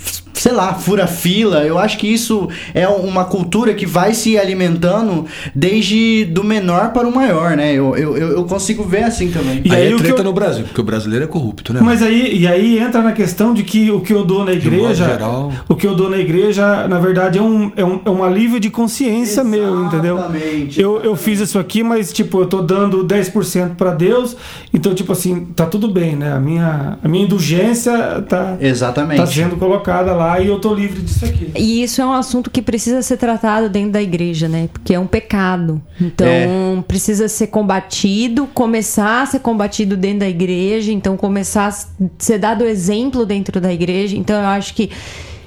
sei 0.45 0.53
lá, 0.53 0.75
fura 0.75 1.07
fila. 1.07 1.65
Eu 1.65 1.79
acho 1.79 1.97
que 1.97 2.07
isso 2.07 2.51
é 2.75 2.87
uma 2.87 3.25
cultura 3.25 3.73
que 3.73 3.87
vai 3.87 4.13
se 4.13 4.37
alimentando 4.39 5.25
desde 5.55 6.27
do 6.27 6.45
menor 6.45 6.93
para 6.93 7.09
o 7.09 7.15
maior, 7.15 7.57
né? 7.57 7.73
Eu, 7.73 7.97
eu, 7.97 8.15
eu 8.19 8.45
consigo 8.45 8.85
ver 8.85 9.05
assim 9.05 9.31
também. 9.31 9.63
E 9.65 9.75
aí, 9.75 9.87
aí 9.87 9.93
é 9.93 9.95
o 9.95 9.97
que 9.97 10.03
treta 10.03 10.21
eu- 10.21 10.25
no 10.25 10.35
Brasil, 10.35 10.65
porque 10.65 10.83
o 10.83 10.85
brasileiro 10.85 11.25
é 11.25 11.29
corrupto, 11.29 11.73
né? 11.73 11.81
Mas 11.83 12.03
aí, 12.03 12.37
e 12.43 12.47
aí 12.47 12.79
entra 12.79 13.01
na 13.01 13.13
questão 13.13 13.55
de 13.55 13.63
que 13.63 13.91
o 13.91 14.03
que 14.03 14.13
eu 14.13 14.23
dou 14.23 14.45
na 14.45 14.53
igreja, 14.53 15.07
geral. 15.07 15.51
o 15.67 15.75
que 15.75 15.87
eu 15.87 15.95
dou 15.95 16.11
na 16.11 16.19
igreja, 16.19 16.87
na 16.89 16.99
verdade, 16.99 17.39
é 17.39 17.43
um, 17.43 17.73
é 17.75 17.83
um, 17.85 18.01
é 18.05 18.11
um 18.11 18.23
alívio 18.23 18.61
de 18.61 18.69
consciência 18.69 19.43
meu, 19.43 19.87
entendeu? 19.87 20.19
Exatamente. 20.19 20.79
Eu, 20.79 21.01
eu 21.01 21.17
fiz 21.17 21.41
isso 21.41 21.59
aqui, 21.59 21.83
mas 21.83 22.13
tipo, 22.13 22.41
eu 22.41 22.47
tô 22.47 22.61
dando 22.61 23.03
10% 23.03 23.77
para 23.77 23.93
Deus, 23.93 24.37
então 24.75 24.95
tipo 24.95 25.11
assim, 25.13 25.47
tá 25.57 25.65
tudo 25.65 25.89
bem, 25.89 26.15
né? 26.17 26.35
A 26.35 26.39
minha, 26.39 26.99
a 27.03 27.09
minha 27.09 27.25
indulgência 27.25 28.23
tá, 28.29 28.59
Exatamente. 28.61 29.17
tá 29.17 29.27
sendo 29.27 29.57
colocada 29.57 30.13
lá 30.13 30.34
e 30.41 30.47
eu 30.49 30.59
tô 30.61 30.75
livre 30.75 31.01
disso 31.03 31.25
aqui. 31.25 31.51
E 31.57 31.83
isso 31.83 32.01
é 32.01 32.07
um 32.07 32.13
assunto 32.13 32.51
que 32.51 32.63
precisa 32.63 33.03
ser 33.03 33.17
tratado 33.17 33.69
dentro 33.69 33.93
da 33.93 34.03
igreja, 34.03 34.49
né? 34.49 34.69
Porque 34.73 34.95
é 34.95 34.99
um 34.99 35.07
pecado. 35.07 35.81
Então, 36.01 36.27
É. 36.27 36.83
precisa 36.87 37.29
ser 37.29 37.49
combatido, 37.49 38.47
começar 38.49 39.23
a 39.23 39.27
ser 39.27 39.41
combatido 39.41 39.97
dentro 39.97 40.21
da 40.21 40.29
igreja, 40.29 40.93
então 40.93 41.17
começar 41.17 41.69
a 41.69 42.07
ser 42.19 42.39
dado 42.39 42.65
exemplo 42.65 43.27
dentro 43.27 43.61
da 43.61 43.73
igreja. 43.73 44.17
Então, 44.17 44.41
eu 44.41 44.47
acho 44.47 44.75
que 44.75 44.91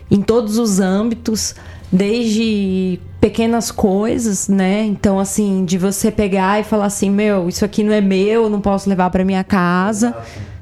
em 0.09 0.21
todos 0.21 0.57
os 0.57 0.79
âmbitos, 0.79 1.55
desde 1.91 2.99
pequenas 3.19 3.71
coisas, 3.71 4.47
né? 4.47 4.85
Então, 4.85 5.19
assim, 5.19 5.65
de 5.65 5.77
você 5.77 6.11
pegar 6.11 6.59
e 6.59 6.63
falar 6.63 6.85
assim, 6.85 7.09
meu, 7.09 7.49
isso 7.49 7.65
aqui 7.65 7.83
não 7.83 7.91
é 7.91 7.99
meu, 8.01 8.43
eu 8.43 8.49
não 8.49 8.61
posso 8.61 8.89
levar 8.89 9.09
para 9.09 9.25
minha 9.25 9.43
casa 9.43 10.15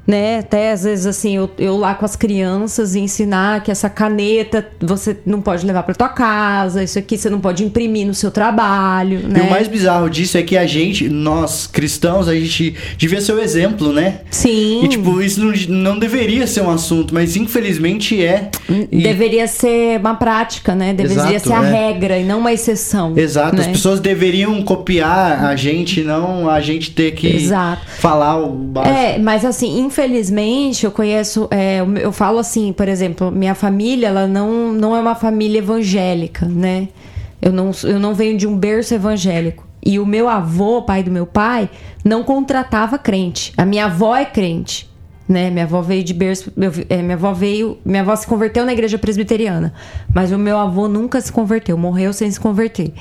né? 0.07 0.39
Até 0.39 0.71
às 0.71 0.83
vezes 0.83 1.05
assim, 1.05 1.35
eu, 1.35 1.49
eu 1.57 1.77
lá 1.77 1.95
com 1.95 2.05
as 2.05 2.15
crianças 2.15 2.95
e 2.95 2.99
ensinar 2.99 3.63
que 3.63 3.71
essa 3.71 3.89
caneta 3.89 4.67
você 4.79 5.17
não 5.25 5.41
pode 5.41 5.65
levar 5.65 5.83
para 5.83 5.95
tua 5.95 6.09
casa, 6.09 6.83
isso 6.83 6.97
aqui 6.99 7.17
você 7.17 7.29
não 7.29 7.39
pode 7.39 7.63
imprimir 7.63 8.05
no 8.05 8.13
seu 8.13 8.29
trabalho, 8.31 9.21
E 9.21 9.27
né? 9.27 9.41
o 9.41 9.49
mais 9.49 9.67
bizarro 9.67 10.09
disso 10.09 10.37
é 10.37 10.43
que 10.43 10.57
a 10.57 10.65
gente, 10.65 11.09
nós 11.09 11.65
cristãos, 11.67 12.27
a 12.27 12.35
gente 12.35 12.75
devia 12.97 13.19
ser 13.21 13.33
o 13.33 13.39
exemplo, 13.39 13.91
né? 13.91 14.21
Sim. 14.29 14.83
E 14.83 14.87
tipo, 14.87 15.21
isso 15.21 15.39
não, 15.43 15.53
não 15.69 15.99
deveria 15.99 16.45
ser 16.47 16.61
um 16.61 16.69
assunto, 16.71 17.13
mas 17.13 17.35
infelizmente 17.35 18.23
é. 18.23 18.49
E- 18.91 19.03
Deveria 19.03 19.47
ser 19.47 19.99
uma 19.99 20.15
prática, 20.15 20.75
né? 20.75 20.93
Deveria 20.93 21.35
Exato, 21.35 21.47
ser 21.47 21.53
a 21.53 21.63
é. 21.65 21.71
regra 21.93 22.17
e 22.17 22.23
não 22.23 22.39
uma 22.39 22.51
exceção. 22.53 23.17
Exato, 23.17 23.59
as 23.59 23.67
né? 23.67 23.73
pessoas 23.73 23.99
deveriam 23.99 24.61
copiar 24.61 25.45
a 25.45 25.55
gente, 25.55 26.01
não 26.01 26.49
a 26.49 26.59
gente 26.59 26.91
ter 26.91 27.11
que 27.13 27.27
Exato. 27.27 27.81
falar 27.97 28.37
o 28.37 28.49
básico. 28.49 28.95
É, 28.95 29.17
mas 29.17 29.43
assim, 29.45 29.79
infelizmente, 29.99 30.85
eu 30.85 30.91
conheço, 30.91 31.47
é, 31.49 31.79
eu- 32.01 32.11
falo 32.11 32.37
assim, 32.39 32.73
por 32.73 32.87
exemplo, 32.87 33.31
minha 33.31 33.55
família, 33.55 34.07
ela 34.07 34.27
não, 34.27 34.73
não 34.73 34.93
é 34.95 34.99
uma 34.99 35.15
família 35.15 35.59
evangélica, 35.59 36.45
né? 36.45 36.89
Eu 37.41 37.53
não, 37.53 37.71
eu 37.83 37.97
não 37.99 38.13
venho 38.13 38.37
de 38.37 38.45
um 38.45 38.57
berço 38.57 38.93
evangélico. 38.93 39.65
E 39.85 39.97
o 39.99 40.05
meu 40.05 40.27
avô, 40.27 40.81
pai 40.81 41.01
do 41.01 41.11
meu 41.11 41.25
pai, 41.25 41.69
não 42.03 42.23
contratava 42.23 42.97
crente. 42.97 43.53
A 43.55 43.65
minha 43.65 43.85
avó 43.85 44.15
é 44.15 44.25
crente, 44.25 44.89
né? 45.29 45.49
Minha 45.49 45.63
avó 45.65 45.81
veio 45.81 46.03
de 46.03 46.13
berço, 46.13 46.51
é, 46.89 47.01
minha 47.01 47.15
avó 47.15 47.31
veio, 47.31 47.77
minha 47.85 48.01
avó 48.01 48.15
se 48.15 48.27
converteu 48.27 48.65
na 48.65 48.73
igreja 48.73 48.97
presbiteriana, 48.97 49.73
mas 50.13 50.31
o 50.31 50.37
meu 50.37 50.57
avô 50.57 50.87
nunca 50.89 51.21
se 51.21 51.31
converteu, 51.31 51.77
morreu 51.77 52.11
sem 52.11 52.29
se 52.29 52.39
converter. 52.39 52.91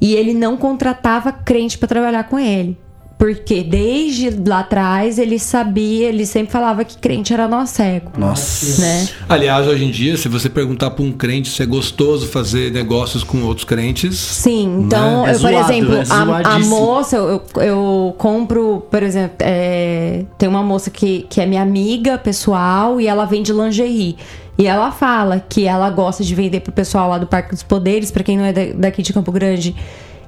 E 0.00 0.14
ele 0.14 0.32
não 0.32 0.56
contratava 0.56 1.32
crente 1.32 1.76
para 1.76 1.88
trabalhar 1.88 2.24
com 2.24 2.38
ele. 2.38 2.78
Porque 3.20 3.62
desde 3.62 4.30
lá 4.48 4.60
atrás 4.60 5.18
ele 5.18 5.38
sabia, 5.38 6.08
ele 6.08 6.24
sempre 6.24 6.50
falava 6.50 6.82
que 6.84 6.96
crente 6.96 7.34
era 7.34 7.46
nó 7.46 7.66
cego. 7.66 8.12
Nossa. 8.16 8.80
Né? 8.80 9.06
Aliás, 9.28 9.66
hoje 9.66 9.84
em 9.84 9.90
dia, 9.90 10.16
se 10.16 10.26
você 10.26 10.48
perguntar 10.48 10.90
para 10.92 11.04
um 11.04 11.12
crente 11.12 11.50
se 11.50 11.62
é 11.62 11.66
gostoso 11.66 12.26
fazer 12.28 12.72
negócios 12.72 13.22
com 13.22 13.42
outros 13.42 13.66
crentes, 13.66 14.16
Sim, 14.16 14.84
então, 14.86 15.26
É 15.26 15.34
eu, 15.34 15.34
por 15.34 15.50
zoado, 15.50 15.70
exemplo, 15.70 15.94
é 15.96 16.04
a, 16.08 16.54
a 16.54 16.58
moça, 16.60 17.16
eu, 17.16 17.42
eu, 17.56 17.62
eu 17.62 18.14
compro, 18.16 18.86
por 18.90 19.02
exemplo, 19.02 19.36
é, 19.40 20.24
tem 20.38 20.48
uma 20.48 20.62
moça 20.62 20.90
que, 20.90 21.26
que 21.28 21.42
é 21.42 21.46
minha 21.46 21.60
amiga 21.60 22.16
pessoal 22.16 22.98
e 22.98 23.06
ela 23.06 23.26
vende 23.26 23.52
lingerie. 23.52 24.16
E 24.56 24.66
ela 24.66 24.90
fala 24.92 25.44
que 25.46 25.66
ela 25.66 25.90
gosta 25.90 26.24
de 26.24 26.34
vender 26.34 26.60
pro 26.60 26.72
pessoal 26.72 27.10
lá 27.10 27.18
do 27.18 27.26
Parque 27.26 27.50
dos 27.50 27.62
Poderes, 27.62 28.10
pra 28.10 28.24
quem 28.24 28.38
não 28.38 28.46
é 28.46 28.52
da- 28.54 28.72
daqui 28.74 29.02
de 29.02 29.12
Campo 29.12 29.30
Grande. 29.30 29.76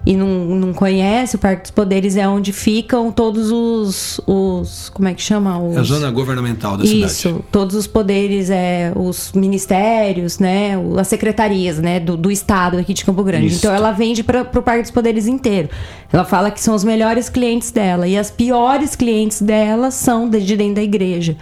E 0.04 0.16
não, 0.16 0.26
não 0.26 0.72
conhece, 0.72 1.36
o 1.36 1.38
Parque 1.38 1.62
dos 1.62 1.70
Poderes 1.70 2.16
é 2.16 2.26
onde 2.26 2.52
ficam 2.52 3.12
todos 3.12 3.52
os. 3.52 4.20
os 4.26 4.90
como 4.90 5.06
é 5.06 5.14
que 5.14 5.22
chama? 5.22 5.62
Os, 5.62 5.76
É 5.76 5.80
a 5.80 5.82
zona 5.84 6.10
governamental 6.10 6.76
da 6.76 6.84
isso, 6.84 7.28
cidade. 7.28 7.44
todos 7.52 7.76
os 7.76 7.86
poderes, 7.86 8.50
é, 8.50 8.92
os 8.96 9.32
ministérios, 9.32 10.40
né, 10.40 10.72
as 10.98 11.06
secretarias, 11.06 11.78
né, 11.78 12.00
do, 12.00 12.16
do 12.16 12.32
estado 12.32 12.78
aqui 12.78 12.92
de 12.92 13.04
Campo 13.04 13.22
Grande. 13.22 13.46
Isso. 13.46 13.58
Então 13.58 13.72
ela 13.72 13.92
vende 13.92 14.24
para 14.24 14.42
o 14.42 14.62
Parque 14.62 14.82
dos 14.82 14.90
Poderes 14.90 15.28
inteiro. 15.28 15.68
Ela 16.12 16.24
fala 16.24 16.50
que 16.50 16.60
são 16.60 16.74
os 16.74 16.82
melhores 16.82 17.28
clientes 17.28 17.70
dela 17.70 18.06
e 18.08 18.18
as 18.18 18.30
piores 18.30 18.96
clientes 18.96 19.40
dela 19.40 19.90
são 19.92 20.28
de 20.28 20.56
dentro 20.56 20.74
da 20.74 20.82
igreja, 20.82 21.36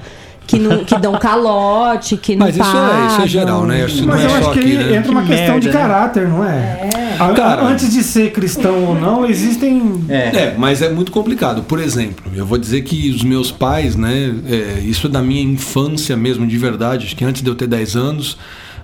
que 0.46 0.58
não, 0.58 0.84
que 0.84 0.98
dão 0.98 1.18
calote, 1.18 2.16
que 2.16 2.34
não 2.34 2.46
Mas 2.46 2.56
isso 2.56 2.76
é, 2.76 3.06
isso 3.06 3.22
é 3.22 3.26
geral, 3.28 3.64
né? 3.66 3.86
Não 3.86 4.06
Mas 4.06 4.20
é 4.20 4.24
eu 4.24 4.30
só 4.30 4.36
acho 4.36 4.50
que 4.52 4.58
aqui, 4.60 4.74
né? 4.74 4.96
entra 4.96 5.12
uma 5.12 5.22
Que 5.22 5.28
questão 5.28 5.60
de 5.60 5.68
merda, 5.68 5.82
né? 5.82 5.88
caráter, 5.88 6.28
não 6.28 6.44
é? 6.44 6.88
A- 7.18 7.32
Cara. 7.34 7.62
Antes 7.64 7.92
de 7.92 8.02
ser 8.02 8.32
cristão 8.32 8.84
ou 8.84 8.94
não, 8.94 9.24
existem. 9.26 10.04
É, 10.08 10.54
mas 10.56 10.80
é 10.82 10.88
muito 10.88 11.12
complicado. 11.12 11.62
Por 11.62 11.78
exemplo, 11.78 12.24
eu 12.34 12.46
vou 12.46 12.56
dizer 12.58 12.80
que 12.82 13.10
os 13.10 13.22
meus 13.22 13.50
pais, 13.52 13.94
né? 13.94 14.34
é, 14.48 14.80
isso 14.80 15.06
é 15.06 15.10
da 15.10 15.22
minha 15.22 15.42
infância 15.42 16.16
mesmo, 16.16 16.46
de 16.46 16.56
verdade. 16.58 17.06
Acho 17.06 17.14
que 17.16 17.24
antes 17.24 17.42
de 17.42 17.48
eu 17.48 17.54
ter 17.54 17.66
10 17.66 17.94
anos, 17.94 18.38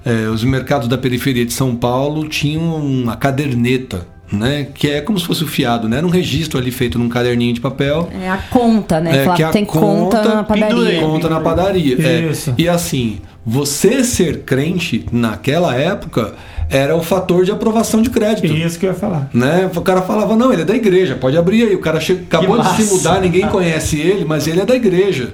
é, 0.05 0.29
os 0.29 0.45
mercados 0.45 0.87
da 0.87 0.99
periferia 0.99 1.45
de 1.47 1.53
São 1.53 1.75
Paulo 1.75 2.29
tinham 2.29 2.63
uma 2.77 3.17
caderneta, 3.17 4.07
né? 4.33 4.67
Que 4.75 4.91
é 4.91 5.01
como 5.01 5.19
se 5.19 5.27
fosse 5.27 5.45
o 5.45 5.47
fiado, 5.47 5.89
né? 5.89 5.99
Era 5.99 6.07
um 6.07 6.11
registro 6.11 6.59
ali 6.59 6.71
feito 6.71 6.99
num 6.99 7.09
caderninho 7.09 7.53
de 7.55 7.61
papel. 7.61 8.09
É 8.21 8.29
a 8.29 8.39
conta, 8.39 9.01
né? 9.01 9.19
É, 9.19 9.25
Fala 9.25 9.37
que 9.37 9.43
que 9.43 9.49
a 9.49 9.51
tem 9.51 9.65
conta, 9.65 10.17
conta 10.19 10.35
na 10.35 10.45
padaria. 10.45 11.01
Conta 11.01 11.29
na 11.29 11.41
padaria. 11.41 11.97
é. 12.01 12.33
E 12.59 12.69
assim, 12.69 13.21
você 13.45 14.03
ser 14.03 14.41
crente 14.41 15.07
naquela 15.13 15.75
época 15.75 16.35
era 16.69 16.97
o 16.97 17.03
fator 17.03 17.45
de 17.45 17.53
aprovação 17.53 18.03
de 18.03 18.11
crédito. 18.11 18.53
Isso 18.53 18.79
que 18.79 18.87
eu 18.87 18.91
ia 18.91 18.97
falar. 18.97 19.31
Né? 19.33 19.71
O 19.75 19.81
cara 19.81 20.03
falava, 20.03 20.35
não, 20.35 20.53
ele 20.53 20.63
é 20.63 20.65
da 20.65 20.75
igreja, 20.75 21.15
pode 21.15 21.37
abrir 21.39 21.63
aí. 21.63 21.75
O 21.75 21.81
cara 21.81 22.01
chega, 22.01 22.23
acabou 22.23 22.59
de 22.59 22.65
se 22.71 22.83
massa. 22.83 22.95
mudar, 22.95 23.21
ninguém 23.21 23.47
conhece 23.49 24.01
ele, 24.01 24.25
mas 24.25 24.47
ele 24.49 24.61
é 24.61 24.65
da 24.67 24.75
igreja. 24.75 25.33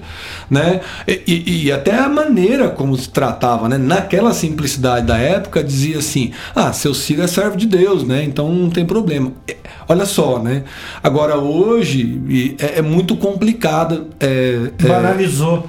Né? 0.51 0.81
E, 1.07 1.67
e- 1.67 1.73
até 1.73 1.99
a 1.99 2.09
maneira 2.09 2.69
como 2.69 2.97
se 2.97 3.09
tratava, 3.09 3.69
né? 3.69 3.79
naquela 3.79 4.33
simplicidade 4.33 5.07
da 5.07 5.17
época, 5.17 5.63
dizia 5.63 5.99
assim: 5.99 6.33
ah, 6.55 6.73
seu 6.73 6.95
filho 6.95 7.23
é 7.23 7.27
servo 7.27 7.57
de 7.57 7.67
Deus, 7.67 8.05
né? 8.05 8.23
então 8.25 8.53
não 8.53 8.71
tem 8.71 8.85
problema. 8.85 9.33
É, 9.49 9.57
Olha 9.89 10.07
só, 10.07 10.39
né? 10.39 10.65
Agora 11.03 11.37
hoje 11.37 12.57
é, 12.59 12.79
é 12.79 12.83
muito 12.83 13.17
complicado. 13.17 14.07
É, 14.21 14.71
é, 14.79 14.87
Banalizou. 14.87 15.69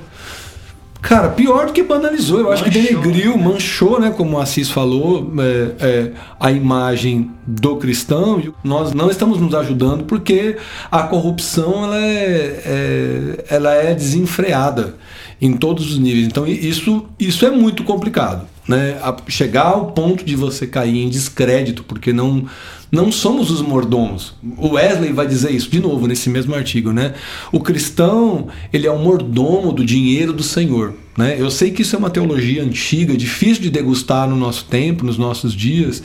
Cara, 1.03 1.27
pior 1.29 1.65
do 1.67 1.73
que 1.73 1.83
banalizou. 1.83 2.39
Eu 2.39 2.51
acho 2.51 2.63
que 2.63 2.69
denegriu, 2.69 3.37
manchou, 3.37 3.99
né? 3.99 4.09
Como 4.15 4.37
o 4.37 4.39
Assis 4.39 4.69
falou, 4.69 5.31
é, 5.37 5.85
é, 5.85 6.11
a 6.39 6.49
imagem 6.49 7.29
do 7.45 7.75
cristão. 7.75 8.41
Nós 8.63 8.93
não 8.93 9.11
estamos 9.11 9.37
nos 9.39 9.53
ajudando 9.53 10.05
porque 10.05 10.55
a 10.89 11.03
corrupção 11.03 11.83
ela 11.83 11.97
é, 11.97 12.63
é- 12.65 13.45
ela 13.49 13.73
é 13.73 13.93
desenfreada 13.93 14.95
em 15.41 15.57
todos 15.57 15.91
os 15.91 15.99
níveis. 15.99 16.25
Então 16.25 16.47
isso, 16.47 17.05
isso 17.19 17.45
é 17.45 17.51
muito 17.51 17.83
complicado. 17.83 18.47
Né? 18.67 18.97
A- 19.01 19.17
chegar 19.27 19.65
ao 19.65 19.87
ponto 19.91 20.23
de 20.23 20.35
você 20.35 20.65
cair 20.65 20.97
em 20.97 21.09
descrédito, 21.09 21.83
porque 21.83 22.13
não, 22.13 22.45
não 22.89 23.11
somos 23.11 23.51
os 23.51 23.61
mordomos. 23.61 24.35
O 24.57 24.69
Wesley 24.75 25.11
vai 25.11 25.27
dizer 25.27 25.51
isso 25.51 25.69
de 25.69 25.79
novo 25.81 26.07
nesse 26.07 26.29
mesmo 26.29 26.55
artigo, 26.55 26.93
né? 26.93 27.13
O 27.51 27.59
cristão, 27.59 28.47
ele 28.71 28.87
é 28.87 28.91
o 28.91 28.97
mordomo 28.99 29.73
do 29.73 29.83
dinheiro 29.83 30.31
do 30.31 30.43
Senhor, 30.43 30.93
né? 31.17 31.35
Eu 31.37 31.51
sei 31.51 31.71
que 31.71 31.81
isso 31.81 31.95
é 31.95 31.99
uma 31.99 32.09
teologia 32.09 32.63
antiga, 32.63 33.17
difícil 33.17 33.63
de 33.63 33.69
degustar 33.69 34.29
no 34.29 34.35
nosso 34.37 34.63
tempo, 34.65 35.05
nos 35.05 35.17
nossos 35.17 35.53
dias, 35.53 36.01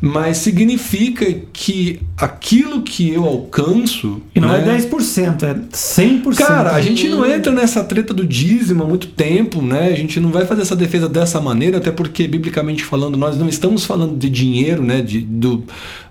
mas 0.00 0.38
significa 0.38 1.24
que 1.52 2.00
aquilo 2.16 2.82
que 2.82 3.10
eu 3.10 3.24
alcanço, 3.24 4.20
E 4.34 4.40
não 4.40 4.48
né? 4.48 4.76
é 4.76 4.78
10%, 4.78 5.42
é 5.42 5.54
100%. 5.54 6.36
Cara, 6.36 6.72
a 6.72 6.80
gente 6.80 7.08
não 7.08 7.24
entra 7.24 7.50
nessa 7.52 7.82
treta 7.82 8.12
do 8.12 8.26
dízimo 8.26 8.82
há 8.82 8.86
muito 8.86 9.08
tempo, 9.08 9.62
né? 9.62 9.88
A 9.88 9.96
gente 9.96 10.20
não 10.20 10.30
vai 10.30 10.44
fazer 10.44 10.62
essa 10.62 10.76
defesa 10.76 11.08
dessa 11.08 11.40
maneira, 11.40 11.78
até 11.78 11.90
porque, 11.90 12.28
biblicamente 12.28 12.84
falando, 12.84 13.16
nós 13.16 13.38
não 13.38 13.48
estamos 13.48 13.84
falando 13.84 14.16
de 14.16 14.28
dinheiro, 14.28 14.82
né? 14.82 15.00
De, 15.00 15.20
do, 15.20 15.64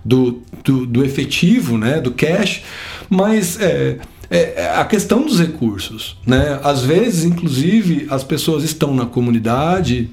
do, 0.03 0.41
do, 0.63 0.85
do 0.85 1.03
efetivo, 1.05 1.77
né? 1.77 2.01
Do 2.01 2.11
cash, 2.11 2.63
mas 3.09 3.59
é, 3.59 3.97
é 4.29 4.73
a 4.75 4.85
questão 4.85 5.23
dos 5.25 5.39
recursos, 5.39 6.17
né? 6.25 6.59
Às 6.63 6.81
vezes, 6.81 7.23
inclusive, 7.23 8.07
as 8.09 8.23
pessoas 8.23 8.63
estão 8.63 8.93
na 8.95 9.05
comunidade, 9.05 10.09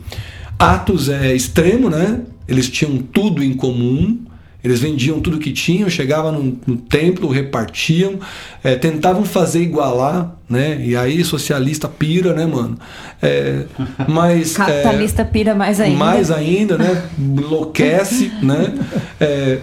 Atos 0.59 1.09
é 1.09 1.35
extremo, 1.35 1.91
né? 1.91 2.21
Eles 2.53 2.69
tinham 2.69 2.99
tudo 2.99 3.43
em 3.43 3.55
comum, 3.55 4.19
eles 4.63 4.79
vendiam 4.79 5.21
tudo 5.21 5.39
que 5.39 5.51
tinham, 5.51 5.89
chegavam 5.89 6.33
no, 6.33 6.59
no 6.67 6.77
templo, 6.77 7.29
repartiam, 7.31 8.21
eh, 8.63 8.77
tentavam 8.77 9.25
fazer 9.25 9.63
igualar, 9.63 10.37
né? 10.47 10.79
E 10.85 10.95
aí 10.95 11.25
socialista 11.25 11.89
pira, 11.89 12.35
né, 12.35 12.45
mano? 12.45 12.79
É, 13.23 13.65
mas 14.07 14.55
eh, 14.55 14.59
Capitalista 14.59 15.25
pira 15.25 15.55
mais 15.55 15.81
ainda. 15.81 15.97
mais 15.99 16.31
ainda, 16.31 16.77
né? 16.77 17.09
Enlouquece, 17.19 18.31
né? 18.45 18.75
É, 19.19 19.61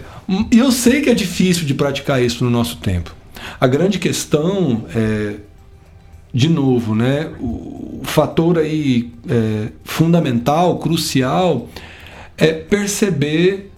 e 0.51 0.57
eu 0.57 0.71
sei 0.71 1.01
que 1.01 1.11
é 1.11 1.13
difícil 1.13 1.63
de 1.65 1.75
praticar 1.75 2.21
isso 2.21 2.43
no 2.43 2.49
nosso 2.49 2.77
tempo. 2.77 3.15
A 3.61 3.67
grande 3.67 3.99
questão 3.99 4.85
é, 4.95 5.35
de 6.33 6.49
novo, 6.49 6.95
né? 6.95 7.29
O, 7.39 7.99
o 7.99 8.01
fator 8.03 8.57
aí 8.57 9.11
é, 9.29 9.67
fundamental, 9.83 10.79
crucial, 10.79 11.69
é 12.39 12.53
perceber 12.53 13.71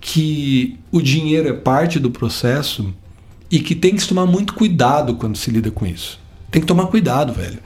que 0.00 0.78
o 0.90 1.00
dinheiro 1.00 1.48
é 1.48 1.52
parte 1.52 1.98
do 1.98 2.10
processo 2.10 2.92
e 3.50 3.58
que 3.58 3.74
tem 3.74 3.94
que 3.94 4.02
se 4.02 4.08
tomar 4.08 4.26
muito 4.26 4.54
cuidado 4.54 5.14
quando 5.14 5.36
se 5.36 5.50
lida 5.50 5.70
com 5.70 5.86
isso. 5.86 6.20
Tem 6.50 6.60
que 6.60 6.68
tomar 6.68 6.86
cuidado, 6.86 7.32
velho. 7.32 7.58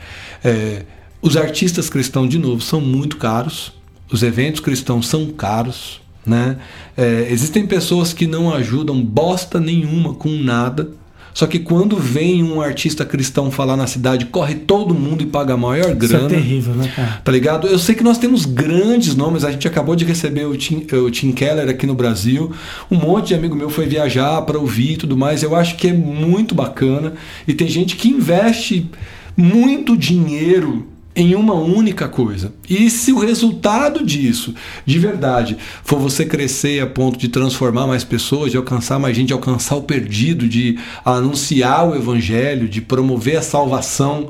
É, 0.45 0.85
os 1.21 1.37
artistas 1.37 1.91
cristãos, 1.91 2.29
de 2.29 2.39
novo, 2.39 2.63
são 2.63 2.81
muito 2.81 3.17
caros. 3.17 3.73
Os 4.11 4.23
eventos 4.23 4.61
cristãos 4.61 5.09
são 5.09 5.27
caros. 5.29 6.01
Né? 6.25 6.59
É, 6.97 7.27
existem 7.31 7.67
pessoas 7.67 8.13
que 8.13 8.27
não 8.27 8.53
ajudam 8.53 9.03
bosta 9.03 9.59
nenhuma 9.59 10.15
com 10.15 10.29
nada. 10.29 10.91
Só 11.37 11.47
que 11.47 11.59
quando 11.59 11.99
vem 11.99 12.43
um 12.43 12.63
artista 12.63 13.05
cristão 13.05 13.51
falar 13.51 13.77
na 13.77 13.87
cidade, 13.87 14.25
corre 14.25 14.55
todo 14.55 14.95
mundo 14.95 15.23
e 15.23 15.27
paga 15.27 15.53
a 15.53 15.57
maior 15.57 15.91
Isso 15.91 15.97
grana. 15.97 16.25
é 16.25 16.29
terrível, 16.31 16.73
né, 16.75 16.91
cara? 16.97 17.21
Tá 17.23 17.31
ligado? 17.31 17.67
Eu 17.67 17.79
sei 17.79 17.95
que 17.95 18.03
nós 18.03 18.17
temos 18.17 18.47
grandes 18.47 19.15
nomes. 19.15 19.45
A 19.45 19.51
gente 19.53 19.69
acabou 19.69 19.95
de 19.95 20.07
receber 20.07 20.47
o 20.47 20.57
Tim, 20.57 20.87
o 20.91 21.11
Tim 21.11 21.33
Keller 21.33 21.69
aqui 21.69 21.87
no 21.87 21.95
Brasil. 21.95 22.51
Um 22.91 22.97
monte 22.97 23.29
de 23.29 23.35
amigo 23.35 23.55
meu 23.55 23.69
foi 23.69 23.85
viajar 23.85 24.41
para 24.47 24.59
ouvir 24.59 24.93
e 24.93 24.97
tudo 24.97 25.15
mais. 25.15 25.43
Eu 25.43 25.55
acho 25.55 25.77
que 25.77 25.89
é 25.89 25.93
muito 25.93 26.55
bacana. 26.55 27.13
E 27.47 27.53
tem 27.53 27.69
gente 27.69 27.97
que 27.97 28.09
investe 28.09 28.91
muito 29.37 29.95
dinheiro 29.95 30.87
em 31.17 31.35
uma 31.35 31.55
única 31.55 32.07
coisa. 32.07 32.53
E 32.69 32.91
se 32.91 33.11
o 33.11 33.19
resultado 33.19 34.05
disso, 34.05 34.55
de 34.85 34.99
verdade, 34.99 35.57
for 35.83 35.99
você 35.99 36.27
crescer 36.27 36.81
a 36.83 36.87
ponto 36.87 37.19
de 37.19 37.29
transformar 37.29 37.87
mais 37.87 38.05
pessoas, 38.05 38.51
de 38.51 38.59
alcançar 38.59 38.99
mais 38.99 39.17
gente, 39.17 39.29
de 39.29 39.33
alcançar 39.33 39.77
o 39.77 39.83
perdido, 39.83 40.47
de 40.47 40.79
anunciar 41.03 41.89
o 41.89 41.97
evangelho, 41.97 42.69
de 42.69 42.83
promover 42.83 43.39
a 43.39 43.43
salvação 43.43 44.29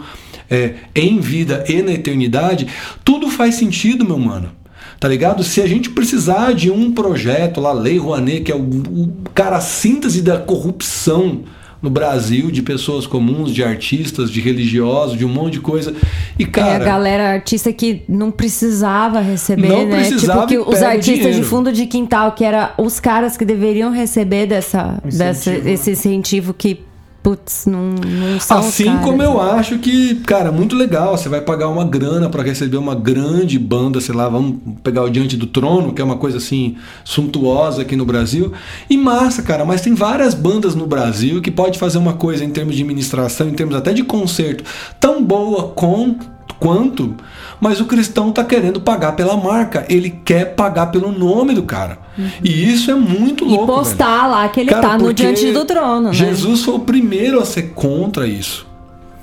é, 0.48 0.74
em 0.94 1.18
vida 1.18 1.64
e 1.68 1.82
na 1.82 1.92
eternidade, 1.92 2.68
tudo 3.04 3.28
faz 3.28 3.56
sentido, 3.56 4.04
meu 4.04 4.18
mano. 4.18 4.52
Tá 5.00 5.08
ligado? 5.08 5.42
Se 5.42 5.60
a 5.60 5.66
gente 5.66 5.90
precisar 5.90 6.54
de 6.54 6.70
um 6.70 6.92
projeto 6.92 7.60
lá, 7.60 7.72
Lei 7.72 7.98
Rouanet, 7.98 8.44
que 8.44 8.52
é 8.52 8.54
o, 8.54 8.60
o 8.60 9.12
cara 9.34 9.56
a 9.56 9.60
síntese 9.60 10.22
da 10.22 10.38
corrupção 10.38 11.42
no 11.82 11.90
Brasil, 11.90 12.50
de 12.50 12.62
pessoas 12.62 13.06
comuns, 13.06 13.52
de 13.54 13.62
artistas, 13.62 14.30
de 14.30 14.40
religiosos, 14.40 15.16
de 15.16 15.24
um 15.24 15.28
monte 15.28 15.54
de 15.54 15.60
coisa. 15.60 15.94
E, 16.38 16.42
é, 16.42 16.46
a 16.46 16.50
cara. 16.50 16.84
galera 16.84 17.28
artista 17.32 17.72
que 17.72 18.02
não 18.08 18.30
precisava 18.30 19.20
receber, 19.20 19.68
Não 19.68 19.86
né? 19.86 19.96
precisava 19.96 20.46
tipo, 20.46 20.64
que 20.64 20.70
os 20.70 20.82
artistas 20.82 21.16
dinheiro. 21.16 21.40
de 21.40 21.44
fundo 21.44 21.72
de 21.72 21.86
quintal, 21.86 22.32
que 22.32 22.44
era 22.44 22.74
os 22.78 22.98
caras 22.98 23.36
que 23.36 23.44
deveriam 23.44 23.90
receber 23.90 24.46
dessa, 24.46 25.00
Incentivo, 25.04 25.18
dessa 25.18 25.50
né? 25.50 25.72
esse 25.72 25.90
incentivo 25.90 26.54
que, 26.54 26.80
putz, 27.26 27.66
não, 27.66 27.90
não 27.90 28.36
Assim 28.48 28.98
como 28.98 29.20
eu 29.20 29.40
acho 29.40 29.80
que, 29.80 30.14
cara, 30.20 30.52
muito 30.52 30.76
legal. 30.76 31.18
Você 31.18 31.28
vai 31.28 31.40
pagar 31.40 31.66
uma 31.66 31.84
grana 31.84 32.28
para 32.30 32.40
receber 32.40 32.76
uma 32.76 32.94
grande 32.94 33.58
banda, 33.58 34.00
sei 34.00 34.14
lá, 34.14 34.28
vamos 34.28 34.58
pegar 34.84 35.02
o 35.02 35.10
Diante 35.10 35.36
do 35.36 35.44
Trono, 35.44 35.92
que 35.92 36.00
é 36.00 36.04
uma 36.04 36.18
coisa 36.18 36.36
assim 36.36 36.76
suntuosa 37.02 37.82
aqui 37.82 37.96
no 37.96 38.04
Brasil. 38.04 38.52
E 38.88 38.96
massa, 38.96 39.42
cara, 39.42 39.64
mas 39.64 39.80
tem 39.80 39.92
várias 39.92 40.34
bandas 40.34 40.76
no 40.76 40.86
Brasil 40.86 41.42
que 41.42 41.50
pode 41.50 41.80
fazer 41.80 41.98
uma 41.98 42.12
coisa 42.12 42.44
em 42.44 42.50
termos 42.50 42.76
de 42.76 42.82
administração, 42.82 43.48
em 43.48 43.54
termos 43.54 43.74
até 43.74 43.92
de 43.92 44.04
concerto, 44.04 44.62
tão 45.00 45.20
boa 45.20 45.72
com, 45.74 46.14
quanto, 46.58 47.14
mas 47.60 47.80
o 47.80 47.84
cristão 47.86 48.32
tá 48.32 48.42
querendo 48.44 48.80
pagar 48.80 49.12
pela 49.12 49.36
marca. 49.36 49.84
Ele 49.88 50.10
quer 50.10 50.54
pagar 50.54 50.86
pelo 50.86 51.10
nome 51.12 51.54
do 51.54 51.62
cara. 51.62 51.98
E 52.42 52.72
isso 52.72 52.90
é 52.90 52.94
muito 52.94 53.44
Uhum. 53.44 53.50
E 53.50 53.56
louco. 53.56 53.66
velho. 53.72 53.78
postar 53.78 54.26
lá 54.26 54.48
que 54.48 54.60
ele 54.60 54.70
Cara, 54.70 54.88
tá 54.90 54.98
no 54.98 55.12
diante 55.12 55.52
do 55.52 55.64
trono, 55.64 56.08
né? 56.08 56.12
Jesus 56.12 56.62
foi 56.62 56.74
o 56.74 56.78
primeiro 56.80 57.40
a 57.40 57.44
ser 57.44 57.72
contra 57.74 58.26
isso. 58.26 58.66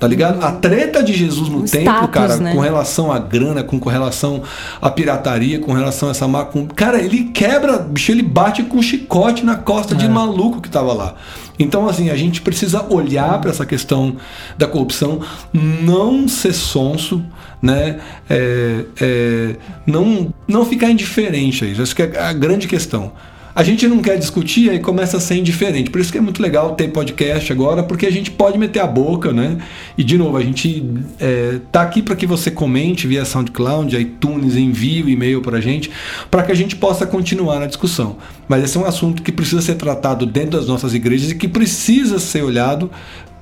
Tá 0.04 0.08
ligado? 0.10 0.43
A 0.43 0.51
treta 0.51 1.01
de 1.01 1.14
Jesus 1.14 1.47
no 1.47 1.64
templo, 1.64 1.93
status, 1.93 2.10
cara, 2.12 2.36
né? 2.36 2.51
com 2.54 2.60
relação 2.60 3.10
à 3.10 3.18
grana, 3.18 3.64
com, 3.64 3.80
com 3.80 3.89
relação 3.89 4.43
à 4.82 4.89
pirataria, 4.91 5.60
com 5.60 5.72
relação 5.72 6.10
a 6.10 6.12
essa 6.12 6.28
macumba. 6.28 6.74
Cara, 6.74 7.01
ele 7.01 7.32
quebra, 7.34 7.78
bicho, 7.78 8.12
ele 8.12 8.22
bate 8.22 8.64
com 8.64 8.80
um 8.80 8.82
chicote 8.82 9.45
na 9.45 9.56
costa 9.56 9.93
É. 9.93 9.97
de 9.97 10.10
maluco 10.10 10.60
que 10.60 10.70
tava 10.70 10.91
lá. 10.91 11.16
Então, 11.58 11.88
assim, 11.88 12.10
a 12.10 12.18
gente 12.18 12.41
precisa 12.41 12.86
olhar 12.89 13.39
para 13.39 13.49
essa 13.49 13.66
questão 13.66 14.18
da 14.58 14.68
corrupção, 14.68 15.22
não 15.54 16.28
ser 16.28 16.51
sonso, 16.51 17.24
né? 17.62 18.01
É, 18.30 18.84
é, 18.99 19.56
não, 19.88 20.34
não 20.45 20.66
ficar 20.66 20.89
indiferente 20.89 21.64
a 21.64 21.68
isso. 21.70 21.82
Essa 21.82 21.95
que 21.95 22.01
é 22.01 22.20
a 22.20 22.34
grande 22.34 22.68
questão. 22.68 23.14
A 23.56 23.62
gente 23.62 23.88
não 23.88 23.99
quer 23.99 24.18
discutir, 24.18 24.70
aí 24.70 24.80
começa 24.80 25.18
a 25.18 25.20
ser 25.20 25.36
indiferente. 25.36 25.91
Por 25.91 26.01
isso 26.01 26.12
que 26.12 26.18
é 26.18 26.22
muito 26.22 26.41
legal 26.41 26.74
ter 26.74 26.88
podcast 26.88 27.51
agora, 27.51 27.84
porque 27.84 28.08
a 28.08 28.12
gente 28.12 28.32
pode 28.32 28.58
meter 28.58 28.80
a 28.80 28.88
boca, 28.88 29.32
né? 29.32 29.58
E 29.95 30.04
de 30.04 30.18
novo, 30.18 30.38
a 30.38 30.41
gente 30.41 30.84
é, 31.20 31.60
tá 31.72 31.84
aqui 31.84 32.01
para 32.01 32.16
que 32.16 32.26
você 32.26 32.49
comente 32.49 33.06
via 33.06 33.24
SoundCloud, 33.26 33.95
iTunes, 33.95 34.56
envie 34.56 35.04
o 35.04 35.10
e-mail 35.10 35.41
para 35.41 35.58
a 35.58 35.62
gente, 35.62 35.91
para 36.32 36.41
que 36.41 36.51
a 36.51 36.56
gente 36.56 36.76
possa 36.76 37.06
continuar 37.06 37.60
na 37.60 37.68
discussão. 37.68 38.18
Mas 38.47 38.64
esse 38.64 38.76
é 38.76 38.80
um 38.80 38.86
assunto 38.86 39.22
que 39.22 39.32
precisa 39.32 39.62
ser 39.62 39.76
tratado 39.76 40.26
dentro 40.26 40.58
das 40.58 40.68
nossas 40.68 40.95
igrejas 40.95 41.32
e 41.32 41.36
que 41.36 41.47
precisa 41.47 42.18
ser 42.18 42.43
olhado 42.43 42.89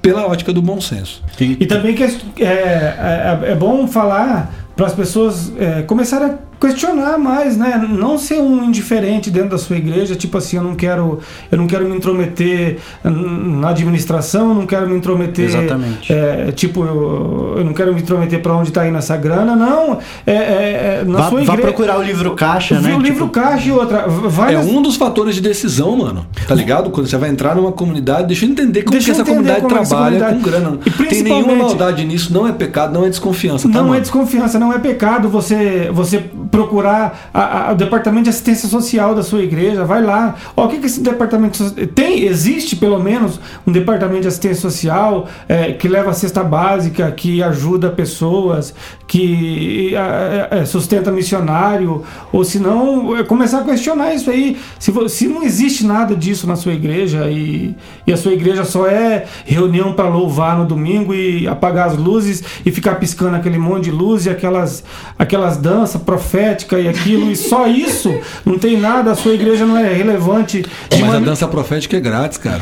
pela 0.01 0.25
ótica 0.27 0.51
do 0.51 0.61
bom 0.61 0.81
senso. 0.81 1.23
E 1.39 1.65
também 1.65 1.95
que 1.95 2.03
é, 2.03 2.09
é, 2.43 3.39
é 3.51 3.55
bom 3.55 3.87
falar 3.87 4.53
para 4.75 4.87
as 4.87 4.93
pessoas 4.93 5.53
é, 5.57 5.83
começarem 5.83 6.31
a 6.31 6.50
questionar 6.61 7.17
mais, 7.17 7.57
né? 7.57 7.83
Não 7.89 8.17
ser 8.17 8.39
um 8.39 8.63
indiferente 8.63 9.29
dentro 9.31 9.49
da 9.49 9.57
sua 9.57 9.75
igreja, 9.77 10.15
tipo 10.15 10.37
assim, 10.37 10.57
eu 10.57 10.63
não 10.63 10.75
quero, 10.75 11.19
eu 11.51 11.57
não 11.57 11.65
quero 11.67 11.89
me 11.89 11.95
intrometer 11.95 12.77
na 13.03 13.69
administração, 13.69 14.49
eu 14.49 14.55
não 14.55 14.65
quero 14.67 14.87
me 14.87 14.95
intrometer, 14.95 15.45
Exatamente. 15.45 16.13
é, 16.13 16.51
tipo, 16.51 16.83
eu, 16.85 17.55
eu 17.57 17.65
não 17.65 17.73
quero 17.73 17.93
me 17.93 17.99
intrometer 18.01 18.41
para 18.41 18.53
onde 18.55 18.69
está 18.69 18.87
indo 18.87 18.97
essa 18.97 19.17
grana, 19.17 19.55
não. 19.55 19.97
É, 20.25 20.31
é, 20.31 20.99
é, 21.01 21.03
na 21.05 21.19
Vá, 21.19 21.29
sua 21.29 21.37
vá 21.39 21.53
igreja, 21.53 21.61
procurar 21.61 21.99
o 21.99 22.03
livro 22.03 22.31
caixa, 22.35 22.75
né? 22.79 22.89
o 22.89 22.91
Tipo, 22.93 23.01
livro 23.01 23.29
caixa 23.29 23.67
e 23.67 23.71
outra, 23.71 24.05
vai 24.07 24.53
É 24.53 24.57
nas- 24.57 24.67
um 24.67 24.81
dos 24.81 24.95
fatores 24.95 25.35
de 25.35 25.41
decisão, 25.41 25.97
mano. 25.97 26.25
Tá 26.47 26.53
ligado? 26.53 26.89
Quando 26.91 27.07
você 27.07 27.17
vai 27.17 27.29
entrar 27.29 27.55
numa 27.55 27.71
comunidade, 27.71 28.27
deixa 28.27 28.45
eu 28.45 28.49
entender 28.49 28.83
como 28.83 28.91
Deixa 28.91 29.05
que 29.05 29.11
essa 29.11 29.23
comunidade 29.25 29.61
é 29.61 29.65
essa 29.65 29.67
trabalha 29.95 30.19
comunidade- 30.19 30.35
com 30.35 30.41
grana. 30.43 30.79
E 30.85 30.91
Tem 31.07 31.23
nenhuma 31.23 31.55
maldade 31.55 32.05
nisso, 32.05 32.31
não 32.33 32.47
é 32.47 32.51
pecado, 32.51 32.93
não 32.93 33.05
é 33.05 33.09
desconfiança. 33.09 33.67
tá, 33.67 33.75
Não 33.79 33.85
mano? 33.85 33.95
é 33.95 33.99
desconfiança, 34.01 34.59
não 34.59 34.71
é 34.71 34.77
pecado 34.79 35.27
você 35.29 35.89
você 35.91 36.23
procurar 36.51 37.31
o 37.71 37.75
departamento 37.75 38.25
de 38.25 38.29
assistência 38.29 38.67
social 38.67 39.15
da 39.15 39.23
sua 39.23 39.41
igreja, 39.41 39.85
vai 39.85 40.03
lá. 40.03 40.35
O 40.55 40.67
que, 40.67 40.79
que 40.79 40.85
esse 40.85 41.01
departamento 41.01 41.71
tem? 41.87 42.25
Existe 42.25 42.75
pelo 42.75 43.01
menos 43.01 43.39
um 43.65 43.71
departamento 43.71 44.23
de 44.23 44.27
assistência 44.27 44.61
social 44.61 45.27
é, 45.47 45.71
que 45.71 45.87
leva 45.87 46.09
a 46.09 46.13
cesta 46.13 46.43
básica, 46.43 47.09
que 47.11 47.41
ajuda 47.41 47.89
pessoas, 47.89 48.73
que 49.07 49.95
é, 49.95 50.65
sustenta 50.65 51.09
missionário, 51.09 52.03
ou 52.33 52.43
se 52.43 52.59
não, 52.59 53.15
é 53.17 53.23
começar 53.23 53.59
a 53.59 53.63
questionar 53.63 54.13
isso 54.13 54.29
aí. 54.29 54.57
Se, 54.77 54.91
se 55.09 55.27
não 55.27 55.43
existe 55.43 55.85
nada 55.85 56.15
disso 56.15 56.45
na 56.45 56.57
sua 56.57 56.73
igreja 56.73 57.29
e, 57.29 57.73
e 58.05 58.11
a 58.11 58.17
sua 58.17 58.33
igreja 58.33 58.65
só 58.65 58.87
é 58.87 59.25
reunião 59.45 59.93
para 59.93 60.09
louvar 60.09 60.57
no 60.57 60.65
domingo 60.65 61.13
e 61.13 61.47
apagar 61.47 61.87
as 61.87 61.97
luzes 61.97 62.43
e 62.65 62.71
ficar 62.71 62.95
piscando 62.95 63.37
aquele 63.37 63.57
monte 63.57 63.85
de 63.85 63.91
luz 63.91 64.25
e 64.25 64.29
aquelas, 64.29 64.83
aquelas 65.17 65.55
danças 65.55 66.01
proféticas 66.01 66.40
e 66.79 66.87
aquilo, 66.87 67.31
e 67.31 67.35
só 67.35 67.67
isso, 67.67 68.13
não 68.45 68.57
tem 68.57 68.77
nada, 68.77 69.11
a 69.11 69.15
sua 69.15 69.33
igreja 69.33 69.65
não 69.65 69.77
é 69.77 69.93
relevante 69.93 70.61
de, 70.61 70.67
Mas 70.91 71.03
a 71.03 71.05
mane- 71.13 71.25
dança 71.25 71.47
profética 71.47 71.97
é 71.97 71.99
grátis, 71.99 72.37
cara. 72.37 72.61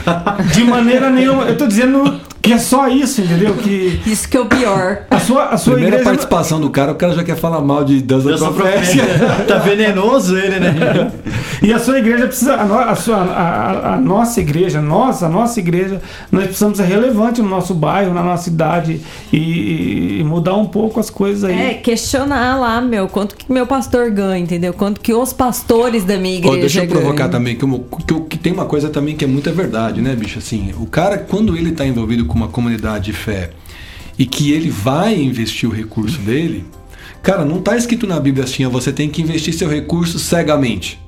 de 0.53 0.63
maneira 0.63 1.09
nenhuma. 1.09 1.43
Eu 1.43 1.57
tô 1.57 1.67
dizendo 1.67 2.19
que 2.41 2.53
é 2.53 2.57
só 2.57 2.87
isso, 2.87 3.21
entendeu? 3.21 3.53
Que 3.55 3.99
Isso 4.05 4.27
que 4.29 4.37
é 4.37 4.39
o 4.39 4.45
pior. 4.45 5.03
a 5.09 5.19
sua, 5.19 5.45
a 5.49 5.57
sua 5.57 5.73
Primeira 5.73 5.97
igreja. 5.97 6.09
participação 6.09 6.59
do 6.61 6.69
cara, 6.69 6.91
o 6.91 6.95
cara 6.95 7.13
já 7.13 7.23
quer 7.23 7.35
falar 7.35 7.61
mal 7.61 7.83
de 7.83 8.01
dança, 8.01 8.29
Dança 8.29 8.51
profética. 8.51 9.03
tá 9.47 9.57
venenoso 9.59 10.37
ele, 10.37 10.59
né? 10.59 11.11
E 11.61 11.73
a 11.73 11.77
sua 11.79 11.99
igreja 11.99 12.25
precisa, 12.25 12.55
a, 12.55 12.95
sua, 12.95 13.17
a, 13.17 13.95
a- 13.95 13.97
nossa 13.97 14.39
igreja, 14.39 14.79
nós, 14.81 15.21
a 15.21 15.27
nossa 15.27 15.59
igreja, 15.59 16.01
nós 16.31 16.45
precisamos 16.45 16.77
ser 16.77 16.85
relevante 16.85 17.41
no 17.41 17.49
nosso 17.49 17.73
bairro, 17.73 18.13
na 18.13 18.23
nossa 18.23 18.43
cidade 18.45 19.01
e, 19.33 20.19
e 20.21 20.23
mudar 20.23 20.55
um 20.55 20.65
pouco 20.65 21.01
as 21.01 21.09
coisas 21.09 21.43
aí. 21.43 21.59
É, 21.71 21.73
questionar 21.73 22.57
lá, 22.57 22.79
meu, 22.79 23.09
quanto 23.09 23.35
que 23.35 23.51
meu 23.51 23.67
pastor 23.67 24.09
ganha, 24.09 24.39
entendeu? 24.41 24.71
Quanto 24.73 25.01
que 25.01 25.13
os 25.13 25.33
pastores 25.33 26.05
da 26.05 26.15
minha 26.17 26.37
igreja 26.37 26.59
deixa 26.59 26.83
eu 26.85 26.87
provocar 26.87 27.27
também, 27.27 27.57
que, 27.57 27.65
eu- 27.65 27.85
que, 28.07 28.13
eu- 28.13 28.21
que 28.21 28.37
tem 28.37 28.53
uma 28.53 28.65
coisa 28.65 28.87
também 28.87 29.13
que 29.17 29.25
é 29.25 29.27
muita 29.27 29.51
verdade, 29.51 30.01
né, 30.01 30.15
bicho? 30.15 30.39
Assim, 30.39 30.73
o 30.79 30.85
cara, 30.85 31.17
quando 31.17 31.57
ele 31.57 31.73
tá 31.73 31.85
envolvido 31.85 32.23
com 32.29 32.35
uma 32.35 32.47
comunidade 32.47 33.05
de 33.05 33.13
fé 33.13 33.49
e 34.17 34.25
que 34.25 34.51
ele 34.51 34.69
vai 34.69 35.21
investir 35.21 35.67
o 35.67 35.71
recurso 35.71 36.19
dele, 36.19 36.63
cara, 37.21 37.43
não 37.43 37.61
tá 37.61 37.75
escrito 37.75 38.07
na 38.07 38.19
Bíblia 38.19 38.45
assim, 38.45 38.65
ó, 38.65 38.69
você 38.69 38.93
tem 38.93 39.09
que 39.09 39.21
investir 39.21 39.53
seu 39.53 39.67
recurso 39.67 40.17
cegamente. 40.19 40.99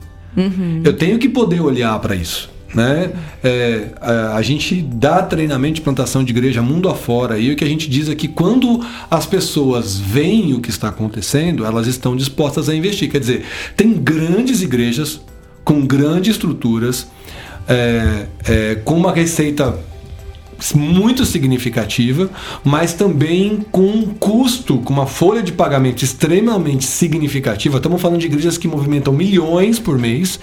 Eu 0.84 0.94
tenho 0.94 1.20
que 1.20 1.28
poder 1.28 1.60
olhar 1.62 1.98
para 2.00 2.16
isso. 2.16 2.50
Né? 2.74 3.12
É, 3.44 3.90
a, 4.00 4.36
a 4.38 4.42
gente 4.42 4.82
dá 4.82 5.22
treinamento 5.22 5.76
de 5.76 5.82
plantação 5.82 6.24
de 6.24 6.32
igreja 6.32 6.62
mundo 6.62 6.88
afora 6.88 7.38
e 7.38 7.52
o 7.52 7.56
que 7.58 7.66
a 7.66 7.68
gente 7.68 7.90
diz 7.90 8.08
é 8.08 8.16
que 8.16 8.30
quando 8.30 8.80
as 9.10 9.26
pessoas 9.26 10.00
veem 10.00 10.54
o 10.54 10.62
que 10.62 10.70
está 10.70 10.88
acontecendo, 10.88 11.66
elas 11.66 11.86
estão 11.86 12.16
dispostas 12.16 12.70
a 12.70 12.76
investir. 12.76 13.12
Quer 13.12 13.20
dizer, 13.20 13.46
tem 13.76 13.92
grandes 13.92 14.62
igrejas 14.62 15.20
com 15.66 15.86
grandes 15.86 16.36
estruturas, 16.36 17.08
é, 17.68 18.26
é, 18.46 18.76
com 18.76 18.96
uma 18.96 19.14
receita 19.14 19.78
muito 20.74 21.26
significativa, 21.26 22.30
mas 22.64 22.94
também 22.94 23.66
com 23.72 23.88
um 23.88 24.06
custo, 24.06 24.78
com 24.80 24.94
uma 24.94 25.08
folha 25.08 25.42
de 25.42 25.52
pagamento 25.52 26.04
extremamente 26.04 26.86
significativa. 26.86 27.78
Estamos 27.78 28.02
falando 28.02 28.20
de 28.20 28.28
igrejas 28.28 28.58
que 28.58 28.68
movimentam 28.68 29.14
milhões 29.14 29.80
por 29.80 29.98
mês, 29.98 30.40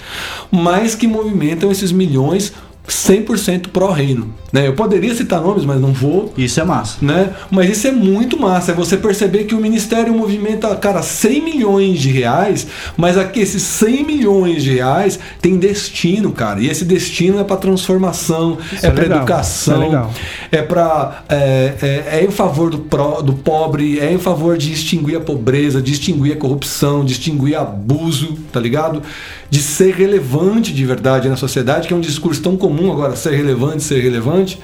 mas 0.50 0.94
que 0.94 1.06
movimentam 1.06 1.70
esses 1.70 1.92
milhões 1.92 2.52
100% 2.88 3.68
pró-reino. 3.68 4.32
Né? 4.52 4.66
Eu 4.66 4.72
poderia 4.72 5.14
citar 5.14 5.40
nomes, 5.40 5.64
mas 5.64 5.80
não 5.80 5.92
vou. 5.92 6.32
Isso 6.36 6.58
é 6.60 6.64
massa. 6.64 6.96
Né? 7.02 7.30
Mas 7.50 7.68
isso 7.70 7.86
é 7.86 7.92
muito 7.92 8.38
massa, 8.40 8.72
é 8.72 8.74
você 8.74 8.96
perceber 8.96 9.44
que 9.44 9.54
o 9.54 9.60
Ministério 9.60 10.12
movimenta, 10.14 10.74
cara, 10.76 11.02
100 11.02 11.42
milhões 11.42 11.98
de 12.00 12.10
reais, 12.10 12.66
mas 12.96 13.18
aqui 13.18 13.40
esses 13.40 13.62
100 13.62 14.04
milhões 14.04 14.62
de 14.62 14.74
reais 14.74 15.18
tem 15.40 15.58
destino, 15.58 16.32
cara, 16.32 16.60
e 16.60 16.68
esse 16.68 16.84
destino 16.84 17.38
é 17.40 17.44
para 17.44 17.56
transformação, 17.56 18.58
Isso 18.72 18.86
é 18.86 18.88
é 18.88 18.92
para 18.92 19.04
educação, 19.04 20.08
é 20.50 20.58
é 20.58 20.62
para 20.62 21.24
é, 21.28 21.74
é, 21.82 22.18
é 22.20 22.24
em 22.24 22.30
favor 22.30 22.70
do, 22.70 22.78
pro- 22.78 23.22
do 23.22 23.34
pobre, 23.34 23.98
é 23.98 24.12
em 24.12 24.18
favor 24.18 24.56
de 24.56 24.72
extinguir 24.72 25.16
a 25.16 25.20
pobreza, 25.20 25.82
de 25.82 25.92
extinguir 25.92 26.32
a 26.32 26.36
corrupção, 26.36 27.04
de 27.04 27.12
extinguir 27.12 27.54
abuso, 27.56 28.36
tá 28.52 28.58
ligado? 28.60 29.02
De 29.50 29.60
ser 29.60 29.94
relevante 29.94 30.72
de 30.72 30.84
verdade 30.84 31.28
na 31.28 31.36
sociedade, 31.36 31.86
que 31.88 31.94
é 31.94 31.96
um 31.96 32.00
discurso 32.00 32.42
tão 32.42 32.56
comum 32.56 32.77
agora, 32.92 33.16
ser 33.16 33.32
relevante, 33.36 33.82
ser 33.82 34.00
relevante. 34.00 34.58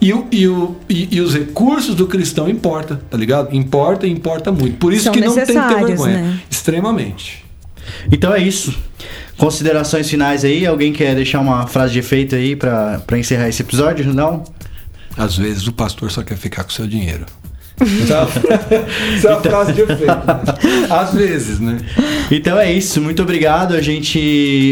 E, 0.00 0.12
o, 0.14 0.26
e, 0.32 0.48
o, 0.48 0.76
e, 0.88 1.16
e 1.16 1.20
os 1.20 1.34
recursos 1.34 1.94
do 1.94 2.06
cristão 2.06 2.48
importa, 2.48 3.00
tá 3.10 3.18
ligado? 3.18 3.54
Importa 3.54 4.06
e 4.06 4.10
importa 4.10 4.50
muito. 4.50 4.76
Por 4.78 4.92
isso 4.94 5.04
São 5.04 5.12
que 5.12 5.20
não 5.20 5.34
tem 5.34 5.44
que 5.44 5.52
ter 5.52 5.84
vergonha. 5.86 6.16
né? 6.22 6.40
Extremamente. 6.50 7.44
Então 8.10 8.32
é 8.34 8.38
isso. 8.42 8.74
Considerações 9.36 10.08
finais 10.08 10.44
aí? 10.44 10.66
Alguém 10.66 10.92
quer 10.92 11.14
deixar 11.14 11.40
uma 11.40 11.66
frase 11.66 11.92
de 11.92 11.98
efeito 11.98 12.34
aí 12.34 12.56
pra, 12.56 13.00
pra 13.06 13.18
encerrar 13.18 13.48
esse 13.48 13.60
episódio? 13.62 14.12
Não? 14.14 14.44
Às 15.16 15.36
vezes 15.36 15.66
o 15.66 15.72
pastor 15.72 16.10
só 16.10 16.22
quer 16.22 16.36
ficar 16.38 16.62
com 16.64 16.70
o 16.70 16.72
seu 16.72 16.86
dinheiro. 16.86 17.26
Isso 17.82 18.12
é 19.26 19.30
uma 19.32 19.40
frase 19.40 19.72
de 19.72 19.80
efeito. 19.82 20.04
né? 20.06 20.86
Às 20.90 21.14
vezes, 21.14 21.58
né? 21.60 21.78
Então 22.30 22.58
é 22.58 22.70
isso, 22.72 23.00
muito 23.00 23.22
obrigado. 23.22 23.74
A 23.74 23.80
gente. 23.80 24.18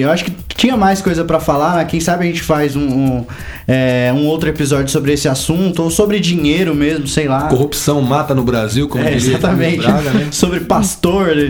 Eu 0.02 0.10
acho 0.10 0.24
que 0.24 0.30
tinha 0.58 0.76
mais 0.76 1.00
coisa 1.00 1.24
pra 1.24 1.38
falar, 1.38 1.76
né? 1.76 1.84
Quem 1.84 2.00
sabe 2.00 2.24
a 2.24 2.26
gente 2.26 2.42
faz 2.42 2.74
um, 2.74 2.80
um, 2.82 3.26
é, 3.66 4.12
um 4.12 4.26
outro 4.26 4.48
episódio 4.48 4.88
sobre 4.90 5.12
esse 5.12 5.28
assunto, 5.28 5.84
ou 5.84 5.88
sobre 5.90 6.18
dinheiro 6.18 6.74
mesmo, 6.74 7.06
sei 7.06 7.28
lá. 7.28 7.42
Corrupção 7.46 8.02
mata 8.02 8.34
no 8.34 8.42
Brasil, 8.42 8.88
como 8.88 9.04
É, 9.04 9.12
diria 9.14 9.36
exatamente. 9.36 9.78
Braga, 9.86 10.10
né? 10.10 10.28
Sobre 10.32 10.60
pastor. 10.60 11.28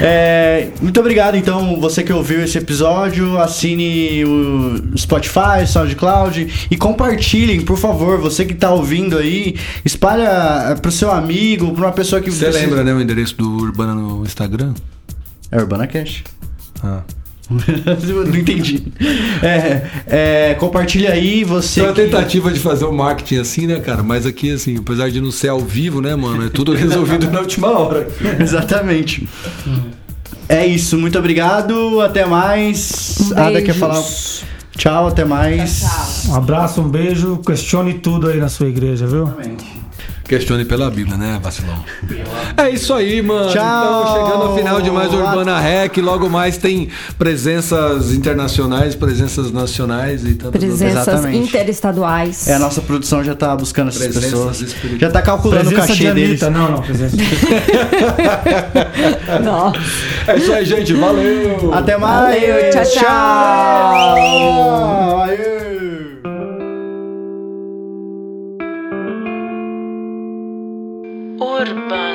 É, 0.00 0.68
muito 0.80 1.00
obrigado, 1.00 1.36
então, 1.36 1.80
você 1.80 2.02
que 2.04 2.12
ouviu 2.12 2.42
esse 2.44 2.56
episódio. 2.58 3.36
Assine 3.38 4.24
o 4.24 4.96
Spotify, 4.96 5.66
SoundCloud 5.66 6.68
e 6.70 6.76
compartilhem, 6.76 7.62
por 7.62 7.76
favor. 7.78 8.20
Você 8.20 8.44
que 8.44 8.54
tá 8.54 8.70
ouvindo 8.70 9.16
aí, 9.18 9.56
espalha 9.84 10.76
pro 10.80 10.92
seu 10.92 11.10
amigo, 11.10 11.72
pra 11.72 11.86
uma 11.86 11.92
pessoa 11.92 12.20
que 12.22 12.30
Você 12.30 12.44
precisa- 12.44 12.64
lembra, 12.64 12.84
né, 12.84 12.92
o 12.94 13.00
endereço 13.00 13.36
do 13.36 13.50
Urbana 13.56 13.94
no 13.94 14.22
Instagram? 14.24 14.74
É 15.50 15.56
Urbana 15.58 15.86
Cash. 15.86 16.22
Ah. 16.84 17.00
Não 18.28 18.36
entendi. 18.36 18.82
É, 19.42 19.82
é, 20.06 20.54
compartilha 20.54 21.12
aí, 21.12 21.44
você. 21.44 21.80
Foi 21.80 21.88
uma 21.88 21.94
que- 21.94 22.02
tentativa 22.02 22.52
de 22.52 22.60
fazer 22.60 22.84
o 22.84 22.92
marketing 22.92 23.36
assim, 23.38 23.66
né, 23.66 23.80
cara? 23.80 24.02
Mas 24.02 24.26
aqui, 24.26 24.50
assim, 24.52 24.76
apesar 24.78 25.10
de 25.10 25.20
não 25.20 25.30
ser 25.30 25.48
ao 25.48 25.60
vivo, 25.60 26.00
né, 26.02 26.14
mano? 26.14 26.46
É 26.46 26.50
tudo 26.50 26.72
resolvido 26.76 27.30
na 27.30 27.40
última 27.40 27.68
hora. 27.78 28.06
Exatamente. 28.38 29.26
É 30.48 30.66
isso, 30.66 30.98
muito 30.98 31.18
obrigado. 31.18 32.00
Até 32.00 32.26
mais. 32.26 33.16
Um 33.32 33.38
Ada 33.38 33.62
quer 33.62 33.74
falar. 33.74 34.02
Tchau, 34.76 35.08
até 35.08 35.24
mais. 35.24 36.26
Um 36.28 36.34
abraço, 36.36 36.80
um 36.80 36.88
beijo, 36.88 37.38
questione 37.38 37.94
tudo 37.94 38.28
aí 38.28 38.38
na 38.38 38.48
sua 38.48 38.68
igreja, 38.68 39.06
viu? 39.06 39.28
Questione 40.28 40.64
pela 40.66 40.90
Bíblia, 40.90 41.16
né, 41.16 41.40
vacilão? 41.42 41.82
É 42.56 42.68
isso 42.68 42.92
aí, 42.92 43.22
mano. 43.22 43.50
Tchau. 43.50 43.62
Então, 43.62 44.06
chegando 44.26 44.42
ao 44.44 44.54
final 44.56 44.80
de 44.82 44.90
mais 44.90 45.10
Urbana 45.12 45.58
Rec, 45.58 45.96
logo 45.98 46.28
mais 46.28 46.58
tem 46.58 46.90
presenças 47.18 48.12
internacionais, 48.12 48.94
presenças 48.94 49.50
nacionais 49.50 50.26
e 50.26 50.34
tantas 50.34 50.60
Presenças 50.60 51.08
Exatamente. 51.08 51.48
interestaduais. 51.48 52.46
É, 52.46 52.54
a 52.56 52.58
nossa 52.58 52.82
produção 52.82 53.24
já 53.24 53.34
tá 53.34 53.56
buscando 53.56 53.88
essas 53.88 54.02
Presenças 54.02 54.30
pessoas. 54.30 54.60
espirituais. 54.60 55.00
Já 55.00 55.10
tá 55.10 55.22
calculando 55.22 55.62
o 55.62 55.64
Presença 55.72 55.92
de 55.94 55.98
cachê 55.98 56.12
deles. 56.12 56.42
Anitta. 56.42 56.50
Não, 56.58 56.72
não, 56.72 56.82
presença 56.82 57.16
de 57.16 57.24
Nossa. 59.44 59.78
É 60.26 60.36
isso 60.36 60.52
aí, 60.52 60.64
gente. 60.66 60.92
Valeu! 60.92 61.72
Até 61.72 61.96
mais! 61.96 62.38
Valeu, 62.40 62.70
tchau, 62.70 62.84
tchau. 62.84 64.14
Tchau! 64.18 65.67
Aê. 71.68 71.72
Urbana. 71.72 72.07